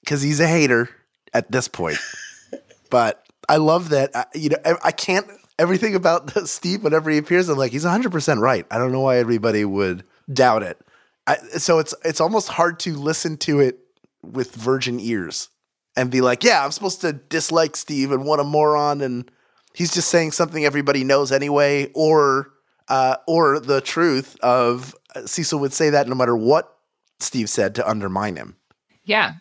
because 0.00 0.22
he's 0.22 0.40
a 0.40 0.46
hater 0.46 0.88
at 1.34 1.50
this 1.50 1.68
point. 1.68 1.98
but 2.90 3.26
I 3.48 3.56
love 3.56 3.88
that. 3.90 4.14
I, 4.14 4.26
you 4.34 4.50
know, 4.50 4.58
I, 4.64 4.74
I 4.84 4.92
can't. 4.92 5.26
Everything 5.58 5.94
about 5.94 6.30
Steve, 6.48 6.84
whenever 6.84 7.10
he 7.10 7.18
appears, 7.18 7.48
I'm 7.48 7.58
like, 7.58 7.72
he's 7.72 7.84
100 7.84 8.12
percent 8.12 8.40
right. 8.40 8.66
I 8.70 8.78
don't 8.78 8.92
know 8.92 9.00
why 9.00 9.18
everybody 9.18 9.64
would 9.64 10.04
doubt 10.32 10.62
it. 10.62 10.78
I, 11.26 11.36
so 11.58 11.78
it's 11.78 11.94
it's 12.04 12.20
almost 12.20 12.48
hard 12.48 12.78
to 12.80 12.94
listen 12.94 13.36
to 13.38 13.60
it 13.60 13.78
with 14.22 14.54
virgin 14.54 15.00
ears 15.00 15.48
and 15.96 16.10
be 16.10 16.20
like, 16.20 16.44
yeah, 16.44 16.64
I'm 16.64 16.72
supposed 16.72 17.00
to 17.02 17.12
dislike 17.12 17.76
Steve 17.76 18.12
and 18.12 18.24
what 18.24 18.40
a 18.40 18.44
moron, 18.44 19.00
and 19.00 19.30
he's 19.74 19.92
just 19.92 20.08
saying 20.08 20.32
something 20.32 20.64
everybody 20.64 21.04
knows 21.04 21.32
anyway, 21.32 21.90
or 21.94 22.52
uh, 22.88 23.16
or 23.26 23.60
the 23.60 23.80
truth 23.80 24.36
of 24.42 24.94
uh, 25.14 25.26
Cecil 25.26 25.58
would 25.60 25.72
say 25.72 25.90
that 25.90 26.08
no 26.08 26.14
matter 26.14 26.36
what 26.36 26.76
Steve 27.20 27.48
said 27.48 27.74
to 27.76 27.88
undermine 27.88 28.36
him. 28.36 28.56
Yeah. 29.04 29.34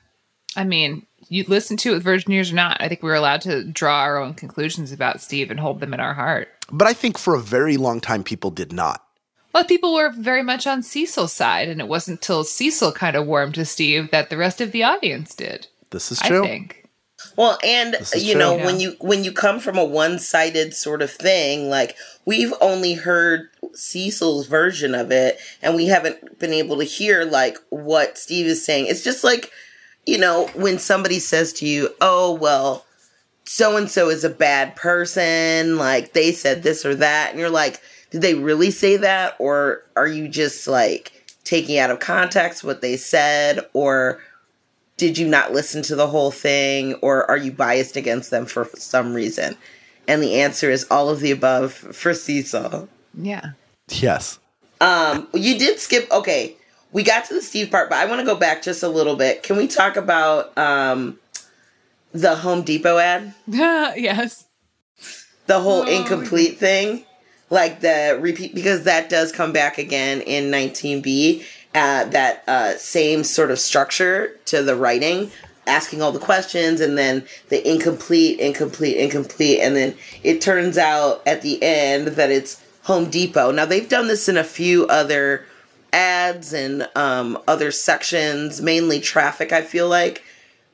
I 0.56 0.64
mean, 0.64 1.06
you 1.30 1.44
listen 1.48 1.78
to 1.78 1.92
it 1.92 1.94
with 1.96 2.04
virgin 2.04 2.32
ears 2.32 2.52
or 2.52 2.56
not. 2.56 2.78
I 2.80 2.88
think 2.88 3.04
we're 3.04 3.16
allowed 3.16 3.42
to 3.42 3.64
draw 3.64 4.02
our 4.02 4.18
own 4.18 4.34
conclusions 4.34 4.92
about 4.92 5.22
Steve 5.22 5.52
and 5.52 5.60
hold 5.60 5.80
them 5.80 5.94
in 5.94 6.00
our 6.00 6.14
heart. 6.14 6.50
But 6.72 6.88
I 6.88 6.94
think 6.94 7.18
for 7.18 7.36
a 7.36 7.42
very 7.42 7.78
long 7.78 8.02
time, 8.02 8.24
people 8.24 8.52
did 8.52 8.72
not. 8.72 9.04
Well, 9.54 9.66
people 9.66 9.96
were 9.96 10.12
very 10.12 10.44
much 10.44 10.68
on 10.68 10.84
Cecil's 10.84 11.34
side, 11.34 11.70
and 11.70 11.82
it 11.82 11.88
wasn't 11.88 12.20
until 12.20 12.44
Cecil 12.44 12.92
kind 12.92 13.16
of 13.16 13.26
warmed 13.26 13.56
to 13.56 13.66
Steve 13.66 14.12
that 14.12 14.30
the 14.30 14.38
rest 14.38 14.62
of 14.62 14.72
the 14.72 14.84
audience 14.84 15.34
did. 15.34 15.68
This 15.92 16.12
is 16.12 16.20
I 16.22 16.28
true. 16.28 16.44
think. 16.44 16.86
Well, 17.36 17.58
and 17.64 17.96
you 18.16 18.34
true. 18.34 18.40
know, 18.40 18.58
Yeah. 18.58 18.66
when 18.66 18.80
you 18.80 18.96
when 19.00 19.24
you 19.24 19.32
come 19.32 19.60
from 19.60 19.78
a 19.78 19.84
one-sided 19.84 20.74
sort 20.74 21.02
of 21.02 21.12
thing, 21.12 21.70
like 21.70 21.96
we've 22.26 22.54
only 22.62 22.94
heard 22.94 23.50
Cecil's 23.74 24.48
version 24.48 24.96
of 24.96 25.12
it 25.12 25.38
and 25.62 25.76
we 25.76 25.88
haven't 25.88 26.40
been 26.40 26.54
able 26.54 26.78
to 26.78 26.84
hear 26.86 27.26
like 27.26 27.58
what 27.70 28.18
Steve 28.18 28.46
is 28.46 28.64
saying. 28.64 28.88
It's 28.88 29.04
just 29.04 29.24
like, 29.24 29.52
you 30.06 30.18
know, 30.18 30.48
when 30.56 30.80
somebody 30.80 31.20
says 31.20 31.52
to 31.54 31.66
you, 31.68 31.90
"Oh, 32.00 32.34
well, 32.34 32.86
so 33.46 33.76
and 33.78 33.90
so 33.90 34.10
is 34.10 34.24
a 34.24 34.30
bad 34.30 34.76
person, 34.76 35.78
like 35.78 36.14
they 36.14 36.32
said 36.32 36.64
this 36.64 36.86
or 36.86 36.96
that." 36.96 37.32
And 37.32 37.40
you're 37.40 37.50
like, 37.50 37.82
"Did 38.12 38.22
they 38.22 38.34
really 38.36 38.72
say 38.72 38.96
that 38.98 39.36
or 39.40 39.84
are 39.98 40.08
you 40.08 40.30
just 40.30 40.68
like 40.68 41.12
taking 41.44 41.78
out 41.80 41.92
of 41.92 42.00
context 42.00 42.64
what 42.64 42.82
they 42.82 42.96
said 42.96 43.66
or 43.74 44.22
did 45.00 45.18
you 45.18 45.28
not 45.28 45.54
listen 45.54 45.82
to 45.84 45.96
the 45.96 46.08
whole 46.08 46.30
thing 46.30 46.94
or 46.96 47.30
are 47.32 47.38
you 47.38 47.52
biased 47.52 47.96
against 47.96 48.30
them 48.32 48.46
for 48.46 48.70
some 48.76 49.14
reason? 49.14 49.56
And 50.08 50.22
the 50.22 50.36
answer 50.42 50.70
is 50.70 50.86
all 50.92 51.10
of 51.10 51.22
the 51.22 51.32
above 51.32 51.72
for 51.74 52.14
Cecil. 52.14 52.90
Yeah. 53.18 53.52
Yes. 53.88 54.40
Um, 54.82 55.28
you 55.34 55.58
did 55.58 55.80
skip. 55.80 56.12
Okay, 56.12 56.56
we 56.92 57.04
got 57.04 57.26
to 57.26 57.34
the 57.34 57.42
Steve 57.42 57.72
part, 57.72 57.90
but 57.90 57.98
I 57.98 58.06
want 58.06 58.20
to 58.20 58.26
go 58.26 58.36
back 58.36 58.62
just 58.62 58.84
a 58.84 58.90
little 58.90 59.16
bit. 59.16 59.42
Can 59.44 59.56
we 59.58 59.68
talk 59.68 59.96
about 59.98 60.56
um, 60.58 61.18
the 62.12 62.36
Home 62.36 62.62
Depot 62.64 62.98
ad? 62.98 63.34
yes. 63.48 64.46
The 65.48 65.60
whole 65.60 65.84
Oh, 65.84 65.88
incomplete 65.88 66.58
thing, 66.60 67.06
like 67.50 67.80
the 67.82 68.18
repeat, 68.22 68.54
because 68.54 68.84
that 68.84 69.10
does 69.10 69.32
come 69.32 69.52
back 69.52 69.78
again 69.78 70.22
in 70.22 70.52
19B. 70.52 71.44
Uh, 71.80 72.04
that 72.10 72.44
uh, 72.46 72.76
same 72.76 73.24
sort 73.24 73.52
of 73.52 73.58
structure 73.58 74.36
to 74.44 74.62
the 74.62 74.76
writing, 74.76 75.32
asking 75.66 76.02
all 76.02 76.12
the 76.12 76.20
questions, 76.20 76.82
and 76.82 76.98
then 76.98 77.26
the 77.48 77.66
incomplete, 77.66 78.38
incomplete, 78.38 78.98
incomplete, 78.98 79.62
and 79.62 79.78
then 79.78 79.96
it 80.22 80.42
turns 80.42 80.78
out 80.78 81.22
at 81.26 81.42
the 81.42 81.58
end 81.64 82.08
that 82.20 82.32
it's 82.32 82.62
Home 82.84 83.10
Depot. 83.10 83.52
Now 83.52 83.64
they've 83.64 83.88
done 83.88 84.08
this 84.08 84.28
in 84.28 84.36
a 84.36 84.44
few 84.44 84.88
other 84.88 85.46
ads 85.94 86.52
and 86.52 86.90
um, 86.96 87.38
other 87.48 87.72
sections, 87.72 88.62
mainly 88.62 89.00
traffic. 89.00 89.54
I 89.54 89.62
feel 89.62 89.88
like 89.88 90.22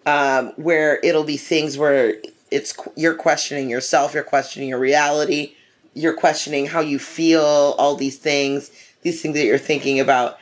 um, 0.08 0.54
where 0.56 1.00
it'll 1.04 1.24
be 1.24 1.38
things 1.38 1.78
where 1.78 2.15
it's 2.50 2.74
you're 2.96 3.13
questioning 3.13 3.70
yourself, 3.70 4.15
you're 4.15 4.24
questioning 4.24 4.70
your 4.70 4.80
reality, 4.80 5.54
you're 5.94 6.18
questioning 6.18 6.65
how 6.65 6.80
you 6.80 6.98
feel, 6.98 7.76
all 7.78 7.96
these 7.96 8.18
things, 8.18 8.72
these 9.04 9.22
things 9.22 9.36
that 9.36 9.46
you're 9.46 9.60
thinking 9.60 10.00
about. 10.00 10.39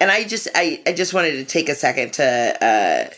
And 0.00 0.10
I 0.10 0.24
just 0.24 0.48
I, 0.54 0.82
I 0.86 0.92
just 0.92 1.14
wanted 1.14 1.32
to 1.32 1.44
take 1.44 1.68
a 1.68 1.74
second 1.74 2.12
to 2.14 2.24
uh, 2.64 3.14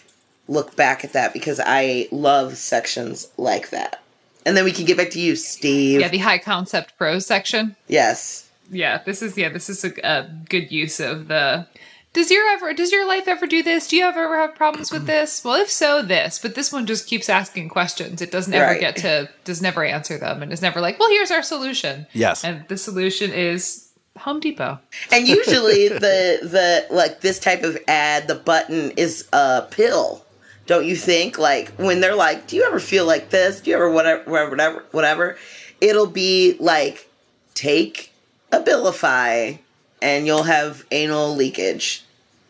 look 0.48 0.76
back 0.76 1.04
at 1.04 1.12
that 1.14 1.32
because 1.32 1.60
I 1.64 2.08
love 2.10 2.56
sections 2.56 3.28
like 3.36 3.70
that. 3.70 4.02
And 4.44 4.56
then 4.56 4.64
we 4.64 4.72
can 4.72 4.84
get 4.84 4.96
back 4.96 5.10
to 5.10 5.20
you, 5.20 5.34
Steve. 5.34 6.00
Yeah, 6.00 6.08
the 6.08 6.18
high 6.18 6.38
concept 6.38 6.96
prose 6.98 7.26
section. 7.26 7.76
yes. 7.88 8.44
Yeah, 8.68 9.00
this 9.04 9.22
is 9.22 9.36
yeah, 9.36 9.48
this 9.48 9.68
is 9.70 9.84
a, 9.84 9.92
a 10.02 10.28
good 10.48 10.72
use 10.72 10.98
of 10.98 11.28
the. 11.28 11.68
Does 12.12 12.32
your 12.32 12.48
ever 12.48 12.72
does 12.74 12.90
your 12.90 13.06
life 13.06 13.28
ever 13.28 13.46
do 13.46 13.62
this? 13.62 13.86
Do 13.86 13.96
you 13.96 14.04
ever 14.04 14.36
have 14.38 14.56
problems 14.56 14.90
with 14.90 15.06
this? 15.06 15.44
Well, 15.44 15.54
if 15.54 15.70
so, 15.70 16.02
this. 16.02 16.40
But 16.40 16.56
this 16.56 16.72
one 16.72 16.84
just 16.86 17.06
keeps 17.06 17.28
asking 17.28 17.68
questions. 17.68 18.20
It 18.20 18.32
doesn't 18.32 18.52
ever 18.52 18.72
Right. 18.72 18.80
get 18.80 18.96
to 18.96 19.28
does 19.44 19.62
never 19.62 19.84
answer 19.84 20.18
them, 20.18 20.42
and 20.42 20.52
is 20.52 20.62
never 20.62 20.80
like, 20.80 20.98
well, 20.98 21.10
here's 21.10 21.30
our 21.30 21.44
solution. 21.44 22.08
Yes. 22.12 22.42
and 22.42 22.66
the 22.66 22.76
solution 22.76 23.30
is 23.32 23.85
Home 24.18 24.40
Depot. 24.40 24.78
And 25.12 25.26
usually 25.38 25.88
the 25.88 26.38
the 26.42 26.86
like 26.94 27.20
this 27.20 27.38
type 27.38 27.62
of 27.62 27.78
ad, 27.88 28.28
the 28.28 28.34
button 28.34 28.92
is 28.92 29.28
a 29.32 29.62
pill. 29.70 30.24
Don't 30.66 30.84
you 30.84 30.96
think? 30.96 31.38
Like 31.38 31.70
when 31.76 32.00
they're 32.00 32.16
like, 32.16 32.46
"Do 32.48 32.56
you 32.56 32.64
ever 32.64 32.80
feel 32.80 33.06
like 33.06 33.30
this? 33.30 33.60
Do 33.60 33.70
you 33.70 33.76
ever 33.76 33.90
whatever 33.90 34.28
whatever 34.30 34.84
whatever?" 34.90 35.36
It'll 35.80 36.06
be 36.06 36.56
like, 36.58 37.08
"Take 37.54 38.12
Abilify, 38.52 39.58
and 40.02 40.26
you'll 40.26 40.44
have 40.44 40.84
anal 40.90 41.34
leakage." 41.34 42.04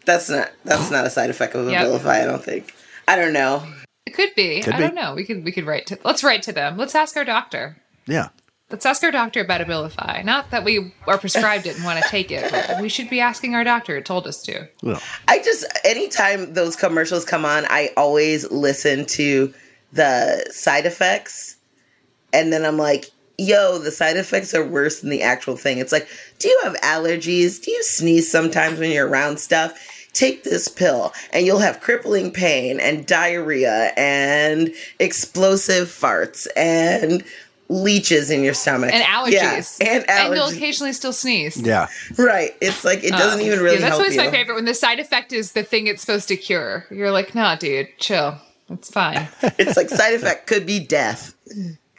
That's 0.05 0.31
not 0.31 0.51
that's 0.65 0.91
not 0.91 1.05
a 1.05 1.11
side 1.11 1.31
effect 1.31 1.55
of 1.55 1.69
Yep. 1.69 1.85
Abilify. 1.85 2.23
I 2.23 2.25
don't 2.25 2.43
think. 2.43 2.75
I 3.09 3.17
don't 3.17 3.33
know. 3.33 3.67
It 4.07 4.15
could 4.15 4.35
be. 4.37 4.63
Could 4.63 4.75
I 4.75 4.79
be. 4.79 4.83
don't 4.85 4.95
know. 4.95 5.15
We 5.15 5.25
could 5.25 5.45
we 5.45 5.53
could 5.53 5.67
write 5.67 5.87
to 5.89 5.99
let's 6.05 6.23
write 6.25 6.43
to 6.45 6.53
them. 6.53 6.77
Let's 6.77 6.95
ask 6.95 7.17
our 7.17 7.25
doctor. 7.25 7.77
Yeah. 8.07 8.29
Let's 8.69 8.85
ask 8.85 9.05
our 9.05 9.13
doctor 9.13 9.41
about 9.41 9.61
Abilify. 9.61 10.25
Not 10.25 10.51
that 10.51 10.65
we 10.65 10.93
are 11.07 11.19
prescribed 11.19 11.67
it 11.67 11.77
and 11.77 11.85
want 11.85 12.03
to 12.03 12.09
take 12.11 12.33
it, 12.33 12.51
but 12.51 12.81
we 12.83 12.89
should 12.89 13.09
be 13.09 13.21
asking 13.21 13.55
our 13.55 13.63
doctor. 13.63 13.97
It 13.97 14.05
told 14.05 14.27
us 14.27 14.43
to. 14.43 14.69
Well, 14.83 15.01
I 15.29 15.39
just 15.39 15.65
anytime 15.85 16.55
those 16.55 16.75
commercials 16.75 17.25
come 17.25 17.45
on, 17.45 17.65
I 17.67 17.91
always 17.97 18.51
listen 18.51 19.07
to 19.07 19.55
the 19.93 20.45
side 20.51 20.85
effects, 20.85 21.57
and 22.33 22.53
then 22.53 22.65
I'm 22.65 22.77
like, 22.77 23.07
"Yo, 23.39 23.79
the 23.79 23.93
side 23.93 24.17
effects 24.17 24.53
are 24.53 24.67
worse 24.67 25.01
than 25.01 25.11
the 25.11 25.23
actual 25.23 25.57
thing." 25.57 25.79
It's 25.79 25.93
like, 25.93 26.09
do 26.41 26.49
you 26.49 26.61
have 26.65 26.75
allergies? 26.81 27.63
Do 27.63 27.71
you 27.71 27.85
sneeze 27.85 28.29
sometimes 28.29 28.81
when 28.81 28.91
you're 28.91 29.07
around 29.07 29.39
stuff? 29.39 29.79
Take 30.13 30.43
this 30.45 30.67
pill, 30.67 31.13
and 31.31 31.47
you'll 31.47 31.59
have 31.59 31.81
crippling 31.81 32.33
pain 32.33 32.81
and 32.81 33.07
diarrhea 33.07 33.93
and 33.97 34.75
explosive 34.99 35.89
farts 35.89 36.49
and 36.57 37.23
leeches 37.69 38.31
in 38.31 38.43
your 38.45 38.55
stomach 38.55 38.93
and 38.95 39.03
allergies. 39.05 39.79
Yeah, 39.81 39.93
and 39.93 40.11
And 40.11 40.35
you'll 40.35 40.49
occasionally 40.49 40.93
still 40.93 41.13
sneeze. 41.13 41.57
Yeah. 41.61 41.89
right. 42.17 42.55
It's 42.61 42.85
like 42.85 43.03
it 43.05 43.11
doesn't 43.11 43.41
Uh, 43.41 43.45
even 43.45 43.59
really 43.61 43.77
yeah, 43.77 43.81
that's 43.83 43.91
help 43.91 44.01
always 44.03 44.15
you. 44.17 44.23
my 44.23 44.31
favorite 44.31 44.55
when 44.55 44.65
the 44.67 44.75
side 44.75 45.01
effect 45.01 45.33
is 45.33 45.53
the 45.53 45.63
thing 45.63 45.87
it's 45.87 46.01
supposed 46.01 46.29
to 46.29 46.37
cure. 46.37 46.87
You're 46.91 47.11
like, 47.11 47.35
nah, 47.35 47.57
dude, 47.57 47.89
chill. 47.99 48.39
It's 48.71 48.91
fine. 48.91 49.29
It's 49.59 49.77
like 49.77 49.89
side 49.89 50.15
effect 50.15 50.47
could 50.47 50.67
be 50.67 50.81
death. 50.81 51.35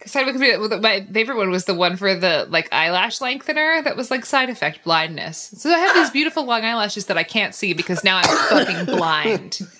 side 0.06 0.28
effect. 0.28 0.70
be, 0.70 0.78
My 0.80 1.06
favorite 1.12 1.38
one 1.38 1.50
was 1.50 1.66
the 1.66 1.74
one 1.74 1.96
for 1.98 2.16
the 2.16 2.46
like 2.50 2.68
eyelash 2.74 3.20
lengthener. 3.22 3.82
That 3.84 3.96
was 3.98 4.10
like 4.12 4.26
side 4.26 4.50
effect 4.50 4.84
blindness. 4.84 5.54
So 5.58 5.70
I 5.70 5.78
have 5.80 5.96
these 5.96 6.12
beautiful 6.12 6.46
long 6.46 6.64
eyelashes 6.64 7.06
that 7.08 7.18
I 7.18 7.24
can't 7.24 7.54
see 7.56 7.74
because 7.74 8.04
now 8.04 8.18
I'm 8.24 8.66
fucking 8.66 8.86
blind. 8.86 9.60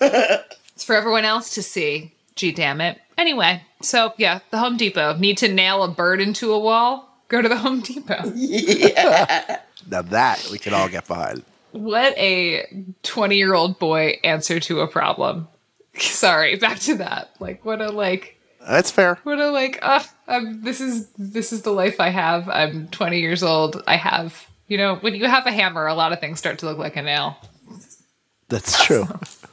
It's 0.78 0.84
for 0.84 0.94
everyone 0.94 1.24
else 1.24 1.54
to 1.56 1.62
see. 1.62 2.12
Gee, 2.36 2.52
damn 2.52 2.80
it. 2.80 3.00
Anyway, 3.18 3.60
so 3.82 4.14
yeah, 4.16 4.38
the 4.50 4.58
Home 4.58 4.76
Depot. 4.76 5.16
Need 5.16 5.38
to 5.38 5.48
nail 5.48 5.82
a 5.82 5.88
bird 5.88 6.20
into 6.20 6.52
a 6.52 6.58
wall? 6.58 7.22
Go 7.26 7.42
to 7.42 7.48
the 7.48 7.58
Home 7.58 7.80
Depot. 7.80 8.32
Yeah. 8.34 9.58
Now 9.90 10.02
that 10.02 10.46
we 10.52 10.58
can 10.58 10.74
all 10.74 10.88
get 10.88 11.06
behind. 11.06 11.44
What 11.72 12.16
a 12.18 12.84
20 13.04 13.36
year 13.36 13.54
old 13.54 13.78
boy 13.78 14.18
answer 14.22 14.60
to 14.60 14.80
a 14.80 14.86
problem. 14.86 15.48
Sorry, 15.96 16.56
back 16.56 16.78
to 16.80 16.96
that. 16.96 17.30
Like, 17.40 17.64
what 17.64 17.80
a 17.80 17.90
like. 17.90 18.38
That's 18.68 18.90
fair. 18.90 19.18
What 19.22 19.38
a 19.38 19.50
like. 19.50 19.78
Uh, 19.80 20.02
um, 20.26 20.62
this 20.62 20.82
is 20.82 21.08
this 21.16 21.54
is 21.54 21.62
the 21.62 21.70
life 21.70 22.00
I 22.00 22.10
have. 22.10 22.48
I'm 22.50 22.88
20 22.88 23.18
years 23.18 23.42
old. 23.42 23.82
I 23.86 23.96
have. 23.96 24.46
You 24.66 24.76
know, 24.76 24.96
when 24.96 25.14
you 25.14 25.26
have 25.26 25.46
a 25.46 25.52
hammer, 25.52 25.86
a 25.86 25.94
lot 25.94 26.12
of 26.12 26.20
things 26.20 26.38
start 26.38 26.58
to 26.58 26.66
look 26.66 26.76
like 26.76 26.96
a 26.96 27.02
nail. 27.02 27.38
That's 28.48 28.84
true. 28.84 29.06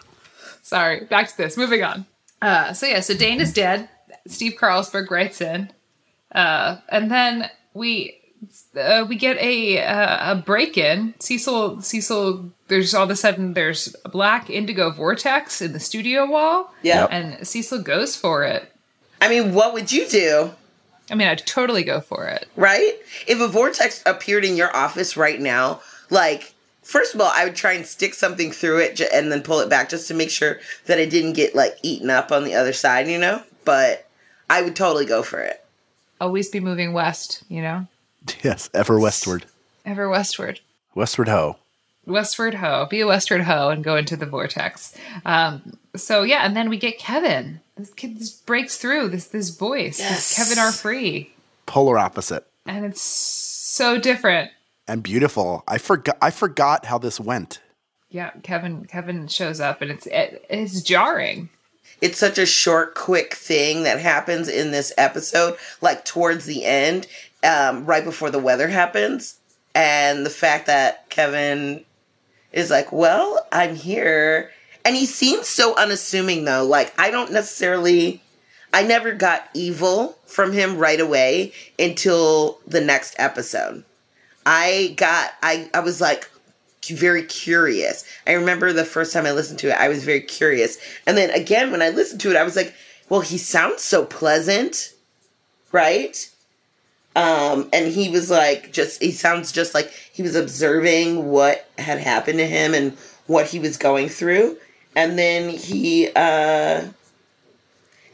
Sorry, 0.63 1.05
back 1.05 1.29
to 1.29 1.37
this. 1.37 1.55
Moving 1.55 1.83
on. 1.83 2.05
Uh, 2.45 2.73
so 2.73 2.85
yeah, 2.85 2.99
so 2.99 3.15
Dane 3.15 3.41
is 3.41 3.51
dead. 3.51 3.89
Steve 4.27 4.53
Carlsberg 4.59 5.09
writes 5.09 5.41
in, 5.41 5.71
uh, 6.31 6.77
and 6.89 7.09
then 7.09 7.49
we 7.73 8.19
uh, 8.77 9.05
we 9.09 9.15
get 9.15 9.37
a 9.37 9.83
uh, 9.83 10.33
a 10.33 10.35
break 10.35 10.77
in. 10.77 11.13
Cecil 11.19 11.81
Cecil. 11.81 12.51
There's 12.67 12.93
all 12.93 13.03
of 13.03 13.09
a 13.09 13.15
sudden 13.15 13.53
there's 13.53 13.95
a 14.05 14.09
black 14.09 14.49
indigo 14.49 14.91
vortex 14.91 15.61
in 15.61 15.73
the 15.73 15.79
studio 15.79 16.25
wall. 16.29 16.73
Yeah. 16.81 17.05
And 17.05 17.47
Cecil 17.47 17.81
goes 17.81 18.15
for 18.15 18.43
it. 18.43 18.71
I 19.21 19.29
mean, 19.29 19.53
what 19.53 19.73
would 19.73 19.91
you 19.91 20.07
do? 20.07 20.51
I 21.09 21.15
mean, 21.15 21.27
I'd 21.27 21.45
totally 21.45 21.83
go 21.83 22.01
for 22.01 22.27
it. 22.27 22.47
right? 22.55 22.93
If 23.27 23.39
a 23.39 23.47
vortex 23.47 24.01
appeared 24.05 24.43
in 24.43 24.55
your 24.55 24.75
office 24.75 25.15
right 25.15 25.39
now, 25.39 25.81
like, 26.09 26.54
first 26.85 27.13
of 27.15 27.19
all, 27.21 27.31
I 27.33 27.43
would 27.45 27.55
try 27.55 27.73
and 27.73 27.85
stick 27.85 28.13
something 28.13 28.51
through 28.51 28.79
it 28.79 28.95
ju- 28.95 29.07
and 29.13 29.31
then 29.31 29.41
pull 29.41 29.59
it 29.59 29.69
back 29.69 29.89
just 29.89 30.07
to 30.07 30.13
make 30.13 30.29
sure 30.29 30.59
that 30.85 30.99
it 30.99 31.09
didn't 31.09 31.33
get, 31.33 31.55
like, 31.55 31.77
eaten 31.83 32.09
up 32.09 32.31
on 32.31 32.43
the 32.43 32.53
other 32.55 32.73
side, 32.73 33.07
you 33.07 33.17
know? 33.17 33.41
But 33.65 34.07
I 34.49 34.61
would 34.61 34.75
totally 34.75 35.05
go 35.05 35.23
for 35.23 35.39
it. 35.41 35.65
Always 36.21 36.49
be 36.49 36.59
moving 36.59 36.93
west. 36.93 37.43
You 37.49 37.61
know, 37.61 37.87
yes, 38.43 38.69
ever 38.73 38.99
westward. 38.99 39.45
ever 39.85 40.07
westward. 40.07 40.59
Westward 40.93 41.27
ho. 41.27 41.57
Westward 42.07 42.53
ho, 42.53 42.85
be 42.89 43.01
a 43.01 43.07
westward 43.07 43.41
ho, 43.41 43.69
and 43.69 43.83
go 43.83 43.95
into 43.97 44.15
the 44.15 44.27
vortex. 44.27 44.95
Um, 45.25 45.77
so 45.95 46.21
yeah, 46.21 46.45
and 46.45 46.55
then 46.55 46.69
we 46.69 46.77
get 46.77 46.99
Kevin. 46.99 47.59
This 47.75 47.91
kid 47.93 48.19
just 48.19 48.45
breaks 48.45 48.77
through 48.77 49.09
this 49.09 49.25
this 49.27 49.49
voice. 49.49 49.97
This 49.97 50.09
Yes. 50.11 50.35
Kevin 50.37 50.59
are 50.59 50.71
free, 50.71 51.31
Polar 51.65 51.97
opposite. 51.97 52.45
and 52.67 52.85
it's 52.85 53.01
so 53.01 53.97
different. 53.99 54.51
And 54.87 55.01
beautiful. 55.01 55.63
I 55.67 55.77
forgot 55.77 56.17
I 56.21 56.31
forgot 56.31 56.85
how 56.85 56.97
this 56.97 57.19
went. 57.19 57.61
Yeah, 58.09 58.31
Kevin 58.43 58.85
Kevin 58.85 59.27
shows 59.27 59.59
up, 59.59 59.81
and 59.81 59.91
it's 59.91 60.05
it, 60.07 60.45
it's 60.49 60.81
jarring. 60.81 61.49
It's 62.01 62.19
such 62.19 62.37
a 62.37 62.45
short, 62.45 62.93
quick 62.93 63.33
thing 63.33 63.83
that 63.83 63.99
happens 63.99 64.47
in 64.47 64.71
this 64.71 64.91
episode, 64.97 65.57
like 65.81 66.03
towards 66.05 66.45
the 66.45 66.65
end, 66.65 67.07
um, 67.43 67.85
right 67.85 68.03
before 68.03 68.29
the 68.29 68.39
weather 68.39 68.67
happens. 68.67 69.39
And 69.73 70.25
the 70.25 70.29
fact 70.29 70.67
that 70.67 71.09
Kevin 71.09 71.85
is 72.51 72.69
like, 72.69 72.91
well, 72.91 73.45
I'm 73.51 73.75
here. 73.75 74.51
And 74.83 74.95
he 74.95 75.05
seems 75.05 75.47
so 75.47 75.75
unassuming, 75.75 76.45
though. 76.45 76.65
Like, 76.65 76.93
I 76.99 77.11
don't 77.11 77.31
necessarily, 77.31 78.21
I 78.73 78.83
never 78.83 79.13
got 79.13 79.49
evil 79.53 80.17
from 80.25 80.53
him 80.53 80.77
right 80.77 80.99
away 80.99 81.53
until 81.79 82.59
the 82.67 82.81
next 82.81 83.15
episode. 83.17 83.83
I 84.45 84.93
got, 84.97 85.31
I, 85.41 85.69
I 85.73 85.79
was 85.79 85.99
like, 85.99 86.29
very 86.87 87.23
curious. 87.23 88.05
I 88.27 88.33
remember 88.33 88.71
the 88.71 88.85
first 88.85 89.11
time 89.11 89.25
I 89.25 89.31
listened 89.31 89.59
to 89.59 89.69
it, 89.69 89.75
I 89.79 89.87
was 89.87 90.03
very 90.03 90.21
curious. 90.21 90.77
And 91.07 91.17
then 91.17 91.31
again, 91.31 91.71
when 91.71 91.81
I 91.81 91.89
listened 91.89 92.21
to 92.21 92.31
it, 92.31 92.37
I 92.37 92.43
was 92.43 92.55
like, 92.55 92.75
well, 93.09 93.21
he 93.21 93.37
sounds 93.37 93.81
so 93.81 94.05
pleasant, 94.05 94.93
right? 95.71 96.29
Um, 97.15 97.69
and 97.71 97.91
he 97.91 98.09
was 98.09 98.29
like, 98.29 98.71
just, 98.73 99.01
he 99.01 99.11
sounds 99.11 99.51
just 99.51 99.73
like 99.73 99.91
he 100.11 100.21
was 100.21 100.35
observing 100.35 101.29
what 101.29 101.67
had 101.77 101.99
happened 101.99 102.39
to 102.39 102.47
him 102.47 102.73
and 102.73 102.97
what 103.27 103.47
he 103.47 103.59
was 103.59 103.77
going 103.77 104.09
through. 104.09 104.57
And 104.95 105.17
then 105.17 105.49
he, 105.49 106.09
uh, 106.15 106.83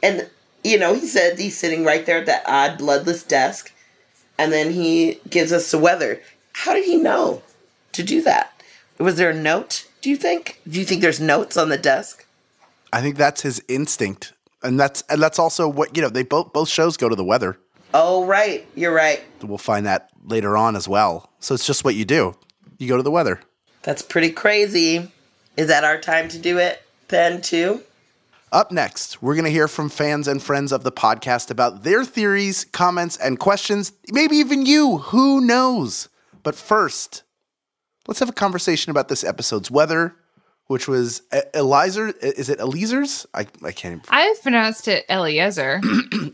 and, 0.03 0.29
you 0.63 0.77
know, 0.77 0.93
he 0.93 1.07
said 1.07 1.39
he's 1.39 1.57
sitting 1.57 1.83
right 1.83 2.05
there 2.05 2.19
at 2.19 2.25
that 2.27 2.43
odd 2.47 2.77
bloodless 2.77 3.23
desk. 3.23 3.73
And 4.41 4.51
then 4.51 4.71
he 4.71 5.19
gives 5.29 5.51
us 5.51 5.69
the 5.69 5.77
weather. 5.77 6.19
How 6.53 6.73
did 6.73 6.85
he 6.85 6.97
know 6.97 7.43
to 7.91 8.01
do 8.01 8.23
that? 8.23 8.59
Was 8.97 9.17
there 9.17 9.29
a 9.29 9.35
note, 9.35 9.87
do 10.01 10.09
you 10.09 10.15
think? 10.15 10.59
Do 10.67 10.79
you 10.79 10.85
think 10.85 11.03
there's 11.03 11.19
notes 11.19 11.57
on 11.57 11.69
the 11.69 11.77
desk? 11.77 12.25
I 12.91 13.01
think 13.01 13.17
that's 13.17 13.41
his 13.41 13.63
instinct. 13.67 14.33
And 14.63 14.79
that's 14.79 15.03
and 15.09 15.21
that's 15.21 15.37
also 15.37 15.69
what 15.69 15.95
you 15.95 16.01
know, 16.01 16.09
they 16.09 16.23
both 16.23 16.53
both 16.53 16.69
shows 16.69 16.97
go 16.97 17.07
to 17.07 17.15
the 17.15 17.23
weather. 17.23 17.59
Oh, 17.93 18.25
right. 18.25 18.67
You're 18.73 18.95
right. 18.95 19.21
We'll 19.43 19.59
find 19.59 19.85
that 19.85 20.09
later 20.25 20.57
on 20.57 20.75
as 20.75 20.87
well. 20.87 21.29
So 21.39 21.53
it's 21.53 21.67
just 21.67 21.83
what 21.83 21.93
you 21.93 22.05
do. 22.05 22.35
You 22.79 22.87
go 22.87 22.97
to 22.97 23.03
the 23.03 23.11
weather. 23.11 23.41
That's 23.83 24.01
pretty 24.01 24.31
crazy. 24.31 25.11
Is 25.55 25.67
that 25.67 25.83
our 25.83 25.99
time 25.99 26.29
to 26.29 26.39
do 26.39 26.57
it 26.57 26.81
then, 27.09 27.41
too? 27.41 27.83
Up 28.51 28.69
next, 28.69 29.21
we're 29.21 29.35
going 29.35 29.45
to 29.45 29.51
hear 29.51 29.69
from 29.69 29.87
fans 29.87 30.27
and 30.27 30.43
friends 30.43 30.73
of 30.73 30.83
the 30.83 30.91
podcast 30.91 31.49
about 31.49 31.83
their 31.83 32.03
theories, 32.03 32.65
comments, 32.65 33.15
and 33.15 33.39
questions. 33.39 33.93
Maybe 34.11 34.35
even 34.35 34.65
you. 34.65 34.97
Who 34.97 35.39
knows? 35.39 36.09
But 36.43 36.55
first, 36.55 37.23
let's 38.07 38.19
have 38.19 38.27
a 38.27 38.33
conversation 38.33 38.91
about 38.91 39.07
this 39.07 39.23
episode's 39.23 39.71
weather, 39.71 40.15
which 40.67 40.85
was 40.85 41.21
Elizer. 41.53 42.13
Is 42.21 42.49
it 42.49 42.59
Eliezer's? 42.59 43.25
I, 43.33 43.47
I 43.63 43.71
can't 43.71 43.93
even. 43.93 44.01
I've 44.09 44.41
pronounced 44.41 44.89
it 44.89 45.05
Eliezer. 45.09 45.79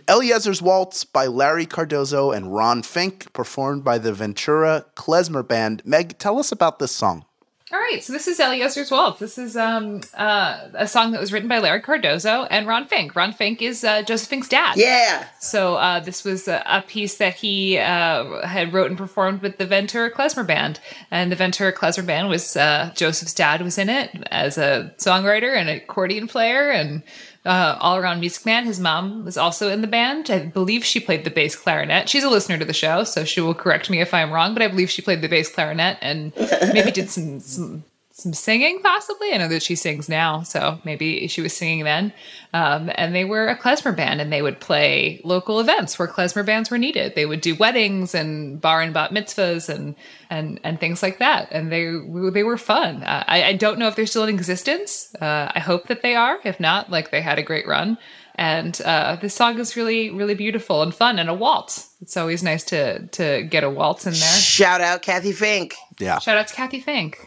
Eliezer's 0.07 0.59
Waltz 0.59 1.03
by 1.03 1.27
Larry 1.27 1.67
Cardozo 1.67 2.31
and 2.31 2.51
Ron 2.51 2.81
Fink, 2.81 3.31
performed 3.31 3.83
by 3.83 3.99
the 3.99 4.11
Ventura 4.11 4.85
Klezmer 4.95 5.47
Band. 5.47 5.83
Meg, 5.85 6.17
tell 6.17 6.39
us 6.39 6.51
about 6.51 6.79
this 6.79 6.91
song. 6.91 7.26
All 7.69 7.79
right, 7.79 8.01
so 8.01 8.13
this 8.13 8.29
is 8.29 8.39
Eliezer's 8.39 8.89
Waltz. 8.89 9.19
This 9.19 9.37
is 9.37 9.57
um, 9.57 9.99
uh, 10.13 10.69
a 10.73 10.87
song 10.87 11.11
that 11.11 11.19
was 11.19 11.33
written 11.33 11.49
by 11.49 11.59
Larry 11.59 11.81
Cardozo 11.81 12.47
and 12.49 12.65
Ron 12.65 12.85
Fink. 12.87 13.13
Ron 13.13 13.33
Fink 13.33 13.61
is 13.61 13.83
uh, 13.83 14.03
Joseph 14.03 14.29
Fink's 14.29 14.47
dad. 14.47 14.77
Yeah. 14.77 15.27
So 15.41 15.75
uh, 15.75 15.99
this 15.99 16.23
was 16.23 16.47
a, 16.47 16.63
a 16.65 16.81
piece 16.81 17.17
that 17.17 17.35
he 17.35 17.77
uh, 17.77 18.47
had 18.47 18.71
wrote 18.71 18.87
and 18.89 18.97
performed 18.97 19.41
with 19.41 19.57
the 19.57 19.65
Ventura 19.65 20.09
Klezmer 20.09 20.47
Band, 20.47 20.79
and 21.11 21.29
the 21.29 21.35
Ventura 21.35 21.73
Klezmer 21.73 22.05
Band 22.05 22.29
was 22.29 22.55
uh, 22.55 22.89
Joseph's 22.95 23.33
dad 23.33 23.61
was 23.61 23.77
in 23.77 23.89
it 23.89 24.11
as 24.31 24.57
a 24.57 24.93
songwriter 24.97 25.53
and 25.53 25.67
accordion 25.67 26.29
player 26.29 26.69
and 26.69 27.03
uh, 27.45 27.77
all 27.79 27.97
around 27.97 28.19
music 28.19 28.45
man. 28.45 28.65
His 28.65 28.79
mom 28.79 29.25
was 29.25 29.37
also 29.37 29.69
in 29.69 29.81
the 29.81 29.87
band. 29.87 30.29
I 30.29 30.39
believe 30.39 30.83
she 30.83 30.99
played 30.99 31.23
the 31.23 31.29
bass 31.29 31.55
clarinet. 31.55 32.09
She's 32.09 32.23
a 32.23 32.29
listener 32.29 32.57
to 32.57 32.65
the 32.65 32.73
show, 32.73 33.03
so 33.03 33.23
she 33.23 33.41
will 33.41 33.53
correct 33.53 33.89
me 33.89 34.01
if 34.01 34.13
I'm 34.13 34.31
wrong, 34.31 34.53
but 34.53 34.63
I 34.63 34.67
believe 34.67 34.89
she 34.89 35.01
played 35.01 35.21
the 35.21 35.29
bass 35.29 35.49
clarinet 35.49 35.97
and 36.01 36.33
maybe 36.73 36.91
did 36.91 37.09
some 37.09 37.39
some 37.39 37.83
some 38.17 38.33
singing 38.33 38.81
possibly. 38.81 39.31
I 39.31 39.37
know 39.37 39.47
that 39.47 39.61
she 39.61 39.75
sings 39.75 40.09
now, 40.09 40.41
so 40.41 40.79
maybe 40.83 41.27
she 41.27 41.39
was 41.39 41.55
singing 41.55 41.83
then. 41.83 42.11
Um, 42.51 42.89
and 42.95 43.13
they 43.13 43.25
were 43.25 43.47
a 43.47 43.55
klezmer 43.55 43.95
band, 43.95 44.19
and 44.19 44.33
they 44.33 44.41
would 44.41 44.59
play 44.59 45.21
local 45.23 45.59
events 45.59 45.99
where 45.99 46.07
klezmer 46.07 46.43
bands 46.43 46.71
were 46.71 46.79
needed. 46.79 47.13
They 47.13 47.27
would 47.27 47.41
do 47.41 47.53
weddings 47.53 48.15
and 48.15 48.59
bar 48.59 48.81
and 48.81 48.91
bat 48.91 49.11
mitzvahs 49.11 49.69
and 49.69 49.95
and 50.31 50.59
and 50.63 50.79
things 50.79 51.03
like 51.03 51.19
that. 51.19 51.49
And 51.51 51.71
they 51.71 51.83
they 52.31 52.43
were 52.43 52.57
fun. 52.57 53.03
Uh, 53.03 53.23
I, 53.27 53.43
I 53.43 53.53
don't 53.53 53.77
know 53.77 53.87
if 53.87 53.95
they're 53.95 54.07
still 54.07 54.23
in 54.23 54.33
existence. 54.33 55.13
Uh, 55.21 55.51
I 55.53 55.59
hope 55.59 55.87
that 55.87 56.01
they 56.01 56.15
are. 56.15 56.39
If 56.43 56.59
not, 56.59 56.89
like 56.89 57.11
they 57.11 57.21
had 57.21 57.37
a 57.37 57.43
great 57.43 57.67
run. 57.67 57.99
And 58.33 58.79
uh, 58.81 59.17
this 59.21 59.35
song 59.35 59.59
is 59.59 59.75
really 59.75 60.09
really 60.09 60.35
beautiful 60.35 60.81
and 60.81 60.93
fun, 60.93 61.19
and 61.19 61.29
a 61.29 61.35
waltz. 61.35 61.93
It's 62.01 62.17
always 62.17 62.41
nice 62.41 62.63
to 62.65 63.05
to 63.05 63.43
get 63.43 63.63
a 63.63 63.69
waltz 63.69 64.07
in 64.07 64.13
there. 64.13 64.39
Shout 64.39 64.81
out 64.81 65.03
Kathy 65.03 65.33
Fink. 65.33 65.75
Yeah, 65.99 66.17
Shout 66.17 66.37
out 66.37 66.47
to 66.47 66.55
Kathy 66.55 66.79
Fink. 66.79 67.26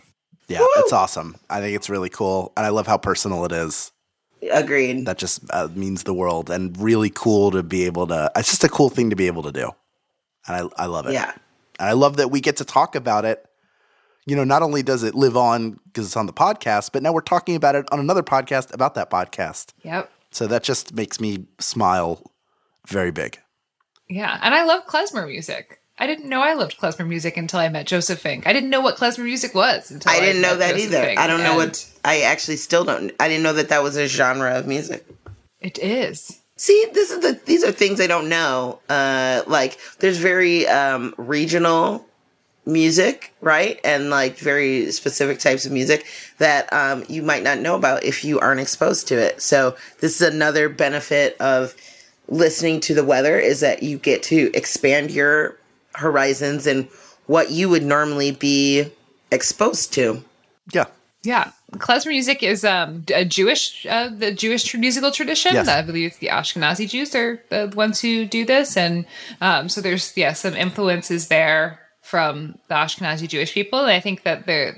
Yeah, 0.51 0.67
it's 0.77 0.93
awesome. 0.93 1.37
I 1.49 1.61
think 1.61 1.77
it's 1.77 1.89
really 1.89 2.09
cool, 2.09 2.53
and 2.57 2.67
I 2.67 2.71
love 2.71 2.87
how 2.87 2.99
personal 2.99 3.45
it 3.45 3.53
is. 3.53 3.93
Agreed. 4.51 5.07
That 5.07 5.19
just 5.19 5.41
uh, 5.53 5.69
means 5.75 6.05
the 6.05 6.15
world, 6.15 6.51
and 6.51 6.77
really 6.79 7.11
cool 7.11 7.51
to 7.51 7.63
be 7.63 7.85
able 7.85 8.07
to. 8.09 8.31
It's 8.37 8.49
just 8.51 8.65
a 8.65 8.69
cool 8.69 8.89
thing 8.89 9.11
to 9.11 9.17
be 9.17 9.27
able 9.27 9.43
to 9.43 9.53
do, 9.53 9.71
and 10.47 10.71
I 10.79 10.83
I 10.83 10.87
love 10.87 11.07
it. 11.07 11.13
Yeah. 11.13 11.33
and 11.79 11.89
I 11.89 11.93
love 11.93 12.17
that 12.17 12.31
we 12.31 12.41
get 12.41 12.57
to 12.59 12.65
talk 12.65 12.95
about 12.95 13.25
it. 13.25 13.45
You 14.27 14.37
know, 14.37 14.45
not 14.45 14.63
only 14.63 14.83
does 14.83 15.03
it 15.03 15.15
live 15.15 15.37
on 15.37 15.79
because 15.87 16.07
it's 16.07 16.17
on 16.17 16.27
the 16.27 16.33
podcast, 16.33 16.91
but 16.93 17.03
now 17.03 17.13
we're 17.13 17.21
talking 17.21 17.55
about 17.57 17.75
it 17.75 17.87
on 17.93 18.01
another 18.01 18.23
podcast 18.23 18.73
about 18.73 18.95
that 18.95 19.11
podcast. 19.11 19.73
Yep. 19.83 20.11
So 20.31 20.47
that 20.47 20.63
just 20.63 20.95
makes 20.95 21.21
me 21.21 21.47
smile 21.59 22.23
very 22.87 23.11
big. 23.11 23.39
Yeah, 24.09 24.39
and 24.43 24.55
I 24.55 24.65
love 24.65 24.87
klezmer 24.87 25.27
music. 25.27 25.80
I 26.01 26.07
didn't 26.07 26.31
know 26.31 26.41
I 26.41 26.55
loved 26.55 26.79
klezmer 26.81 27.07
music 27.07 27.37
until 27.37 27.61
I 27.61 27.69
met 27.69 27.87
Joseph 27.87 28.21
Fink. 28.21 28.47
I 28.47 28.55
didn't 28.55 28.71
know 28.71 28.81
what 28.81 28.97
klezmer 28.97 29.25
music 29.25 29.55
was 29.55 29.91
until 29.91 30.11
I 30.11 30.19
didn't 30.19 30.41
know 30.41 30.53
met 30.53 30.61
that 30.61 30.75
Joseph 30.75 30.95
either. 30.95 31.05
Fink, 31.05 31.21
I 31.21 31.27
don't 31.27 31.43
know 31.43 31.61
and 31.61 31.71
what. 31.71 31.91
I 32.03 32.23
actually 32.23 32.57
still 32.57 32.85
don't. 32.85 33.13
I 33.21 33.29
didn't 33.29 33.43
know 33.43 33.53
that 33.53 33.69
that 33.69 33.83
was 33.83 33.97
a 33.97 34.09
genre 34.09 34.59
of 34.59 34.67
music. 34.67 35.07
it 35.61 35.79
is. 35.79 36.41
See, 36.57 36.87
this 36.95 37.11
is 37.11 37.21
the 37.21 37.39
these 37.45 37.63
are 37.63 37.71
things 37.71 38.01
I 38.01 38.07
don't 38.07 38.31
know. 38.31 38.81
Uh, 38.89 39.43
like 39.47 39.79
there's 39.99 40.17
very 40.17 40.67
um, 40.67 41.15
regional 41.19 42.07
music, 42.65 43.35
right, 43.43 43.79
and 43.85 44.09
like 44.09 44.39
very 44.39 44.91
specific 44.93 45.39
types 45.39 45.67
of 45.67 45.73
music 45.73 46.07
that 46.39 46.73
um, 46.73 47.05
you 47.09 47.23
might 47.23 47.43
not 47.43 47.59
know 47.59 47.77
about 47.77 48.05
if 48.05 48.25
you 48.25 48.41
aren't 48.41 48.61
exposed 48.61 49.07
to 49.09 49.19
it. 49.19 49.43
So 49.43 49.77
this 50.01 50.19
is 50.21 50.27
another 50.27 50.71
benefit 50.71 51.37
of 51.41 51.75
listening 52.29 52.81
to 52.81 52.95
the 52.95 53.05
weather 53.05 53.39
is 53.39 53.61
that 53.61 53.83
you 53.83 53.99
get 53.99 54.23
to 54.23 54.51
expand 54.55 55.11
your 55.11 55.57
horizons 56.01 56.67
and 56.67 56.89
what 57.27 57.51
you 57.51 57.69
would 57.69 57.85
normally 57.85 58.33
be 58.33 58.91
exposed 59.31 59.93
to. 59.95 60.25
Yeah. 60.73 60.87
Yeah, 61.23 61.53
klezmer 61.73 62.09
music 62.09 62.43
is 62.43 62.65
um, 62.65 63.05
a 63.15 63.27
Jewish, 63.27 63.85
uh, 63.85 64.09
the 64.09 64.33
Jewish 64.33 64.65
tr- 64.65 64.79
musical 64.79 65.11
tradition. 65.11 65.53
Yes. 65.53 65.69
I 65.69 65.83
believe 65.83 66.19
the 66.19 66.29
Ashkenazi 66.29 66.89
Jews 66.89 67.15
are 67.15 67.43
the 67.51 67.71
ones 67.77 68.01
who 68.01 68.25
do 68.25 68.47
this, 68.47 68.75
and 68.75 69.05
um, 69.43 69.69
so 69.69 69.83
there's 69.83 70.17
yeah 70.17 70.33
some 70.33 70.55
influences 70.55 71.29
there 71.29 71.79
from 72.01 72.59
the 72.69 72.75
Ashkenazi 72.75 73.29
Jewish 73.29 73.53
people. 73.53 73.81
And 73.81 73.91
I 73.91 74.01
think 74.01 74.23
that 74.23 74.47
there 74.47 74.75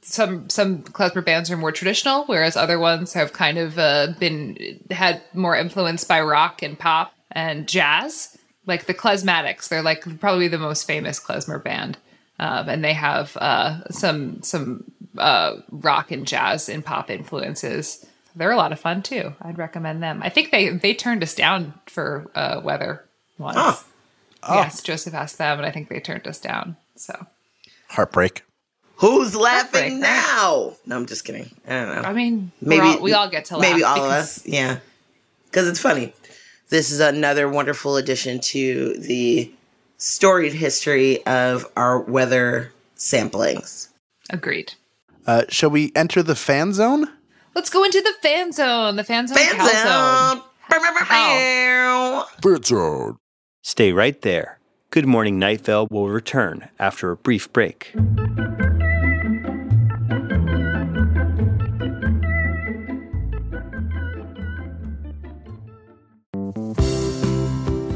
some 0.00 0.48
some 0.48 0.82
klezmer 0.82 1.24
bands 1.24 1.50
are 1.50 1.56
more 1.58 1.72
traditional, 1.72 2.24
whereas 2.24 2.56
other 2.56 2.78
ones 2.78 3.12
have 3.12 3.32
kind 3.34 3.58
of 3.58 3.78
uh, 3.78 4.08
been 4.18 4.80
had 4.90 5.22
more 5.34 5.56
influence 5.56 6.04
by 6.04 6.22
rock 6.22 6.62
and 6.62 6.78
pop 6.78 7.12
and 7.30 7.68
jazz. 7.68 8.31
Like 8.66 8.86
the 8.86 8.94
Klezmatics, 8.94 9.68
they're 9.68 9.82
like 9.82 10.20
probably 10.20 10.48
the 10.48 10.58
most 10.58 10.86
famous 10.86 11.18
klezmer 11.18 11.62
band, 11.62 11.98
um, 12.38 12.68
and 12.68 12.84
they 12.84 12.92
have 12.92 13.36
uh, 13.36 13.88
some 13.90 14.42
some 14.42 14.84
uh, 15.18 15.56
rock 15.70 16.10
and 16.10 16.26
jazz 16.26 16.68
and 16.68 16.84
pop 16.84 17.10
influences. 17.10 18.06
They're 18.36 18.52
a 18.52 18.56
lot 18.56 18.72
of 18.72 18.80
fun 18.80 19.02
too. 19.02 19.34
I'd 19.42 19.58
recommend 19.58 20.02
them. 20.02 20.22
I 20.22 20.28
think 20.28 20.50
they 20.52 20.68
they 20.70 20.94
turned 20.94 21.22
us 21.22 21.34
down 21.34 21.74
for 21.86 22.30
uh, 22.34 22.60
weather 22.62 23.04
once. 23.38 23.56
Oh. 23.58 23.84
Yes, 24.48 24.82
Joseph 24.82 25.14
asked 25.14 25.38
them, 25.38 25.58
and 25.58 25.66
I 25.66 25.70
think 25.70 25.88
they 25.88 26.00
turned 26.00 26.26
us 26.26 26.40
down. 26.40 26.76
So 26.96 27.26
Heartbreak. 27.88 28.42
Who's 28.96 29.34
laughing 29.36 29.70
Heartbreak, 29.70 29.92
right? 29.92 30.00
now? 30.00 30.72
No, 30.86 30.96
I'm 30.96 31.06
just 31.06 31.24
kidding. 31.24 31.50
I 31.66 31.70
don't 31.70 32.02
know. 32.02 32.08
I 32.08 32.12
mean, 32.12 32.52
maybe 32.60 32.80
maybe 32.80 32.96
all, 32.96 33.02
we 33.02 33.12
all 33.12 33.28
get 33.28 33.46
to 33.46 33.56
laugh. 33.56 33.70
maybe 33.70 33.84
all 33.84 34.04
of 34.04 34.10
us 34.10 34.46
yeah 34.46 34.78
because 35.46 35.68
it's 35.68 35.80
funny 35.80 36.12
this 36.72 36.90
is 36.90 37.00
another 37.00 37.48
wonderful 37.48 37.96
addition 37.96 38.40
to 38.40 38.94
the 38.98 39.52
storied 39.98 40.54
history 40.54 41.24
of 41.26 41.66
our 41.76 42.00
weather 42.00 42.72
samplings 42.96 43.88
Agreed. 44.30 44.74
Uh, 45.26 45.42
shall 45.48 45.70
we 45.70 45.92
enter 45.94 46.22
the 46.22 46.34
fan 46.34 46.72
zone? 46.72 47.06
Let's 47.54 47.68
go 47.68 47.84
into 47.84 48.00
the 48.00 48.14
fan 48.22 48.52
zone. 48.52 48.96
The 48.96 49.04
fan 49.04 49.28
zone. 49.28 49.36
Fan 49.36 49.58
zone. 49.58 49.66
zone. 49.66 50.42
Bow, 50.70 50.78
bow, 50.78 50.94
bow, 50.98 51.06
bow. 51.08 52.26
Fan 52.42 52.62
zone. 52.62 53.16
Stay 53.62 53.92
right 53.92 54.20
there. 54.22 54.58
Good 54.90 55.06
Morning 55.06 55.38
Night 55.38 55.60
Vale 55.60 55.86
will 55.90 56.08
return 56.08 56.68
after 56.78 57.10
a 57.10 57.16
brief 57.16 57.52
break. 57.52 57.94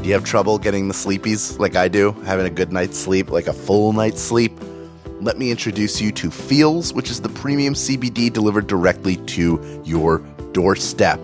You 0.07 0.13
have 0.13 0.23
trouble 0.23 0.57
getting 0.57 0.87
the 0.87 0.93
sleepies 0.93 1.59
like 1.59 1.75
I 1.75 1.89
do? 1.89 2.13
Having 2.23 2.45
a 2.45 2.49
good 2.49 2.71
night's 2.71 2.97
sleep, 2.97 3.29
like 3.29 3.47
a 3.47 3.51
full 3.51 3.91
night's 3.91 4.21
sleep? 4.21 4.57
Let 5.19 5.37
me 5.37 5.51
introduce 5.51 5.99
you 5.99 6.13
to 6.13 6.31
Feals, 6.31 6.93
which 6.93 7.11
is 7.11 7.19
the 7.19 7.27
premium 7.27 7.73
CBD 7.73 8.31
delivered 8.31 8.67
directly 8.67 9.17
to 9.17 9.81
your 9.83 10.19
doorstep. 10.53 11.19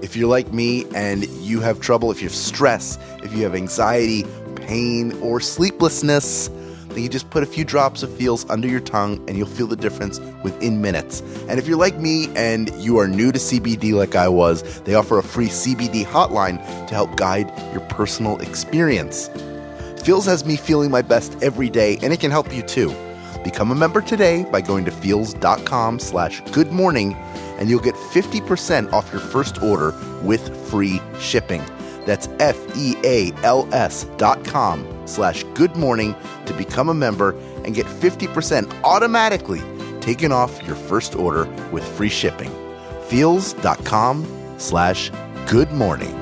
If 0.00 0.14
you're 0.14 0.28
like 0.28 0.52
me 0.52 0.86
and 0.94 1.26
you 1.40 1.58
have 1.62 1.80
trouble, 1.80 2.12
if 2.12 2.22
you 2.22 2.28
have 2.28 2.36
stress, 2.36 3.00
if 3.24 3.34
you 3.34 3.42
have 3.42 3.56
anxiety, 3.56 4.24
pain, 4.54 5.10
or 5.20 5.40
sleeplessness, 5.40 6.50
then 6.94 7.02
you 7.02 7.08
just 7.08 7.28
put 7.30 7.42
a 7.42 7.46
few 7.46 7.64
drops 7.64 8.02
of 8.02 8.14
Feals 8.16 8.48
under 8.48 8.68
your 8.68 8.80
tongue 8.80 9.22
and 9.28 9.36
you'll 9.36 9.46
feel 9.46 9.66
the 9.66 9.76
difference 9.76 10.20
within 10.42 10.80
minutes. 10.80 11.20
And 11.48 11.58
if 11.58 11.66
you're 11.66 11.78
like 11.78 11.98
me 11.98 12.28
and 12.36 12.70
you 12.82 12.98
are 12.98 13.08
new 13.08 13.32
to 13.32 13.38
CBD 13.38 13.92
like 13.92 14.14
I 14.14 14.28
was, 14.28 14.80
they 14.82 14.94
offer 14.94 15.18
a 15.18 15.22
free 15.22 15.48
CBD 15.48 16.04
hotline 16.04 16.58
to 16.86 16.94
help 16.94 17.16
guide 17.16 17.52
your 17.72 17.80
personal 17.82 18.38
experience. 18.40 19.28
Feals 20.04 20.26
has 20.26 20.44
me 20.44 20.56
feeling 20.56 20.90
my 20.90 21.02
best 21.02 21.36
every 21.42 21.70
day, 21.70 21.98
and 22.02 22.12
it 22.12 22.20
can 22.20 22.30
help 22.30 22.54
you 22.54 22.62
too. 22.62 22.94
Become 23.42 23.70
a 23.70 23.74
member 23.74 24.02
today 24.02 24.44
by 24.44 24.60
going 24.60 24.84
to 24.84 24.90
feals.com 24.90 25.98
slash 25.98 26.42
good 26.52 26.70
morning, 26.70 27.14
and 27.58 27.70
you'll 27.70 27.80
get 27.80 27.94
50% 27.94 28.92
off 28.92 29.10
your 29.12 29.22
first 29.22 29.62
order 29.62 29.94
with 30.22 30.54
free 30.70 31.00
shipping. 31.18 31.64
That's 32.04 32.28
E 32.28 32.32
F-E-A-L-S 32.38 34.04
dot 34.18 34.44
com 34.44 34.93
slash 35.06 35.44
good 35.54 35.76
morning 35.76 36.14
to 36.46 36.54
become 36.54 36.88
a 36.88 36.94
member 36.94 37.30
and 37.64 37.74
get 37.74 37.86
50% 37.86 38.82
automatically 38.82 39.62
taken 40.00 40.32
off 40.32 40.62
your 40.66 40.76
first 40.76 41.14
order 41.14 41.44
with 41.72 41.84
free 41.96 42.08
shipping. 42.08 42.50
Feals.com 43.08 44.26
slash 44.58 45.10
good 45.46 45.72
morning. 45.72 46.14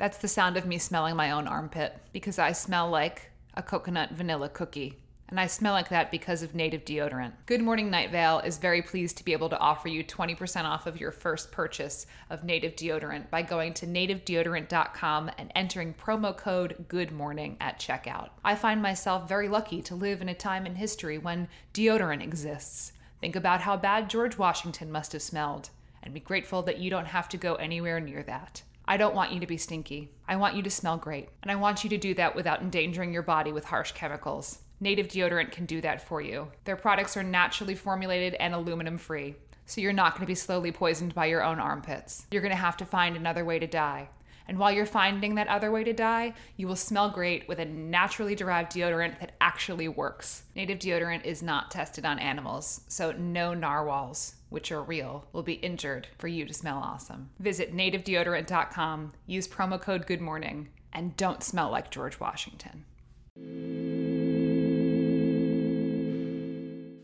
That's 0.00 0.16
the 0.16 0.28
sound 0.28 0.56
of 0.56 0.64
me 0.64 0.78
smelling 0.78 1.14
my 1.14 1.30
own 1.30 1.46
armpit 1.46 1.94
because 2.12 2.38
I 2.38 2.52
smell 2.52 2.88
like 2.88 3.30
a 3.52 3.62
coconut 3.62 4.12
vanilla 4.12 4.48
cookie. 4.48 4.96
And 5.30 5.38
I 5.38 5.46
smell 5.46 5.74
like 5.74 5.90
that 5.90 6.10
because 6.10 6.42
of 6.42 6.56
native 6.56 6.84
deodorant. 6.84 7.34
Good 7.46 7.62
Morning 7.62 7.88
Night 7.88 8.10
Vale 8.10 8.40
is 8.40 8.58
very 8.58 8.82
pleased 8.82 9.16
to 9.18 9.24
be 9.24 9.32
able 9.32 9.48
to 9.50 9.58
offer 9.58 9.86
you 9.86 10.02
20% 10.02 10.64
off 10.64 10.88
of 10.88 11.00
your 11.00 11.12
first 11.12 11.52
purchase 11.52 12.06
of 12.30 12.42
native 12.42 12.74
deodorant 12.74 13.30
by 13.30 13.42
going 13.42 13.72
to 13.74 13.86
nativedeodorant.com 13.86 15.30
and 15.38 15.52
entering 15.54 15.94
promo 15.94 16.36
code 16.36 16.84
Good 16.88 17.12
Morning 17.12 17.56
at 17.60 17.78
checkout. 17.78 18.30
I 18.44 18.56
find 18.56 18.82
myself 18.82 19.28
very 19.28 19.46
lucky 19.46 19.80
to 19.82 19.94
live 19.94 20.20
in 20.20 20.28
a 20.28 20.34
time 20.34 20.66
in 20.66 20.74
history 20.74 21.16
when 21.16 21.46
deodorant 21.72 22.24
exists. 22.24 22.92
Think 23.20 23.36
about 23.36 23.60
how 23.60 23.76
bad 23.76 24.10
George 24.10 24.36
Washington 24.36 24.90
must 24.90 25.12
have 25.12 25.22
smelled, 25.22 25.70
and 26.02 26.12
be 26.12 26.18
grateful 26.18 26.62
that 26.62 26.78
you 26.78 26.90
don't 26.90 27.06
have 27.06 27.28
to 27.28 27.36
go 27.36 27.54
anywhere 27.54 28.00
near 28.00 28.24
that. 28.24 28.62
I 28.88 28.96
don't 28.96 29.14
want 29.14 29.30
you 29.30 29.38
to 29.38 29.46
be 29.46 29.58
stinky. 29.58 30.10
I 30.26 30.34
want 30.34 30.56
you 30.56 30.62
to 30.62 30.70
smell 30.70 30.96
great. 30.96 31.28
And 31.42 31.52
I 31.52 31.54
want 31.54 31.84
you 31.84 31.90
to 31.90 31.98
do 31.98 32.14
that 32.14 32.34
without 32.34 32.62
endangering 32.62 33.12
your 33.12 33.22
body 33.22 33.52
with 33.52 33.66
harsh 33.66 33.92
chemicals. 33.92 34.58
Native 34.80 35.08
deodorant 35.08 35.52
can 35.52 35.66
do 35.66 35.80
that 35.82 36.06
for 36.06 36.22
you. 36.22 36.48
Their 36.64 36.76
products 36.76 37.16
are 37.16 37.22
naturally 37.22 37.74
formulated 37.74 38.34
and 38.34 38.54
aluminum 38.54 38.96
free, 38.96 39.34
so 39.66 39.80
you're 39.80 39.92
not 39.92 40.14
going 40.14 40.22
to 40.22 40.26
be 40.26 40.34
slowly 40.34 40.72
poisoned 40.72 41.14
by 41.14 41.26
your 41.26 41.44
own 41.44 41.60
armpits. 41.60 42.26
You're 42.30 42.42
going 42.42 42.50
to 42.50 42.56
have 42.56 42.78
to 42.78 42.86
find 42.86 43.14
another 43.14 43.44
way 43.44 43.58
to 43.58 43.66
die. 43.66 44.08
And 44.48 44.58
while 44.58 44.72
you're 44.72 44.86
finding 44.86 45.36
that 45.36 45.46
other 45.46 45.70
way 45.70 45.84
to 45.84 45.92
die, 45.92 46.34
you 46.56 46.66
will 46.66 46.74
smell 46.74 47.08
great 47.08 47.46
with 47.46 47.60
a 47.60 47.64
naturally 47.64 48.34
derived 48.34 48.72
deodorant 48.72 49.20
that 49.20 49.36
actually 49.40 49.86
works. 49.86 50.42
Native 50.56 50.80
deodorant 50.80 51.24
is 51.24 51.40
not 51.40 51.70
tested 51.70 52.04
on 52.04 52.18
animals, 52.18 52.80
so 52.88 53.12
no 53.12 53.54
narwhals, 53.54 54.34
which 54.48 54.72
are 54.72 54.82
real, 54.82 55.24
will 55.32 55.44
be 55.44 55.52
injured 55.52 56.08
for 56.18 56.26
you 56.26 56.46
to 56.46 56.52
smell 56.54 56.78
awesome. 56.78 57.30
Visit 57.38 57.76
nativedeodorant.com, 57.76 59.12
use 59.26 59.46
promo 59.46 59.80
code 59.80 60.06
Good 60.08 60.20
Morning, 60.20 60.70
and 60.92 61.16
don't 61.16 61.44
smell 61.44 61.70
like 61.70 61.92
George 61.92 62.18
Washington. 62.18 62.86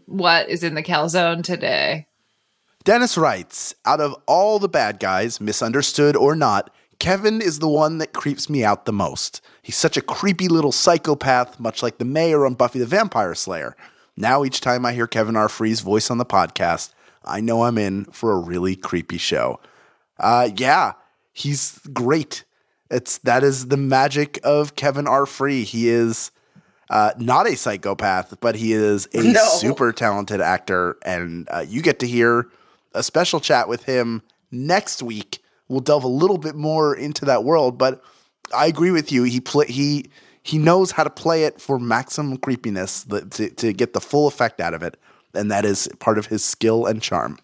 What 0.07 0.49
is 0.49 0.63
in 0.63 0.75
the 0.75 0.83
calzone 0.83 1.43
today? 1.43 2.07
Dennis 2.85 3.19
writes 3.19 3.75
Out 3.85 4.01
of 4.01 4.15
all 4.27 4.59
the 4.59 4.69
bad 4.69 5.01
guys, 5.01 5.41
misunderstood 5.41 6.17
or 6.17 6.37
not, 6.37 6.71
Kevin 6.99 7.43
is 7.43 7.59
the 7.59 7.69
one 7.69 7.99
that 7.99 8.13
creeps 8.13 8.49
me 8.49 8.65
out 8.65 8.87
the 8.87 8.93
most. 8.93 9.41
He's 9.63 9.77
such 9.77 9.97
a 9.97 10.03
creepy 10.03 10.49
little 10.49 10.73
psychopath, 10.73 11.61
much 11.61 11.83
like 11.83 11.99
the 11.99 12.05
mayor 12.05 12.47
on 12.47 12.55
Buffy 12.55 12.79
the 12.79 12.87
Vampire 12.87 13.35
Slayer. 13.35 13.77
Now, 14.17 14.45
each 14.45 14.61
time 14.61 14.87
I 14.87 14.93
hear 14.95 15.07
Kevin 15.07 15.37
R. 15.37 15.49
Free's 15.49 15.81
voice 15.81 16.11
on 16.11 16.19
the 16.19 16.25
podcast, 16.25 16.95
I 17.25 17.41
know 17.41 17.65
I'm 17.65 17.77
in 17.77 18.05
for 18.07 18.33
a 18.33 18.39
really 18.39 18.77
creepy 18.77 19.19
show. 19.19 19.61
Uh, 20.19 20.51
yeah, 20.57 20.93
he's 21.33 21.81
great. 21.93 22.45
It's 22.91 23.19
that 23.19 23.43
is 23.43 23.67
the 23.67 23.77
magic 23.77 24.39
of 24.45 24.77
Kevin 24.77 25.09
R. 25.09 25.27
Free. 25.27 25.65
He 25.65 25.89
is 25.89 26.31
uh, 26.91 27.13
not 27.19 27.47
a 27.49 27.57
psychopath, 27.57 28.39
but 28.41 28.55
he 28.57 28.73
is 28.73 29.09
a 29.15 29.23
No. 29.33 29.41
super 29.59 29.93
talented 29.93 30.41
actor, 30.41 30.97
and 31.05 31.49
uh, 31.51 31.65
you 31.67 31.83
get 31.83 31.99
to 32.01 32.07
hear 32.07 32.49
a 32.95 33.03
special 33.03 33.41
chat 33.41 33.69
with 33.69 33.85
him 33.85 34.23
next 34.51 35.03
week. 35.03 35.41
We'll 35.69 35.81
delve 35.81 36.05
a 36.05 36.09
little 36.09 36.39
bit 36.39 36.55
more 36.55 36.95
into 36.97 37.25
that 37.25 37.45
world, 37.45 37.77
but 37.79 38.03
I 38.55 38.67
agree 38.67 38.91
with 38.93 39.11
you. 39.13 39.25
He 39.25 39.41
play 39.41 39.67
he 39.67 40.11
he 40.43 40.59
knows 40.59 40.93
how 40.93 41.03
to 41.05 41.11
play 41.11 41.45
it 41.45 41.61
for 41.61 41.79
maximum 41.81 42.37
creepiness 42.39 43.03
the, 43.05 43.23
to 43.27 43.51
to 43.51 43.73
get 43.73 43.93
the 43.93 44.01
full 44.01 44.29
effect 44.29 44.61
out 44.61 44.75
of 44.75 44.83
it. 44.83 44.97
and 45.35 45.51
that 45.51 45.65
is 45.65 45.89
part 45.99 46.19
of 46.19 46.27
his 46.27 46.45
skill 46.45 46.87
and 46.87 47.03
charm. 47.03 47.39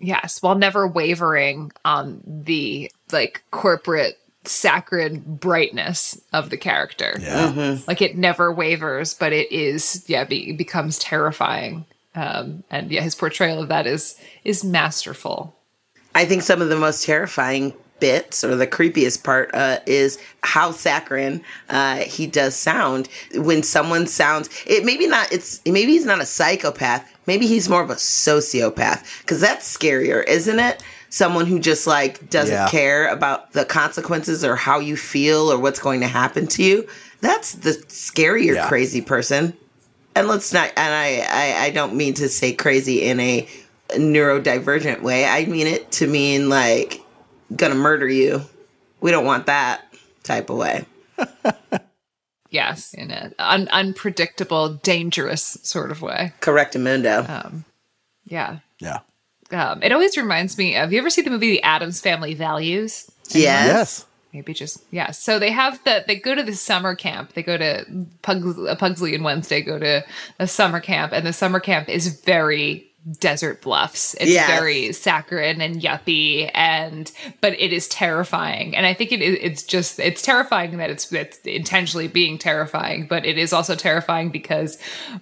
Yes, 0.00 0.40
while 0.42 0.54
never 0.54 0.86
wavering 0.88 1.72
on 1.84 2.22
the 2.26 2.90
like 3.12 3.42
corporate 3.50 4.16
saccharine 4.48 5.20
brightness 5.20 6.20
of 6.32 6.50
the 6.50 6.56
character. 6.56 7.16
Yeah. 7.20 7.78
Like 7.86 8.02
it 8.02 8.16
never 8.16 8.52
wavers, 8.52 9.14
but 9.14 9.32
it 9.32 9.50
is 9.52 10.04
yeah, 10.06 10.24
be, 10.24 10.50
it 10.50 10.58
becomes 10.58 10.98
terrifying. 10.98 11.84
Um, 12.14 12.64
and 12.70 12.90
yeah, 12.90 13.02
his 13.02 13.14
portrayal 13.14 13.62
of 13.62 13.68
that 13.68 13.86
is 13.86 14.18
is 14.44 14.64
masterful. 14.64 15.54
I 16.14 16.24
think 16.24 16.42
some 16.42 16.60
of 16.60 16.68
the 16.68 16.76
most 16.76 17.04
terrifying 17.04 17.74
bits 18.00 18.44
or 18.44 18.56
the 18.56 18.66
creepiest 18.66 19.24
part 19.24 19.50
uh, 19.54 19.80
is 19.86 20.18
how 20.42 20.70
saccharine 20.70 21.42
uh, 21.68 21.96
he 21.96 22.26
does 22.26 22.54
sound 22.54 23.08
when 23.34 23.62
someone 23.62 24.06
sounds 24.06 24.48
it 24.66 24.84
maybe 24.84 25.06
not 25.06 25.30
it's 25.32 25.60
maybe 25.66 25.92
he's 25.92 26.06
not 26.06 26.20
a 26.20 26.26
psychopath 26.26 27.08
maybe 27.26 27.46
he's 27.46 27.68
more 27.68 27.82
of 27.82 27.90
a 27.90 27.94
sociopath 27.94 29.20
because 29.20 29.40
that's 29.40 29.76
scarier 29.76 30.24
isn't 30.28 30.60
it 30.60 30.82
someone 31.10 31.46
who 31.46 31.58
just 31.58 31.86
like 31.86 32.28
doesn't 32.30 32.54
Yeah. 32.54 32.68
care 32.68 33.08
about 33.08 33.52
the 33.52 33.64
consequences 33.64 34.44
or 34.44 34.56
how 34.56 34.78
you 34.78 34.96
feel 34.96 35.50
or 35.52 35.58
what's 35.58 35.78
going 35.80 36.00
to 36.00 36.06
happen 36.08 36.46
to 36.48 36.62
you 36.62 36.86
that's 37.20 37.52
the 37.54 37.70
scarier 37.88 38.54
Yeah. 38.54 38.68
crazy 38.68 39.00
person 39.00 39.56
and 40.14 40.28
let's 40.28 40.52
not 40.52 40.70
and 40.76 40.94
I, 40.94 41.26
I 41.30 41.64
i 41.66 41.70
don't 41.70 41.94
mean 41.94 42.14
to 42.14 42.28
say 42.28 42.52
crazy 42.52 43.02
in 43.02 43.20
a 43.20 43.48
neurodivergent 43.90 45.02
way 45.02 45.24
i 45.24 45.44
mean 45.46 45.66
it 45.66 45.90
to 45.92 46.06
mean 46.06 46.48
like 46.48 47.00
gonna 47.56 47.74
murder 47.74 48.08
you 48.08 48.42
we 49.00 49.10
don't 49.10 49.24
want 49.24 49.46
that 49.46 49.82
type 50.22 50.50
of 50.50 50.56
way 50.58 50.84
Yes, 52.50 52.94
in 52.94 53.10
an 53.10 53.34
un- 53.38 53.68
unpredictable, 53.68 54.70
dangerous 54.70 55.58
sort 55.62 55.90
of 55.90 56.00
way. 56.00 56.32
Correct, 56.40 56.72
correctamundo 56.74 57.28
um, 57.28 57.64
Yeah. 58.24 58.60
Yeah. 58.80 59.00
Um, 59.50 59.82
it 59.82 59.92
always 59.92 60.16
reminds 60.16 60.58
me 60.58 60.74
of 60.76 60.82
have 60.82 60.92
you 60.92 60.98
ever 60.98 61.10
see 61.10 61.22
the 61.22 61.30
movie 61.30 61.50
The 61.50 61.62
Addams 61.62 62.00
Family 62.00 62.34
Values? 62.34 63.10
yes 63.30 63.66
Yes. 63.66 64.04
Maybe 64.34 64.52
just 64.52 64.84
yeah. 64.90 65.10
So 65.10 65.38
they 65.38 65.50
have 65.50 65.82
the 65.84 66.04
they 66.06 66.16
go 66.16 66.34
to 66.34 66.42
the 66.42 66.52
summer 66.54 66.94
camp. 66.94 67.32
They 67.32 67.42
go 67.42 67.56
to 67.56 67.86
Pugs, 68.20 68.58
uh, 68.58 68.76
Pugsley 68.76 69.14
and 69.14 69.24
Wednesday 69.24 69.62
go 69.62 69.78
to 69.78 70.04
a 70.38 70.46
summer 70.46 70.80
camp, 70.80 71.12
and 71.14 71.26
the 71.26 71.32
summer 71.32 71.60
camp 71.60 71.88
is 71.88 72.20
very 72.22 72.84
desert 73.20 73.62
bluffs. 73.62 74.12
It's 74.20 74.30
Yes. 74.30 74.46
very 74.50 74.92
saccharine 74.92 75.62
and 75.62 75.80
yuppie, 75.80 76.50
and 76.52 77.10
but 77.40 77.58
it 77.58 77.72
is 77.72 77.88
terrifying. 77.88 78.76
And 78.76 78.84
I 78.84 78.92
think 78.92 79.12
it 79.12 79.22
is. 79.22 79.38
It's 79.40 79.62
just 79.62 79.98
it's 79.98 80.20
terrifying 80.20 80.76
that 80.76 80.90
it's 80.90 81.10
it's 81.10 81.38
intentionally 81.38 82.06
being 82.06 82.36
terrifying, 82.36 83.06
but 83.06 83.24
it 83.24 83.38
is 83.38 83.54
also 83.54 83.74
terrifying 83.74 84.28
because 84.28 84.76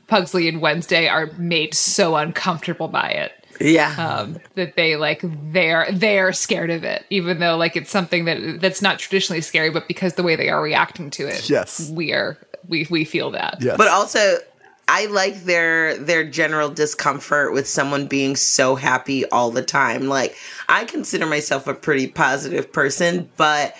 Pugsley 0.08 0.48
and 0.48 0.60
Wednesday 0.60 1.06
are 1.06 1.26
made 1.38 1.74
so 1.74 2.16
uncomfortable 2.16 2.88
by 2.88 3.08
it 3.10 3.32
yeah 3.60 3.94
um, 4.20 4.38
that 4.54 4.76
they 4.76 4.96
like 4.96 5.20
they're 5.52 5.86
they're 5.92 6.32
scared 6.32 6.70
of 6.70 6.84
it, 6.84 7.04
even 7.10 7.38
though 7.40 7.56
like 7.56 7.76
it's 7.76 7.90
something 7.90 8.24
that 8.26 8.60
that's 8.60 8.82
not 8.82 8.98
traditionally 8.98 9.40
scary, 9.40 9.70
but 9.70 9.86
because 9.88 10.14
the 10.14 10.22
way 10.22 10.36
they 10.36 10.48
are 10.48 10.62
reacting 10.62 11.10
to 11.10 11.26
it, 11.26 11.48
Yes. 11.48 11.90
we 11.90 12.12
are 12.12 12.36
we 12.68 12.86
we 12.90 13.04
feel 13.04 13.30
that. 13.32 13.58
Yes. 13.60 13.76
but 13.76 13.88
also 13.88 14.36
i 14.88 15.06
like 15.06 15.42
their 15.42 15.96
their 15.96 16.22
general 16.22 16.68
discomfort 16.70 17.52
with 17.52 17.66
someone 17.68 18.06
being 18.06 18.36
so 18.36 18.76
happy 18.76 19.24
all 19.30 19.50
the 19.50 19.62
time 19.62 20.06
like 20.06 20.36
i 20.68 20.84
consider 20.84 21.26
myself 21.26 21.66
a 21.66 21.74
pretty 21.74 22.06
positive 22.06 22.72
person 22.72 23.28
but 23.36 23.74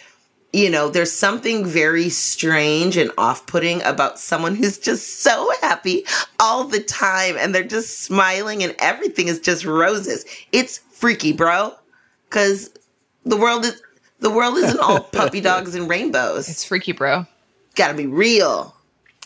you 0.53 0.70
know, 0.70 0.88
there's 0.88 1.12
something 1.12 1.66
very 1.66 2.09
strange 2.09 2.97
and 2.97 3.11
off 3.18 3.47
putting 3.47 3.82
about 3.82 4.18
someone 4.18 4.55
who's 4.55 4.78
just 4.78 5.20
so 5.20 5.51
happy 5.61 6.05
all 6.40 6.64
the 6.64 6.80
time 6.80 7.36
and 7.38 7.55
they're 7.55 7.64
just 7.64 8.01
smiling 8.01 8.62
and 8.62 8.74
everything 8.78 9.28
is 9.28 9.40
just 9.40 9.64
roses. 9.64 10.24
It's 10.53 10.78
freaky, 10.78 11.32
bro. 11.32 11.74
Cause 12.30 12.70
the 13.24 13.36
world 13.36 13.64
is, 13.64 13.82
the 14.20 14.30
world 14.30 14.57
isn't 14.57 14.80
all 14.80 15.01
puppy 15.12 15.40
dogs 15.40 15.74
and 15.74 15.88
rainbows. 15.88 16.49
It's 16.49 16.64
freaky, 16.64 16.92
bro. 16.92 17.26
gotta 17.74 17.94
be 17.94 18.07
real. 18.07 18.75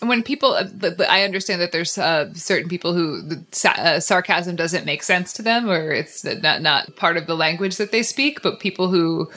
When 0.01 0.23
people 0.23 0.53
uh, 0.53 0.67
i 1.09 1.23
understand 1.23 1.61
that 1.61 1.73
there's 1.73 1.99
uh, 1.99 2.33
certain 2.35 2.69
people 2.69 2.95
who 2.95 3.21
the 3.23 3.45
sa- 3.53 3.75
uh, 3.79 4.01
sarcasm 4.01 4.57
doesn't 4.57 4.87
make 4.87 5.03
sense 5.03 5.33
to 5.33 5.43
them 5.43 5.69
or 5.69 5.91
it's 5.93 6.25
not 6.25 6.63
not 6.63 6.97
part 6.97 7.17
of 7.17 7.27
the 7.27 7.37
language 7.37 7.77
that 7.77 7.93
they 7.93 8.03
speak 8.03 8.43
but 8.43 8.61
people 8.61 8.89
who 8.89 9.31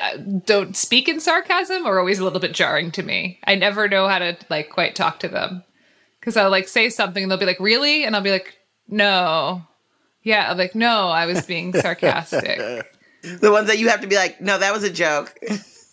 uh, 0.00 0.16
don't 0.44 0.76
speak 0.76 1.08
in 1.08 1.20
sarcasm 1.20 1.86
are 1.86 1.98
always 1.98 2.18
a 2.18 2.24
little 2.24 2.40
bit 2.40 2.52
jarring 2.52 2.90
to 2.92 3.02
me. 3.02 3.38
I 3.44 3.54
never 3.54 3.88
know 3.88 4.08
how 4.08 4.18
to 4.18 4.36
like 4.50 4.70
quite 4.70 4.94
talk 4.94 5.20
to 5.20 5.28
them. 5.28 5.62
Because 6.18 6.36
i'll 6.36 6.50
like 6.50 6.68
say 6.68 6.90
something 6.90 7.22
and 7.22 7.30
they'll 7.30 7.38
be 7.38 7.46
like 7.46 7.60
really? 7.60 8.04
And 8.04 8.16
i'll 8.16 8.22
be 8.22 8.32
like 8.32 8.58
no. 8.88 9.62
Yeah 10.22 10.50
i'm 10.50 10.58
like 10.58 10.74
no 10.74 11.08
i 11.08 11.26
was 11.26 11.46
being 11.46 11.72
sarcastic. 11.80 12.58
The 13.22 13.50
ones 13.50 13.68
that 13.68 13.78
you 13.78 13.88
have 13.88 14.00
to 14.02 14.06
be 14.06 14.16
like, 14.16 14.40
no, 14.40 14.58
that 14.58 14.72
was 14.72 14.84
a 14.84 14.90
joke. 14.90 15.34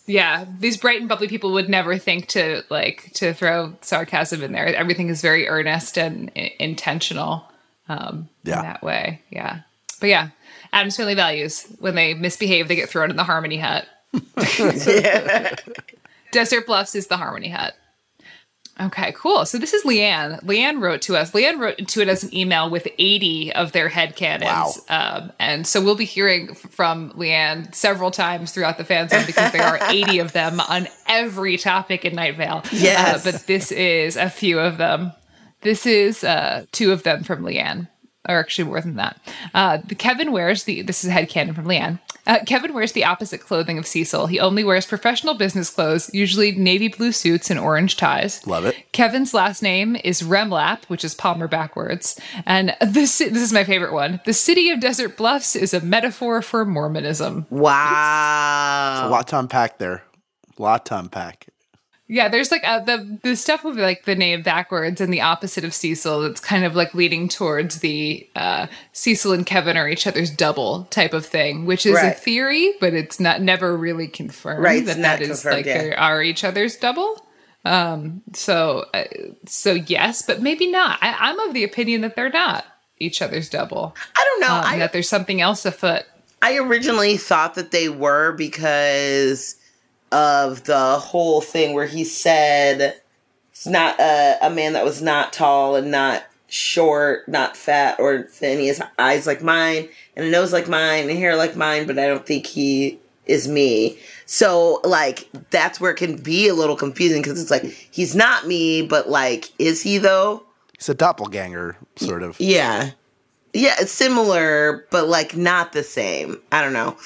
yeah 0.06 0.44
these 0.58 0.76
bright 0.76 1.00
and 1.00 1.08
bubbly 1.08 1.28
people 1.28 1.52
would 1.52 1.68
never 1.68 1.98
think 1.98 2.26
to 2.28 2.62
like 2.70 3.10
to 3.14 3.32
throw 3.34 3.74
sarcasm 3.80 4.42
in 4.42 4.52
there. 4.52 4.66
Everything 4.66 5.08
is 5.08 5.20
very 5.22 5.48
earnest 5.48 5.98
and 5.98 6.30
I- 6.36 6.52
intentional 6.58 7.48
um 7.88 8.28
Yeah. 8.44 8.58
in 8.58 8.62
that 8.62 8.82
way. 8.82 9.20
Yeah. 9.30 9.60
But 10.00 10.08
yeah 10.08 10.28
addams 10.72 10.96
family 10.96 11.14
values. 11.14 11.66
When 11.80 11.94
they 11.94 12.14
misbehave 12.14 12.68
they 12.68 12.76
get 12.76 12.88
thrown 12.88 13.10
in 13.10 13.16
the 13.16 13.24
harmony 13.24 13.58
hut 13.58 13.86
desert 16.32 16.66
bluffs 16.66 16.94
is 16.94 17.06
the 17.06 17.16
harmony 17.16 17.48
hut 17.48 17.74
okay 18.80 19.12
cool. 19.12 19.46
So 19.46 19.58
this 19.58 19.72
is 19.72 19.84
leanne. 19.84 20.42
Leanne 20.44 20.80
wrote 20.80 21.02
to 21.02 21.16
us. 21.16 21.32
Leanne 21.32 21.58
wrote 21.58 21.78
to 21.88 22.00
it 22.02 22.08
as 22.08 22.24
an 22.24 22.34
email 22.34 22.68
with 22.70 22.86
80 22.98 23.52
of 23.54 23.72
their 23.72 23.88
headcanons 23.88 24.42
Wow. 24.42 24.72
um, 24.88 25.32
and 25.38 25.66
so 25.66 25.82
we'll 25.82 25.94
be 25.94 26.04
hearing 26.04 26.50
f- 26.50 26.58
from 26.70 27.10
leanne 27.12 27.74
several 27.74 28.10
times 28.10 28.52
throughout 28.52 28.78
the 28.78 28.84
fan 28.84 29.08
zone 29.08 29.24
because 29.26 29.52
there 29.52 29.62
are 29.64 29.78
80 29.90 30.18
of 30.20 30.32
them 30.32 30.60
on 30.60 30.88
every 31.06 31.56
topic 31.56 32.04
in 32.04 32.14
night 32.14 32.36
vale. 32.36 32.62
Yes. 32.72 33.26
uh, 33.26 33.30
but 33.32 33.46
this 33.46 33.72
is 33.72 34.16
a 34.16 34.28
few 34.30 34.58
of 34.58 34.76
them. 34.78 35.12
This 35.62 35.86
is 35.86 36.22
uh, 36.22 36.66
two 36.72 36.92
of 36.92 37.02
them 37.02 37.24
from 37.24 37.42
leanne 37.42 37.88
or 38.28 38.38
actually 38.38 38.64
more 38.64 38.80
than 38.80 38.96
that. 38.96 39.20
Uh, 39.54 39.78
the 39.86 39.94
Kevin 39.94 40.32
wears 40.32 40.64
the. 40.64 40.82
This 40.82 41.04
is 41.04 41.10
a 41.10 41.12
headcanon 41.12 41.54
from 41.54 41.66
Leanne. 41.66 41.98
Uh, 42.26 42.40
Kevin 42.44 42.74
wears 42.74 42.92
the 42.92 43.04
opposite 43.04 43.40
clothing 43.40 43.78
of 43.78 43.86
Cecil. 43.86 44.26
He 44.26 44.40
only 44.40 44.64
wears 44.64 44.84
professional 44.84 45.34
business 45.34 45.70
clothes, 45.70 46.10
usually 46.12 46.52
navy 46.52 46.88
blue 46.88 47.12
suits 47.12 47.50
and 47.50 47.60
orange 47.60 47.96
ties. 47.96 48.44
Love 48.46 48.64
it. 48.64 48.74
Kevin's 48.92 49.32
last 49.32 49.62
name 49.62 49.96
is 49.96 50.22
Remlap, 50.22 50.84
which 50.86 51.04
is 51.04 51.14
Palmer 51.14 51.46
backwards. 51.46 52.18
And 52.44 52.74
this 52.80 53.18
this 53.18 53.42
is 53.42 53.52
my 53.52 53.64
favorite 53.64 53.92
one. 53.92 54.20
The 54.24 54.32
city 54.32 54.70
of 54.70 54.80
Desert 54.80 55.16
Bluffs 55.16 55.54
is 55.54 55.72
a 55.72 55.80
metaphor 55.80 56.42
for 56.42 56.64
Mormonism. 56.64 57.46
Wow. 57.50 59.08
A 59.08 59.10
lot 59.10 59.28
to 59.28 59.38
unpack 59.38 59.78
there. 59.78 60.02
A 60.58 60.62
lot 60.62 60.86
to 60.86 60.98
unpack. 60.98 61.48
Yeah, 62.08 62.28
there's 62.28 62.52
like 62.52 62.62
uh, 62.64 62.80
the 62.80 63.18
the 63.22 63.34
stuff 63.34 63.64
with 63.64 63.78
like 63.78 64.04
the 64.04 64.14
name 64.14 64.42
backwards 64.42 65.00
and 65.00 65.12
the 65.12 65.22
opposite 65.22 65.64
of 65.64 65.74
Cecil. 65.74 66.20
That's 66.22 66.40
kind 66.40 66.64
of 66.64 66.76
like 66.76 66.94
leading 66.94 67.28
towards 67.28 67.80
the 67.80 68.28
uh, 68.36 68.68
Cecil 68.92 69.32
and 69.32 69.44
Kevin 69.44 69.76
are 69.76 69.88
each 69.88 70.06
other's 70.06 70.30
double 70.30 70.84
type 70.84 71.12
of 71.12 71.26
thing, 71.26 71.66
which 71.66 71.84
is 71.84 71.96
a 71.96 72.12
theory, 72.12 72.74
but 72.78 72.94
it's 72.94 73.18
not 73.18 73.40
never 73.40 73.76
really 73.76 74.06
confirmed 74.06 74.62
Right, 74.62 74.86
that 74.86 74.98
that 74.98 75.20
is 75.20 75.44
like 75.44 75.66
yeah. 75.66 75.78
they 75.78 75.94
are 75.94 76.22
each 76.22 76.44
other's 76.44 76.76
double. 76.76 77.26
Um, 77.64 78.22
so 78.32 78.84
uh, 78.94 79.04
so 79.46 79.72
yes, 79.72 80.22
but 80.22 80.40
maybe 80.40 80.70
not. 80.70 81.00
I, 81.02 81.16
I'm 81.18 81.40
of 81.40 81.54
the 81.54 81.64
opinion 81.64 82.02
that 82.02 82.14
they're 82.14 82.30
not 82.30 82.64
each 82.98 83.20
other's 83.20 83.48
double. 83.48 83.96
I 84.16 84.24
don't 84.24 84.40
know. 84.42 84.54
Um, 84.54 84.64
I, 84.64 84.78
that 84.78 84.92
there's 84.92 85.08
something 85.08 85.40
else 85.40 85.66
afoot. 85.66 86.04
I 86.40 86.58
originally 86.58 87.16
thought 87.16 87.56
that 87.56 87.72
they 87.72 87.88
were 87.88 88.32
because 88.32 89.56
of 90.12 90.64
the 90.64 90.98
whole 90.98 91.40
thing 91.40 91.74
where 91.74 91.86
he 91.86 92.04
said 92.04 93.00
it's 93.50 93.66
not 93.66 93.98
a, 93.98 94.38
a 94.42 94.50
man 94.50 94.74
that 94.74 94.84
was 94.84 95.00
not 95.00 95.32
tall 95.32 95.76
and 95.76 95.90
not 95.90 96.24
short, 96.48 97.28
not 97.28 97.56
fat 97.56 97.98
or 97.98 98.22
thin. 98.22 98.60
He 98.60 98.68
has 98.68 98.82
eyes 98.98 99.26
like 99.26 99.42
mine 99.42 99.88
and 100.14 100.26
a 100.26 100.30
nose 100.30 100.52
like 100.52 100.68
mine 100.68 101.08
and 101.08 101.18
hair 101.18 101.36
like 101.36 101.56
mine, 101.56 101.86
but 101.86 101.98
I 101.98 102.06
don't 102.06 102.26
think 102.26 102.46
he 102.46 102.98
is 103.26 103.48
me. 103.48 103.98
So 104.26 104.80
like 104.84 105.28
that's 105.50 105.80
where 105.80 105.90
it 105.90 105.96
can 105.96 106.16
be 106.16 106.48
a 106.48 106.54
little 106.54 106.76
confusing 106.76 107.22
because 107.22 107.40
it's 107.40 107.50
like 107.50 107.64
he's 107.90 108.14
not 108.14 108.46
me, 108.46 108.82
but 108.82 109.08
like 109.08 109.52
is 109.58 109.82
he 109.82 109.98
though? 109.98 110.44
He's 110.76 110.88
a 110.88 110.94
doppelganger, 110.94 111.76
sort 111.96 112.22
of. 112.22 112.38
Yeah. 112.38 112.90
Yeah, 113.54 113.74
it's 113.80 113.90
similar, 113.90 114.86
but 114.90 115.08
like 115.08 115.34
not 115.34 115.72
the 115.72 115.82
same. 115.82 116.40
I 116.52 116.60
don't 116.62 116.74
know. 116.74 116.96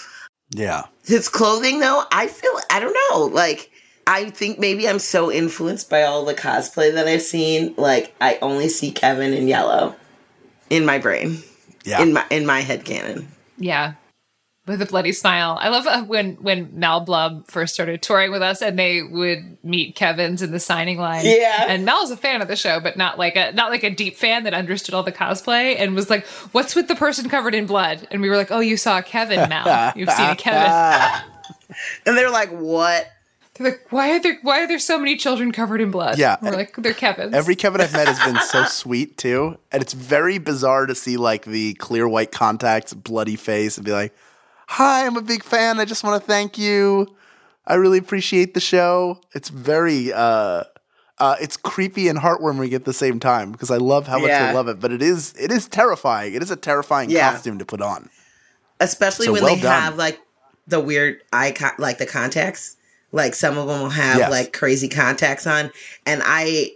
Yeah. 0.51 0.85
His 1.05 1.29
clothing, 1.29 1.81
though, 1.81 2.05
I 2.13 2.27
feel 2.27 2.53
I 2.71 2.81
don't 2.81 2.97
know. 3.11 3.25
Like 3.27 3.71
I 4.07 4.31
think 4.31 4.59
maybe 4.59 4.89
I'm 4.89 4.99
so 4.99 5.31
influenced 5.31 5.89
by 5.91 6.03
all 6.03 6.25
the 6.25 6.35
cosplay 6.35 6.93
that 6.95 7.07
I've 7.07 7.23
seen. 7.23 7.75
Like 7.77 8.15
I 8.21 8.39
only 8.43 8.69
see 8.69 8.91
Kevin 8.93 9.33
in 9.33 9.47
yellow 9.49 9.95
in 10.69 10.85
my 10.85 10.99
brain, 10.99 11.39
Yeah. 11.85 12.03
in 12.03 12.13
my 12.13 12.25
in 12.31 12.47
my 12.47 12.61
head 12.61 12.85
canon. 12.85 13.29
Yeah. 13.59 13.95
With 14.71 14.81
a 14.83 14.87
bloody 14.87 15.11
smile. 15.13 15.59
I 15.61 15.69
love 15.69 15.87
uh, 15.87 16.05
when 16.05 16.35
when 16.37 16.71
Mal 16.79 17.01
Blum 17.01 17.43
first 17.43 17.75
started 17.75 18.03
touring 18.03 18.31
with 18.31 18.41
us, 18.41 18.63
and 18.63 18.79
they 18.79 19.03
would 19.03 19.59
meet 19.65 19.97
Kevin's 19.97 20.43
in 20.43 20.53
the 20.53 20.61
signing 20.61 20.97
line. 20.99 21.25
Yeah. 21.27 21.65
and 21.67 21.85
Mal 21.85 22.01
was 22.03 22.13
a 22.13 22.17
fan 22.17 22.41
of 22.41 22.47
the 22.47 22.55
show, 22.55 22.79
but 22.79 22.97
not 22.97 23.19
like 23.19 23.35
a 23.35 23.51
not 23.51 23.71
like 23.71 23.83
a 23.83 23.91
deep 23.91 24.17
fan 24.17 24.45
that 24.45 24.55
understood 24.55 24.95
all 24.95 25.03
the 25.03 25.11
cosplay 25.11 25.75
and 25.77 25.97
was 25.97 26.09
like, 26.09 26.25
"What's 26.53 26.77
with 26.77 26.87
the 26.87 26.95
person 26.95 27.29
covered 27.29 27.55
in 27.55 27.67
blood?" 27.67 28.07
And 28.13 28.23
we 28.23 28.29
were 28.31 28.37
like, 28.37 28.53
"Oh, 28.53 28.61
you 28.61 28.77
saw 28.77 29.03
Kevin, 29.03 29.49
Mal. 29.49 29.93
You've 29.97 30.11
seen 30.11 30.31
a 30.31 30.37
Kevin." 30.37 31.23
And 32.07 32.17
they're 32.17 32.31
like, 32.31 32.51
what? 32.51 33.09
They're 33.55 33.73
like, 33.73 33.91
"Why 33.91 34.13
are 34.13 34.21
there 34.21 34.39
Why 34.43 34.63
are 34.63 34.67
there 34.69 34.79
so 34.79 34.99
many 34.99 35.17
children 35.17 35.53
covered 35.53 35.81
in 35.81 35.91
blood?" 35.91 36.19
Yeah. 36.19 36.37
we're 36.41 36.53
like, 36.53 36.75
"They're 36.77 36.95
Kevin's." 36.95 37.35
Every 37.35 37.55
Kevin 37.57 37.81
I've 37.81 37.93
met 37.93 38.09
has 38.09 38.19
been 38.21 38.41
so 38.43 38.65
sweet 38.69 39.17
too, 39.19 39.59
and 39.71 39.83
it's 39.83 39.93
very 39.93 40.39
bizarre 40.39 40.87
to 40.87 40.95
see 40.95 41.17
like 41.17 41.45
the 41.45 41.75
clear 41.75 42.09
white 42.09 42.33
contacts, 42.33 42.95
bloody 42.95 43.37
face, 43.37 43.77
and 43.77 43.85
be 43.85 43.93
like, 43.93 44.15
"Hi, 44.75 45.05
I'm 45.05 45.17
a 45.17 45.23
big 45.23 45.43
fan. 45.43 45.81
I 45.81 45.85
just 45.85 46.05
want 46.05 46.21
to 46.23 46.27
thank 46.27 46.57
you. 46.57 47.09
I 47.67 47.75
really 47.75 47.99
appreciate 47.99 48.55
the 48.55 48.61
show." 48.61 49.21
It's 49.35 49.49
very, 49.49 50.13
uh, 50.13 50.63
uh, 51.19 51.37
it's 51.41 51.57
creepy 51.57 52.09
and 52.09 52.19
heartwarming 52.19 52.73
at 52.73 52.85
the 52.85 52.93
same 52.93 53.19
time 53.21 53.53
because 53.53 53.71
I 53.71 53.77
love 53.79 54.07
how 54.07 54.19
much 54.21 54.31
Yeah. 54.31 54.51
I 54.51 54.53
love 54.53 54.69
it, 54.69 54.81
but 54.81 54.93
it 54.93 55.03
is, 55.03 55.35
it 55.39 55.51
is 55.51 55.67
terrifying. 55.69 56.35
It 56.35 56.43
is 56.43 56.51
a 56.51 56.57
terrifying 56.57 57.11
Yeah. 57.11 57.33
costume 57.33 57.59
to 57.59 57.65
put 57.65 57.83
on. 57.83 58.09
Especially 58.79 59.27
So 59.27 59.33
when 59.33 59.43
well 59.43 59.57
they 59.57 59.61
done. 59.63 59.83
have 59.83 59.97
like 59.97 60.21
the 60.67 60.81
weird 60.81 61.23
eye, 61.33 61.55
like 61.79 61.99
the 61.99 62.07
contacts. 62.07 62.77
Like 63.13 63.35
some 63.35 63.59
of 63.59 63.67
them 63.67 63.81
will 63.83 63.91
have 63.91 64.19
Yes. 64.19 64.31
like 64.31 64.53
crazy 64.53 64.89
contacts 64.89 65.45
on, 65.47 65.73
and 66.07 66.23
I 66.25 66.71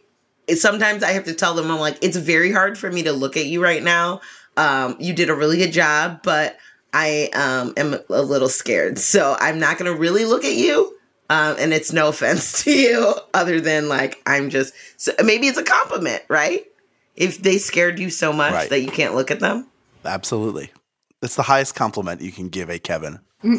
sometimes 0.56 1.04
I 1.04 1.12
have 1.12 1.24
to 1.26 1.32
tell 1.32 1.54
them 1.54 1.70
I'm 1.70 1.78
like 1.78 1.96
it's 2.02 2.16
very 2.16 2.50
hard 2.50 2.76
for 2.76 2.90
me 2.90 3.04
to 3.04 3.12
look 3.12 3.36
at 3.36 3.46
you 3.46 3.62
right 3.62 3.82
now. 3.84 4.20
Um, 4.56 4.96
you 4.98 5.12
did 5.14 5.30
a 5.30 5.34
really 5.34 5.56
good 5.58 5.72
job, 5.72 6.20
but 6.24 6.58
I 6.94 7.28
um, 7.34 7.74
am 7.76 7.96
a 8.08 8.22
little 8.22 8.48
scared, 8.48 8.98
so 8.98 9.36
I'm 9.40 9.58
not 9.58 9.76
gonna 9.76 9.92
really 9.92 10.24
look 10.24 10.44
at 10.44 10.54
you. 10.54 10.96
Um, 11.28 11.56
and 11.58 11.72
it's 11.74 11.92
no 11.92 12.08
offense 12.14 12.62
to 12.64 12.70
you, 12.70 13.14
other 13.34 13.60
than 13.60 13.88
like 13.88 14.22
I'm 14.24 14.48
just 14.48 14.72
so 14.96 15.12
maybe 15.22 15.48
it's 15.48 15.58
a 15.58 15.64
compliment, 15.64 16.22
right? 16.28 16.64
If 17.16 17.42
they 17.42 17.58
scared 17.58 17.98
you 17.98 18.10
so 18.10 18.32
much 18.32 18.52
Right. 18.52 18.70
that 18.70 18.80
you 18.80 18.90
can't 18.90 19.14
look 19.14 19.30
at 19.30 19.40
them. 19.40 19.66
Absolutely, 20.04 20.70
it's 21.20 21.36
the 21.36 21.42
highest 21.42 21.74
compliment 21.74 22.20
you 22.22 22.32
can 22.32 22.48
give 22.48 22.70
a 22.70 22.78
Kevin. 22.78 23.18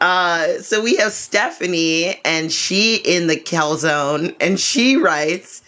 Uh, 0.00 0.58
so 0.60 0.82
we 0.82 0.96
have 0.96 1.12
Stephanie, 1.12 2.20
and 2.24 2.52
she 2.52 2.96
in 2.96 3.28
the 3.28 3.36
calzone, 3.36 4.36
and 4.40 4.60
she 4.60 4.94
writes, 4.96 5.62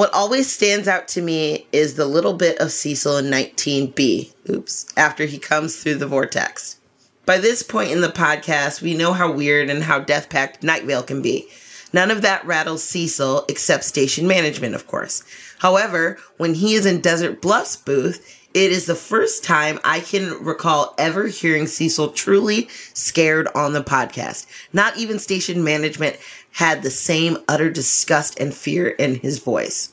"What 0.00 0.14
always 0.14 0.50
stands 0.50 0.88
out 0.88 1.08
to 1.08 1.20
me 1.20 1.66
is 1.72 1.92
the 1.92 2.06
little 2.06 2.32
bit 2.32 2.56
of 2.56 2.72
Cecil 2.72 3.18
in 3.18 3.26
19B. 3.26 4.32
Oops, 4.48 4.86
after 4.96 5.26
he 5.26 5.38
comes 5.38 5.76
through 5.76 5.96
the 5.96 6.06
vortex. 6.06 6.78
By 7.26 7.36
this 7.36 7.62
point 7.62 7.90
in 7.90 8.00
the 8.00 8.08
podcast, 8.08 8.80
we 8.80 8.94
know 8.94 9.12
how 9.12 9.30
weird 9.30 9.68
and 9.68 9.82
how 9.82 9.98
death 9.98 10.30
packed 10.30 10.62
Night 10.62 10.84
Vale 10.84 11.02
can 11.02 11.20
be. 11.20 11.50
None 11.92 12.10
of 12.10 12.22
that 12.22 12.46
rattles 12.46 12.82
Cecil 12.82 13.44
except 13.50 13.84
station 13.84 14.26
management, 14.26 14.74
of 14.74 14.86
course. 14.86 15.22
However, 15.58 16.16
when 16.38 16.54
he 16.54 16.72
is 16.72 16.86
in 16.86 17.02
Desert 17.02 17.42
Bluff's 17.42 17.76
booth, 17.76 18.24
it 18.52 18.72
is 18.72 18.86
the 18.86 18.96
first 18.96 19.44
time 19.44 19.78
I 19.84 20.00
can 20.00 20.42
recall 20.42 20.94
ever 20.98 21.28
hearing 21.28 21.68
Cecil 21.68 22.08
truly 22.08 22.68
scared 22.94 23.48
on 23.54 23.74
the 23.74 23.84
podcast. 23.84 24.46
Not 24.72 24.96
even 24.96 25.20
station 25.20 25.62
management 25.62 26.16
had 26.52 26.82
the 26.82 26.90
same 26.90 27.38
utter 27.48 27.70
disgust 27.70 28.38
and 28.38 28.54
fear 28.54 28.88
in 28.88 29.16
his 29.16 29.38
voice. 29.38 29.92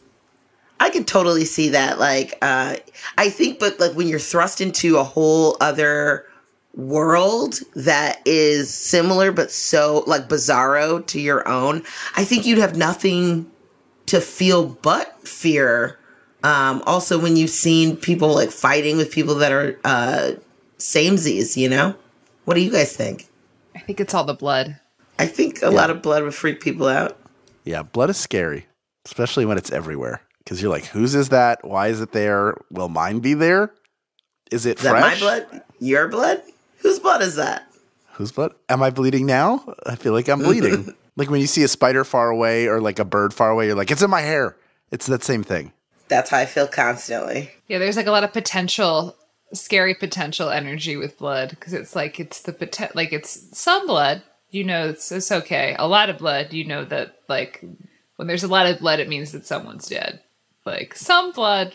I 0.79 0.89
could 0.89 1.07
totally 1.07 1.45
see 1.45 1.69
that. 1.69 1.99
Like, 1.99 2.37
uh, 2.41 2.77
I 3.17 3.29
think, 3.29 3.59
but 3.59 3.79
like 3.79 3.93
when 3.93 4.07
you're 4.07 4.19
thrust 4.19 4.61
into 4.61 4.97
a 4.97 5.03
whole 5.03 5.57
other 5.59 6.25
world 6.75 7.55
that 7.75 8.21
is 8.25 8.71
similar 8.71 9.31
but 9.31 9.49
so 9.49 10.03
like 10.05 10.29
bizarro 10.29 11.05
to 11.07 11.19
your 11.19 11.47
own, 11.47 11.83
I 12.15 12.23
think 12.23 12.45
you'd 12.45 12.59
have 12.59 12.77
nothing 12.77 13.49
to 14.07 14.21
feel 14.21 14.67
but 14.67 15.27
fear. 15.27 15.97
Um, 16.43 16.83
also, 16.85 17.19
when 17.19 17.35
you've 17.35 17.49
seen 17.49 17.97
people 17.97 18.33
like 18.33 18.51
fighting 18.51 18.97
with 18.97 19.11
people 19.11 19.35
that 19.35 19.51
are 19.51 19.79
uh, 19.83 20.31
samesies, 20.77 21.57
you 21.57 21.67
know, 21.67 21.95
what 22.45 22.53
do 22.53 22.61
you 22.61 22.71
guys 22.71 22.95
think? 22.95 23.27
I 23.75 23.79
think 23.79 23.99
it's 23.99 24.13
all 24.13 24.23
the 24.23 24.33
blood. 24.33 24.79
I 25.19 25.27
think 25.27 25.61
a 25.61 25.69
lot 25.69 25.89
of 25.89 26.01
blood 26.01 26.23
would 26.23 26.35
freak 26.35 26.61
people 26.61 26.87
out. 26.87 27.17
Yeah, 27.63 27.83
blood 27.83 28.09
is 28.09 28.17
scary, 28.17 28.65
especially 29.05 29.45
when 29.45 29.57
it's 29.57 29.71
everywhere. 29.71 30.21
Because 30.39 30.61
you're 30.61 30.71
like, 30.71 30.85
whose 30.85 31.15
is 31.15 31.29
that? 31.29 31.63
Why 31.65 31.87
is 31.87 31.99
it 31.99 32.13
there? 32.13 32.55
Will 32.71 32.87
mine 32.87 33.19
be 33.19 33.33
there? 33.33 33.73
Is 34.51 34.65
it 34.65 34.77
Is 34.77 34.83
that 34.83 34.93
my 34.93 35.19
blood? 35.19 35.63
Your 35.79 36.07
blood? 36.07 36.41
Whose 36.77 36.99
blood 36.99 37.21
is 37.21 37.35
that? 37.35 37.67
Whose 38.13 38.31
blood? 38.31 38.53
Am 38.69 38.81
I 38.81 38.89
bleeding 38.89 39.25
now? 39.25 39.75
I 39.85 39.95
feel 39.95 40.13
like 40.13 40.29
I'm 40.29 40.39
bleeding. 40.39 40.93
like 41.17 41.29
when 41.29 41.41
you 41.41 41.47
see 41.47 41.63
a 41.63 41.67
spider 41.67 42.03
far 42.03 42.29
away 42.29 42.67
or 42.67 42.79
like 42.79 42.99
a 42.99 43.05
bird 43.05 43.33
far 43.33 43.49
away, 43.49 43.67
you're 43.67 43.75
like, 43.75 43.91
it's 43.91 44.01
in 44.01 44.09
my 44.09 44.21
hair. 44.21 44.55
It's 44.91 45.07
that 45.07 45.23
same 45.23 45.43
thing. 45.43 45.73
That's 46.07 46.29
how 46.29 46.37
I 46.37 46.45
feel 46.45 46.67
constantly. 46.67 47.51
Yeah, 47.67 47.79
there's 47.79 47.97
like 47.97 48.07
a 48.07 48.11
lot 48.11 48.23
of 48.23 48.31
potential, 48.31 49.17
scary 49.53 49.93
potential 49.93 50.49
energy 50.49 50.95
with 50.95 51.17
blood 51.17 51.49
because 51.49 51.73
it's 51.73 51.95
like 51.95 52.19
it's 52.19 52.41
the 52.43 52.53
poten- 52.53 52.95
like 52.95 53.11
it's 53.11 53.57
some 53.57 53.85
blood, 53.85 54.23
you 54.49 54.63
know, 54.63 54.89
it's, 54.89 55.11
it's 55.11 55.31
okay. 55.31 55.75
A 55.77 55.87
lot 55.87 56.09
of 56.09 56.17
blood, 56.17 56.53
you 56.53 56.65
know 56.65 56.85
that 56.85 57.19
like 57.27 57.63
when 58.15 58.27
there's 58.27 58.43
a 58.43 58.47
lot 58.47 58.65
of 58.67 58.79
blood, 58.79 58.99
it 58.99 59.09
means 59.09 59.31
that 59.31 59.45
someone's 59.45 59.87
dead. 59.87 60.21
Like 60.65 60.95
some 60.95 61.31
blood, 61.31 61.73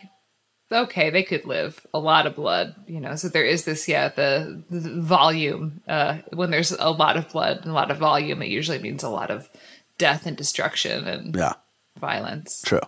okay, 0.70 1.11
they 1.11 1.23
could 1.23 1.45
live. 1.47 1.87
A 1.95 1.99
lot 1.99 2.27
of 2.27 2.35
blood, 2.37 2.75
you 2.87 3.01
know. 3.01 3.14
So 3.16 3.29
there 3.29 3.45
is 3.45 3.64
this, 3.64 3.89
yeah, 3.89 4.09
the, 4.09 4.62
the 4.70 5.01
volume. 5.01 5.81
Uh, 5.89 6.18
when 6.33 6.51
there's 6.51 6.73
a 6.73 6.91
lot 6.91 7.16
of 7.16 7.29
blood 7.31 7.59
and 7.62 7.70
a 7.70 7.75
lot 7.75 7.91
of 7.91 7.99
volume, 7.99 8.43
it 8.43 8.49
usually 8.49 8.79
means 8.79 9.03
a 9.03 9.09
lot 9.09 9.31
of 9.31 9.49
death 9.99 10.27
and 10.27 10.37
destruction 10.37 11.07
and 11.07 11.35
Yeah, 11.37 11.55
violence. 11.99 12.62
true. 12.64 12.81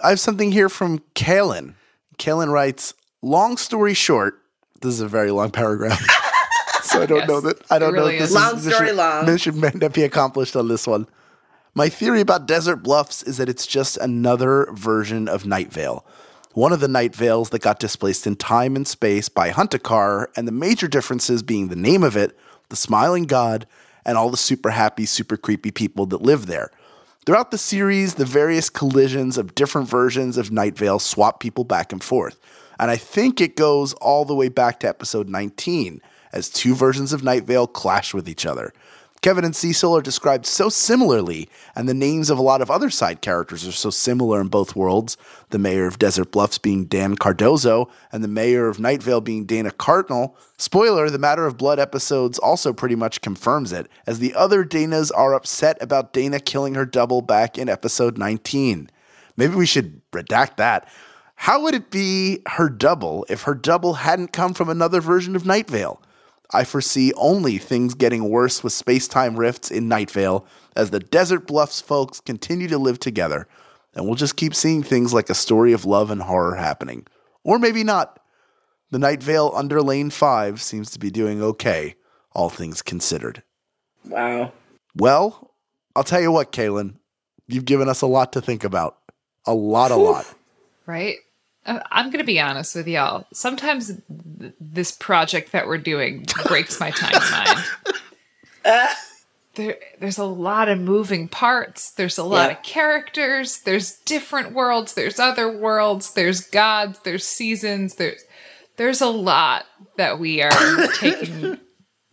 I 0.00 0.10
have 0.10 0.20
something 0.20 0.52
here 0.52 0.68
from 0.68 0.98
Kalen. 1.14 1.74
Kalen 2.18 2.52
writes, 2.52 2.94
long 3.22 3.56
story 3.56 3.94
short, 3.94 4.34
this 4.80 4.94
is 4.94 5.00
a 5.00 5.08
very 5.08 5.30
long 5.30 5.50
paragraph. 5.50 6.04
so 6.92 7.02
I 7.02 7.06
don't 7.06 7.18
Yes, 7.18 7.28
know 7.28 7.40
that 7.40 7.56
I 7.70 7.78
don't 7.78 7.90
it 7.90 7.96
know 7.96 8.02
really 8.02 8.14
if 8.14 8.20
this 8.20 8.30
is. 8.30 8.36
Long 8.36 8.56
is, 8.56 8.64
this 8.64 8.74
story 8.74 8.88
should- 8.90 8.96
long. 8.96 9.26
Mission 9.26 9.60
may 9.60 9.70
not 9.74 9.92
be 9.92 10.02
accomplished 10.02 10.56
on 10.56 10.68
this 10.68 10.86
one. 10.86 11.06
My 11.74 11.88
theory 11.88 12.20
about 12.20 12.46
Desert 12.46 12.76
Bluffs 12.76 13.22
is 13.22 13.38
that 13.38 13.48
it's 13.48 13.66
just 13.66 13.96
another 13.96 14.68
version 14.72 15.26
of 15.28 15.46
Night 15.46 15.72
Vale. 15.72 16.04
One 16.52 16.72
of 16.72 16.80
the 16.80 16.88
Night 16.88 17.16
Vales 17.16 17.48
that 17.50 17.62
got 17.62 17.78
displaced 17.78 18.26
in 18.26 18.36
time 18.36 18.76
and 18.76 18.86
space 18.86 19.30
by 19.30 19.50
Huntokar, 19.50 20.26
and 20.36 20.46
the 20.46 20.52
major 20.52 20.86
differences 20.86 21.42
being 21.42 21.68
the 21.68 21.76
name 21.76 22.02
of 22.02 22.14
it, 22.14 22.36
the 22.68 22.76
smiling 22.76 23.24
god, 23.24 23.66
and 24.04 24.18
all 24.18 24.28
the 24.28 24.36
super 24.36 24.68
happy, 24.70 25.06
super 25.06 25.38
creepy 25.38 25.70
people 25.70 26.04
that 26.06 26.20
live 26.20 26.44
there. 26.46 26.70
Throughout 27.24 27.52
the 27.52 27.58
series, 27.58 28.14
the 28.14 28.24
various 28.26 28.68
collisions 28.68 29.38
of 29.38 29.54
different 29.54 29.88
versions 29.88 30.36
of 30.36 30.50
Night 30.50 30.76
Vale 30.76 30.98
swap 30.98 31.40
people 31.40 31.64
back 31.64 31.90
and 31.92 32.02
forth. 32.04 32.38
And 32.78 32.90
I 32.90 32.96
think 32.96 33.40
it 33.40 33.56
goes 33.56 33.94
all 33.94 34.24
the 34.26 34.34
way 34.34 34.48
back 34.48 34.80
to 34.80 34.88
episode 34.88 35.28
19, 35.30 36.02
as 36.32 36.48
two 36.48 36.74
versions 36.74 37.12
of 37.12 37.22
Night 37.22 37.44
Vale 37.44 37.66
clash 37.66 38.14
with 38.14 38.28
each 38.28 38.46
other. 38.46 38.72
Kevin 39.22 39.44
and 39.44 39.54
Cecil 39.54 39.96
are 39.96 40.02
described 40.02 40.46
so 40.46 40.68
similarly, 40.68 41.48
and 41.76 41.88
the 41.88 41.94
names 41.94 42.28
of 42.28 42.38
a 42.38 42.42
lot 42.42 42.60
of 42.60 42.72
other 42.72 42.90
side 42.90 43.20
characters 43.20 43.64
are 43.64 43.70
so 43.70 43.88
similar 43.88 44.40
in 44.40 44.48
both 44.48 44.74
worlds. 44.74 45.16
The 45.50 45.60
mayor 45.60 45.86
of 45.86 46.00
Desert 46.00 46.32
Bluffs 46.32 46.58
being 46.58 46.86
Dan 46.86 47.14
Cardozo, 47.14 47.88
and 48.10 48.24
the 48.24 48.28
mayor 48.28 48.66
of 48.66 48.80
Night 48.80 49.00
Vale 49.00 49.20
being 49.20 49.44
Dana 49.44 49.70
Cardinal. 49.70 50.36
Spoiler, 50.58 51.08
the 51.08 51.20
Matter 51.20 51.46
of 51.46 51.56
Blood 51.56 51.78
episodes 51.78 52.36
also 52.40 52.72
pretty 52.72 52.96
much 52.96 53.20
confirms 53.20 53.70
it, 53.70 53.88
as 54.08 54.18
the 54.18 54.34
other 54.34 54.64
Danas 54.64 55.12
are 55.14 55.34
upset 55.34 55.80
about 55.80 56.12
Dana 56.12 56.40
killing 56.40 56.74
her 56.74 56.84
double 56.84 57.22
back 57.22 57.56
in 57.56 57.68
episode 57.68 58.18
19. 58.18 58.90
Maybe 59.36 59.54
we 59.54 59.66
should 59.66 60.02
redact 60.10 60.56
that. 60.56 60.88
How 61.36 61.62
would 61.62 61.74
it 61.74 61.92
be 61.92 62.42
her 62.48 62.68
double 62.68 63.24
if 63.28 63.42
her 63.42 63.54
double 63.54 63.94
hadn't 63.94 64.32
come 64.32 64.52
from 64.52 64.68
another 64.68 65.00
version 65.00 65.36
of 65.36 65.46
Night 65.46 65.70
Vale? 65.70 66.02
I 66.52 66.64
foresee 66.64 67.12
only 67.14 67.58
things 67.58 67.94
getting 67.94 68.28
worse 68.28 68.62
with 68.62 68.72
space 68.72 69.08
time 69.08 69.36
rifts 69.36 69.70
in 69.70 69.88
Night 69.88 70.10
Vale 70.10 70.46
as 70.76 70.90
the 70.90 71.00
Desert 71.00 71.46
Bluffs 71.46 71.80
folks 71.80 72.20
continue 72.20 72.68
to 72.68 72.78
live 72.78 72.98
together, 73.00 73.48
and 73.94 74.04
we'll 74.06 74.14
just 74.14 74.36
keep 74.36 74.54
seeing 74.54 74.82
things 74.82 75.14
like 75.14 75.30
a 75.30 75.34
story 75.34 75.72
of 75.72 75.86
love 75.86 76.10
and 76.10 76.22
horror 76.22 76.56
happening. 76.56 77.06
Or 77.44 77.58
maybe 77.58 77.84
not. 77.84 78.18
The 78.90 78.98
Night 78.98 79.22
Vale 79.22 79.50
under 79.54 79.80
Lane 79.80 80.10
5 80.10 80.60
seems 80.60 80.90
to 80.90 80.98
be 80.98 81.10
doing 81.10 81.42
okay, 81.42 81.94
all 82.32 82.50
things 82.50 82.82
considered. 82.82 83.42
Wow. 84.04 84.52
Well, 84.94 85.54
I'll 85.96 86.04
tell 86.04 86.20
you 86.20 86.30
what, 86.30 86.52
Kaylin, 86.52 86.96
you've 87.46 87.64
given 87.64 87.88
us 87.88 88.02
a 88.02 88.06
lot 88.06 88.34
to 88.34 88.42
think 88.42 88.64
about. 88.64 88.98
A 89.46 89.54
lot, 89.54 89.90
a 89.90 89.96
lot. 89.96 90.26
right? 90.86 91.16
Uh, 91.64 91.80
I'm 91.92 92.06
going 92.06 92.18
to 92.18 92.24
be 92.24 92.40
honest 92.40 92.74
with 92.74 92.88
y'all. 92.88 93.26
Sometimes 93.32 93.92
th- 94.40 94.52
this 94.60 94.90
project 94.92 95.52
that 95.52 95.66
we're 95.66 95.78
doing 95.78 96.26
breaks 96.46 96.80
my 96.80 96.90
timeline. 96.90 97.64
there, 99.54 99.76
there's 100.00 100.18
a 100.18 100.24
lot 100.24 100.68
of 100.68 100.78
moving 100.80 101.28
parts. 101.28 101.92
There's 101.92 102.18
a 102.18 102.24
lot 102.24 102.50
Yeah. 102.50 102.56
of 102.56 102.62
characters. 102.62 103.60
There's 103.60 103.92
different 104.00 104.52
worlds. 104.52 104.94
There's 104.94 105.18
other 105.18 105.50
worlds. 105.50 106.14
There's 106.14 106.40
gods. 106.40 106.98
There's 107.04 107.26
seasons. 107.26 107.96
There's 107.96 108.24
there's 108.76 109.02
a 109.02 109.08
lot 109.08 109.66
that 109.98 110.18
we 110.18 110.42
are 110.42 110.86
taking 110.98 111.58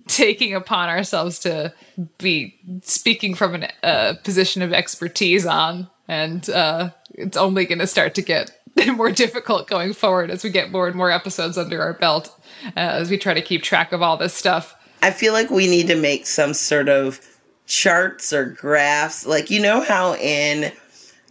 taking 0.07 0.53
upon 0.53 0.89
ourselves 0.89 1.39
to 1.39 1.73
be 2.17 2.59
speaking 2.83 3.33
from 3.35 3.63
a 3.63 3.69
uh, 3.85 4.13
position 4.23 4.61
of 4.61 4.73
expertise 4.73 5.45
on 5.45 5.87
and 6.07 6.49
uh, 6.49 6.89
it's 7.13 7.37
only 7.37 7.65
going 7.65 7.77
to 7.79 7.85
start 7.87 8.15
to 8.15 8.21
get 8.23 8.58
more 8.95 9.11
difficult 9.11 9.67
going 9.67 9.93
forward 9.93 10.29
as 10.29 10.43
we 10.43 10.49
get 10.49 10.71
more 10.71 10.87
and 10.87 10.95
more 10.95 11.11
episodes 11.11 11.57
under 11.57 11.81
our 11.81 11.93
belt 11.93 12.33
uh, 12.65 12.79
as 12.79 13.09
we 13.09 13.17
try 13.17 13.33
to 13.33 13.41
keep 13.41 13.63
track 13.63 13.91
of 13.91 14.01
all 14.01 14.17
this 14.17 14.33
stuff 14.33 14.75
I 15.01 15.11
feel 15.11 15.33
like 15.33 15.49
we 15.49 15.67
need 15.67 15.87
to 15.87 15.95
make 15.95 16.25
some 16.25 16.53
sort 16.53 16.89
of 16.89 17.21
charts 17.65 18.33
or 18.33 18.45
graphs. 18.45 19.25
Like, 19.25 19.49
you 19.49 19.61
know 19.61 19.81
how 19.81 20.15
in 20.15 20.73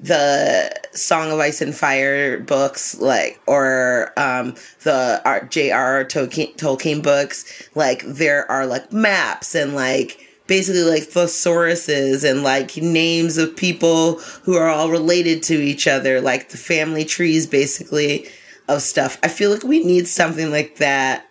the 0.01 0.73
Song 0.93 1.31
of 1.33 1.39
Ice 1.39 1.61
and 1.61 1.75
Fire 1.75 2.41
books, 2.41 2.99
like, 3.01 3.41
or 3.47 4.13
um, 4.17 4.55
the 4.85 5.21
J.R.R. 5.51 6.05
Tolkien, 6.05 6.57
Tolkien 6.57 7.03
books, 7.03 7.69
like, 7.75 8.03
there 8.05 8.51
are 8.51 8.67
like 8.67 8.93
maps 8.93 9.55
and 9.55 9.75
like 9.75 10.25
basically 10.49 10.83
like 10.83 11.05
thesauruses 11.05 12.29
and 12.29 12.43
like 12.43 12.77
names 12.79 13.39
of 13.39 13.55
people 13.55 14.19
who 14.43 14.57
are 14.57 14.69
all 14.69 14.91
related 14.91 15.43
to 15.45 15.55
each 15.55 15.87
other, 15.87 16.21
like 16.21 16.49
the 16.49 16.57
family 16.57 17.05
trees 17.05 17.47
basically 17.47 18.27
of 18.67 18.83
stuff. 18.83 19.19
I 19.23 19.29
feel 19.29 19.53
like 19.53 19.63
we 19.63 19.85
need 19.85 20.09
something 20.09 20.51
like 20.51 20.77
that 20.77 21.29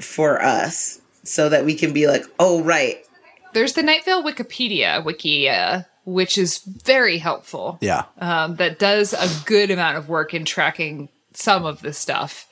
for 0.00 0.40
us 0.42 1.00
so 1.24 1.48
that 1.48 1.64
we 1.64 1.74
can 1.74 1.92
be 1.92 2.06
like, 2.06 2.24
oh, 2.38 2.62
right. 2.62 3.04
There's 3.52 3.74
the 3.74 3.82
Night 3.82 4.04
Vale 4.04 4.22
Wikipedia 4.22 5.04
wiki, 5.04 5.48
uh, 5.48 5.82
which 6.04 6.38
is 6.38 6.58
very 6.58 7.18
helpful. 7.18 7.78
Yeah. 7.80 8.04
Um, 8.18 8.56
that 8.56 8.78
does 8.78 9.12
a 9.12 9.28
good 9.44 9.70
amount 9.70 9.96
of 9.96 10.08
work 10.08 10.34
in 10.34 10.44
tracking 10.44 11.08
some 11.32 11.64
of 11.64 11.82
the 11.82 11.92
stuff. 11.92 12.45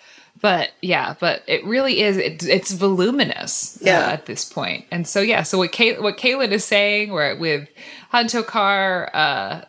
But 0.45 0.73
yeah, 0.83 1.15
but 1.21 1.43
it 1.47 1.65
really 1.65 2.03
is, 2.03 2.19
it, 2.19 2.45
it's 2.45 2.71
voluminous 2.73 3.79
uh, 3.79 3.87
Yeah. 3.87 4.09
at 4.13 4.27
this 4.27 4.45
point. 4.45 4.85
And 4.91 5.09
so, 5.09 5.23
yeah, 5.23 5.43
so 5.43 5.57
what, 5.57 5.73
Kay, 5.73 5.99
what 5.99 6.19
Kaylin 6.19 6.51
is 6.53 6.67
saying, 6.67 7.13
where 7.13 7.35
with 7.35 7.67
Huntokar, 8.13 9.09
uh, 9.15 9.63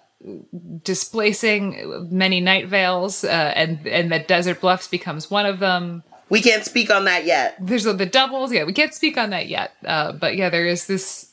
displacing 0.84 2.10
many 2.12 2.42
night 2.42 2.68
vales, 2.68 3.24
uh, 3.24 3.28
and, 3.56 3.88
and 3.88 4.12
that 4.12 4.28
Desert 4.28 4.60
Bluffs 4.60 4.88
becomes 4.90 5.32
one 5.32 5.46
of 5.46 5.60
them 5.60 6.04
We 6.30 6.42
can't 6.42 6.66
speak 6.66 6.90
on 6.92 7.06
that 7.06 7.26
yet. 7.26 7.56
there's 7.60 7.86
the 7.86 8.06
doubles. 8.06 8.52
Yeah, 8.52 8.66
we 8.66 8.74
can't 8.74 8.94
speak 8.94 9.18
on 9.18 9.30
that 9.30 9.48
yet. 9.48 9.72
Uh, 9.86 10.12
but 10.12 10.36
yeah, 10.36 10.50
there 10.50 10.66
is 10.66 10.88
this. 10.88 11.32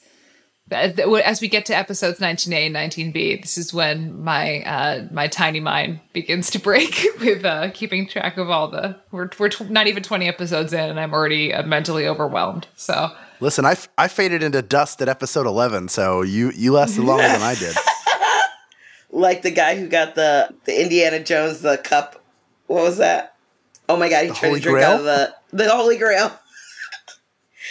As 0.71 1.41
we 1.41 1.49
get 1.49 1.67
to 1.67 1.77
episodes 1.77 2.19
19A 2.19 2.67
and 2.67 2.75
19B, 2.77 3.43
this 3.43 3.59
is 3.59 3.75
when 3.75 4.23
my 4.23 4.63
uh, 4.63 5.07
my 5.11 5.27
tiny 5.29 5.61
mind 5.61 6.01
begins 6.13 6.51
to 6.53 6.59
break 6.59 7.05
with 7.21 7.45
uh, 7.45 7.71
keeping 7.75 8.07
track 8.09 8.39
of 8.39 8.49
all 8.49 8.69
the. 8.69 8.97
We're 9.11 9.29
we're 9.39 9.49
tw- 9.51 9.69
not 9.71 9.87
even 9.87 10.03
20 10.03 10.29
episodes 10.29 10.73
in, 10.73 10.89
and 10.89 10.99
I'm 11.01 11.13
already 11.13 11.53
uh, 11.53 11.63
mentally 11.65 12.07
overwhelmed. 12.07 12.69
So 12.77 13.11
Listen, 13.41 13.65
I, 13.65 13.73
f- 13.73 13.89
I 13.99 14.07
faded 14.07 14.43
into 14.45 14.63
dust 14.63 15.03
at 15.03 15.09
episode 15.09 15.47
11, 15.49 15.89
so 15.89 16.23
you, 16.23 16.53
you 16.55 16.73
lasted 16.73 17.03
longer 17.03 17.25
than 17.27 17.43
I 17.43 17.55
did. 17.55 17.75
Like 19.15 19.43
the 19.43 19.51
guy 19.51 19.77
who 19.79 19.89
got 19.89 20.15
the, 20.15 20.49
the 20.65 20.81
Indiana 20.83 21.23
Jones, 21.23 21.61
the 21.61 21.77
cup. 21.77 22.25
What 22.67 22.83
was 22.85 22.97
that? 22.97 23.35
Oh 23.87 23.99
my 23.99 24.09
God, 24.09 24.23
he 24.25 24.29
tried 24.31 24.39
Holy 24.49 24.61
to 24.61 24.63
drink 24.63 24.77
Grail? 24.79 24.91
out 24.93 24.99
of 25.01 25.05
the, 25.05 25.35
the 25.53 25.69
Holy 25.71 25.99
Grail. 25.99 26.33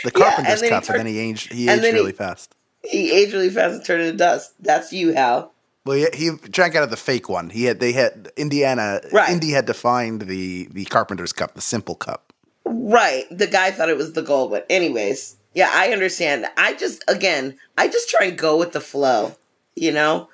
The 0.03 0.11
Yeah, 0.17 0.23
Carpenter's 0.35 0.61
and 0.61 0.61
then 0.61 0.63
he 0.65 0.69
cup, 0.69 0.83
turned- 0.83 0.99
and 0.99 1.07
then 1.07 1.13
he 1.15 1.19
aged, 1.19 1.51
he 1.51 1.67
aged 1.67 1.81
then 1.83 1.95
he- 1.95 1.99
really 1.99 2.11
fast. 2.11 2.53
He 2.83 3.11
aged 3.11 3.33
really 3.33 3.49
fast 3.49 3.75
and 3.75 3.85
turned 3.85 4.01
into 4.03 4.17
dust. 4.17 4.53
That's 4.59 4.91
you, 4.91 5.13
Hal. 5.13 5.53
Well, 5.85 5.97
he, 5.97 6.07
he 6.13 6.31
drank 6.49 6.75
out 6.75 6.83
of 6.83 6.89
the 6.89 6.97
fake 6.97 7.29
one. 7.29 7.49
He 7.49 7.65
had 7.65 7.79
they 7.79 7.91
had 7.91 8.31
Indiana. 8.37 9.01
Right. 9.11 9.29
Indy 9.29 9.51
had 9.51 9.65
defined 9.65 10.21
the 10.21 10.67
the 10.71 10.85
Carpenter's 10.85 11.33
cup, 11.33 11.55
the 11.55 11.61
simple 11.61 11.95
cup. 11.95 12.33
Right. 12.65 13.25
The 13.31 13.47
guy 13.47 13.71
thought 13.71 13.89
it 13.89 13.97
was 13.97 14.13
the 14.13 14.21
gold 14.21 14.51
one. 14.51 14.63
Anyways, 14.69 15.37
yeah, 15.53 15.69
I 15.73 15.91
understand. 15.91 16.45
I 16.57 16.73
just, 16.73 17.03
again, 17.07 17.57
I 17.77 17.87
just 17.87 18.09
try 18.09 18.27
and 18.27 18.37
go 18.37 18.57
with 18.57 18.71
the 18.71 18.79
flow, 18.79 19.35
you 19.75 19.91
know? 19.91 20.29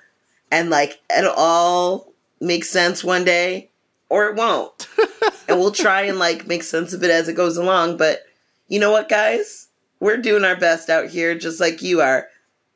And 0.52 0.70
like, 0.70 1.00
it'll 1.16 1.34
all 1.36 2.14
make 2.40 2.64
sense 2.64 3.04
one 3.04 3.26
day 3.26 3.72
or 4.10 4.28
it 4.28 4.36
won't. 4.36 4.88
and 5.48 5.60
we'll 5.60 5.72
try 5.72 6.04
and 6.04 6.20
like 6.20 6.48
make 6.48 6.64
sense 6.64 6.94
of 6.94 7.04
it 7.04 7.10
as 7.10 7.28
it 7.28 7.34
goes 7.36 7.58
along. 7.58 7.98
But 7.98 8.22
you 8.68 8.80
know 8.80 8.92
what, 8.92 9.10
guys? 9.10 9.68
We're 10.00 10.18
doing 10.18 10.44
our 10.44 10.56
best 10.56 10.90
out 10.90 11.10
here, 11.10 11.36
just 11.36 11.60
like 11.60 11.82
you 11.82 12.02
are. 12.02 12.28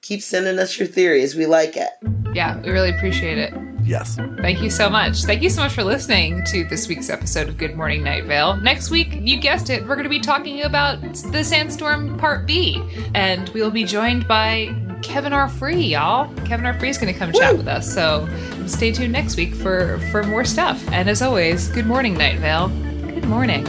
Keep 0.01 0.21
sending 0.21 0.57
us 0.59 0.79
your 0.79 0.87
theories. 0.87 1.35
We 1.35 1.45
like 1.45 1.77
it. 1.77 1.89
yeah, 2.33 2.59
we 2.61 2.71
really 2.71 2.89
appreciate 2.89 3.37
it. 3.37 3.53
Yes. 3.83 4.15
Thank 4.41 4.61
you 4.61 4.69
so 4.69 4.89
much. 4.89 5.23
Thank 5.23 5.41
you 5.41 5.49
so 5.49 5.61
much 5.61 5.73
for 5.73 5.83
listening 5.83 6.43
to 6.45 6.63
this 6.65 6.87
week's 6.87 7.09
episode 7.09 7.49
of 7.49 7.57
Good 7.57 7.75
Morning 7.75 8.03
Night 8.03 8.25
Vale. 8.25 8.55
Next 8.57 8.89
week, 8.89 9.09
you 9.19 9.37
guessed 9.39 9.69
it, 9.69 9.81
we're 9.83 9.95
going 9.95 10.03
to 10.03 10.09
be 10.09 10.19
talking 10.19 10.63
about 10.63 11.01
the 11.01 11.43
Sandstorm 11.43 12.17
Part 12.17 12.45
B, 12.47 12.81
and 13.15 13.49
we'll 13.49 13.71
be 13.71 13.83
joined 13.83 14.27
by 14.27 14.73
Kevin 15.01 15.33
R. 15.33 15.49
Free, 15.49 15.81
y'all. 15.81 16.33
Kevin 16.45 16.65
R. 16.65 16.77
Free 16.79 16.89
is 16.89 16.97
going 16.97 17.11
to 17.11 17.17
come 17.19 17.31
chat 17.33 17.57
with 17.57 17.67
us, 17.67 17.91
so 17.91 18.27
stay 18.67 18.91
tuned 18.91 19.11
next 19.13 19.35
week 19.35 19.53
for 19.55 19.97
for 20.11 20.23
more 20.23 20.45
stuff. 20.45 20.83
And 20.91 21.09
as 21.09 21.21
always, 21.23 21.67
good 21.69 21.87
morning, 21.87 22.13
Night 22.15 22.37
Vale. 22.39 22.67
Good 22.69 23.25
morning. 23.25 23.65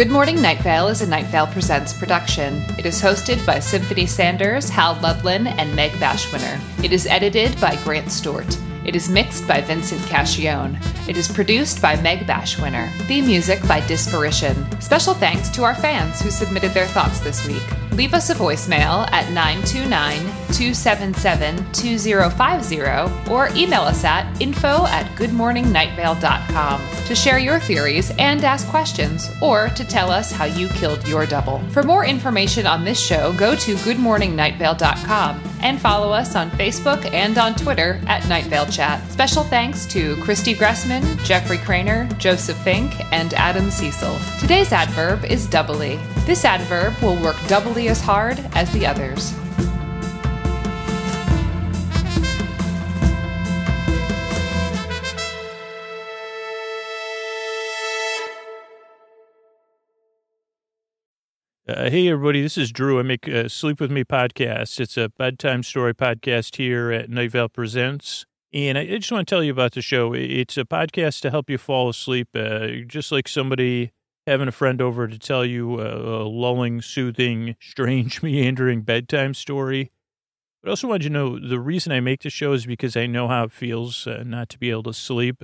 Good 0.00 0.10
Morning 0.10 0.40
Night 0.40 0.60
Vale 0.60 0.88
is 0.88 1.02
a 1.02 1.06
Night 1.06 1.26
Vale 1.26 1.46
Presents 1.48 1.92
production. 1.92 2.64
It 2.78 2.86
is 2.86 3.02
hosted 3.02 3.44
by 3.44 3.58
Symphony 3.58 4.06
Sanders, 4.06 4.70
Hal 4.70 4.98
Lublin, 5.02 5.46
and 5.46 5.76
Meg 5.76 5.90
Bashwiner. 5.90 6.58
It 6.82 6.94
is 6.94 7.06
edited 7.06 7.60
by 7.60 7.76
Grant 7.84 8.10
Stewart. 8.10 8.58
It 8.86 8.96
is 8.96 9.10
mixed 9.10 9.46
by 9.46 9.60
Vincent 9.60 10.00
Cacchione. 10.04 10.78
It 11.06 11.18
is 11.18 11.28
produced 11.28 11.82
by 11.82 12.00
Meg 12.00 12.20
Bashwiner. 12.20 12.90
Theme 13.08 13.26
music 13.26 13.60
by 13.68 13.82
Disparition. 13.82 14.82
Special 14.82 15.12
thanks 15.12 15.50
to 15.50 15.64
our 15.64 15.74
fans 15.74 16.22
who 16.22 16.30
submitted 16.30 16.70
their 16.70 16.86
thoughts 16.86 17.20
this 17.20 17.46
week. 17.46 17.79
Leave 17.92 18.14
us 18.14 18.30
a 18.30 18.34
voicemail 18.34 19.10
at 19.12 19.30
929 19.32 20.18
277 20.52 21.56
2050 21.72 23.30
or 23.30 23.48
email 23.56 23.82
us 23.82 24.04
at 24.04 24.40
info 24.40 24.86
at 24.86 25.06
goodmorningnightVale.com 25.16 26.80
to 27.06 27.14
share 27.14 27.38
your 27.38 27.58
theories 27.58 28.10
and 28.18 28.44
ask 28.44 28.66
questions 28.68 29.28
or 29.42 29.68
to 29.70 29.84
tell 29.84 30.10
us 30.10 30.30
how 30.30 30.44
you 30.44 30.68
killed 30.68 31.06
your 31.08 31.26
double. 31.26 31.60
For 31.70 31.82
more 31.82 32.04
information 32.04 32.66
on 32.66 32.84
this 32.84 33.00
show, 33.00 33.32
go 33.34 33.54
to 33.56 33.74
goodmorningnightVale.com 33.76 35.40
and 35.62 35.80
follow 35.80 36.12
us 36.12 36.36
on 36.36 36.50
Facebook 36.52 37.04
and 37.12 37.38
on 37.38 37.54
Twitter 37.54 38.00
at 38.06 38.26
Night 38.28 38.50
Chat. 38.70 39.04
Special 39.10 39.44
thanks 39.44 39.86
to 39.86 40.16
Christy 40.22 40.54
Gressman, 40.54 41.22
Jeffrey 41.24 41.58
Cranor, 41.58 42.06
Joseph 42.18 42.56
Fink, 42.58 42.92
and 43.12 43.34
Adam 43.34 43.70
Cecil. 43.70 44.16
Today's 44.38 44.72
adverb 44.72 45.24
is 45.24 45.46
doubly. 45.46 45.98
This 46.30 46.44
adverb 46.44 46.96
will 47.02 47.20
work 47.20 47.34
doubly 47.48 47.88
as 47.88 48.00
hard 48.00 48.38
as 48.54 48.70
the 48.70 48.86
others. 48.86 49.32
Uh, 61.66 61.90
hey, 61.90 62.06
everybody, 62.06 62.40
this 62.40 62.56
is 62.56 62.70
Drew. 62.70 63.00
I 63.00 63.02
make 63.02 63.28
uh, 63.28 63.48
Sleep 63.48 63.80
With 63.80 63.90
Me 63.90 64.04
podcast. 64.04 64.78
It's 64.78 64.96
a 64.96 65.08
bedtime 65.08 65.64
story 65.64 65.94
podcast 65.94 66.54
here 66.54 66.92
at 66.92 67.10
Night 67.10 67.32
Vale 67.32 67.48
Presents. 67.48 68.24
And 68.52 68.78
I 68.78 68.82
I 68.82 68.98
just 68.98 69.10
want 69.10 69.26
to 69.26 69.34
tell 69.34 69.42
you 69.42 69.50
about 69.50 69.72
the 69.72 69.82
show. 69.82 70.12
It's 70.12 70.56
a 70.56 70.64
podcast 70.64 71.22
to 71.22 71.30
help 71.32 71.50
you 71.50 71.58
fall 71.58 71.88
asleep, 71.88 72.28
uh, 72.36 72.68
just 72.86 73.10
like 73.10 73.26
somebody 73.26 73.90
having 74.30 74.48
a 74.48 74.52
friend 74.52 74.80
over 74.80 75.08
to 75.08 75.18
tell 75.18 75.44
you 75.44 75.80
a, 75.80 76.22
a 76.22 76.24
lulling, 76.24 76.80
soothing, 76.80 77.56
strange, 77.60 78.22
meandering 78.22 78.82
bedtime 78.82 79.34
story. 79.34 79.90
But 80.62 80.68
I 80.68 80.70
also 80.70 80.88
want 80.88 81.02
you 81.02 81.08
to 81.08 81.12
know 81.12 81.38
the 81.38 81.58
reason 81.58 81.92
I 81.92 82.00
make 82.00 82.22
the 82.22 82.30
show 82.30 82.52
is 82.52 82.64
because 82.64 82.96
I 82.96 83.06
know 83.06 83.26
how 83.28 83.44
it 83.44 83.52
feels 83.52 84.06
uh, 84.06 84.22
not 84.24 84.48
to 84.50 84.58
be 84.58 84.70
able 84.70 84.84
to 84.84 84.92
sleep. 84.92 85.42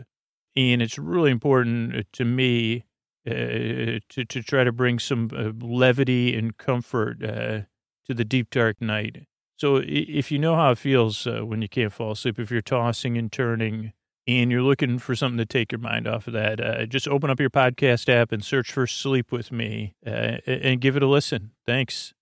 And 0.55 0.81
it's 0.81 0.99
really 0.99 1.31
important 1.31 1.97
uh, 1.97 2.03
to 2.13 2.25
me 2.25 2.85
uh, 3.27 3.99
to 4.09 4.25
to 4.29 4.43
try 4.43 4.63
to 4.63 4.73
bring 4.73 5.01
some 5.01 5.31
uh, 5.37 5.51
levity 5.61 6.37
and 6.37 6.57
comfort 6.57 7.25
uh, 7.25 7.63
to 8.07 8.15
the 8.15 8.25
deep 8.25 8.51
dark 8.51 8.81
night. 8.81 9.27
So 9.57 9.83
if 9.85 10.31
you 10.31 10.39
know 10.39 10.55
how 10.55 10.73
it 10.73 10.79
feels 10.79 11.27
uh, 11.27 11.41
when 11.41 11.61
you 11.61 11.69
can't 11.69 11.93
fall 11.93 12.13
asleep, 12.13 12.39
if 12.39 12.51
you're 12.51 12.61
tossing 12.61 13.19
and 13.19 13.33
turning 13.33 13.95
and 14.27 14.51
you're 14.51 14.63
looking 14.63 14.99
for 14.99 15.15
something 15.15 15.39
to 15.39 15.47
take 15.47 15.73
your 15.73 15.81
mind 15.81 16.07
off 16.07 16.27
of 16.27 16.33
that, 16.33 16.61
uh, 16.61 16.87
just 16.87 17.07
open 17.09 17.31
up 17.31 17.41
your 17.41 17.51
podcast 17.51 18.09
app 18.09 18.33
and 18.33 18.45
search 18.45 18.73
for 18.73 18.87
"Sleep 18.87 19.31
with 19.33 19.53
Me" 19.53 19.95
uh, 20.07 20.39
and 20.47 20.81
give 20.81 20.97
it 20.97 21.03
a 21.03 21.07
listen. 21.07 21.53
Thanks. 21.65 22.15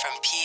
from 0.00 0.12
PRX. 0.22 0.37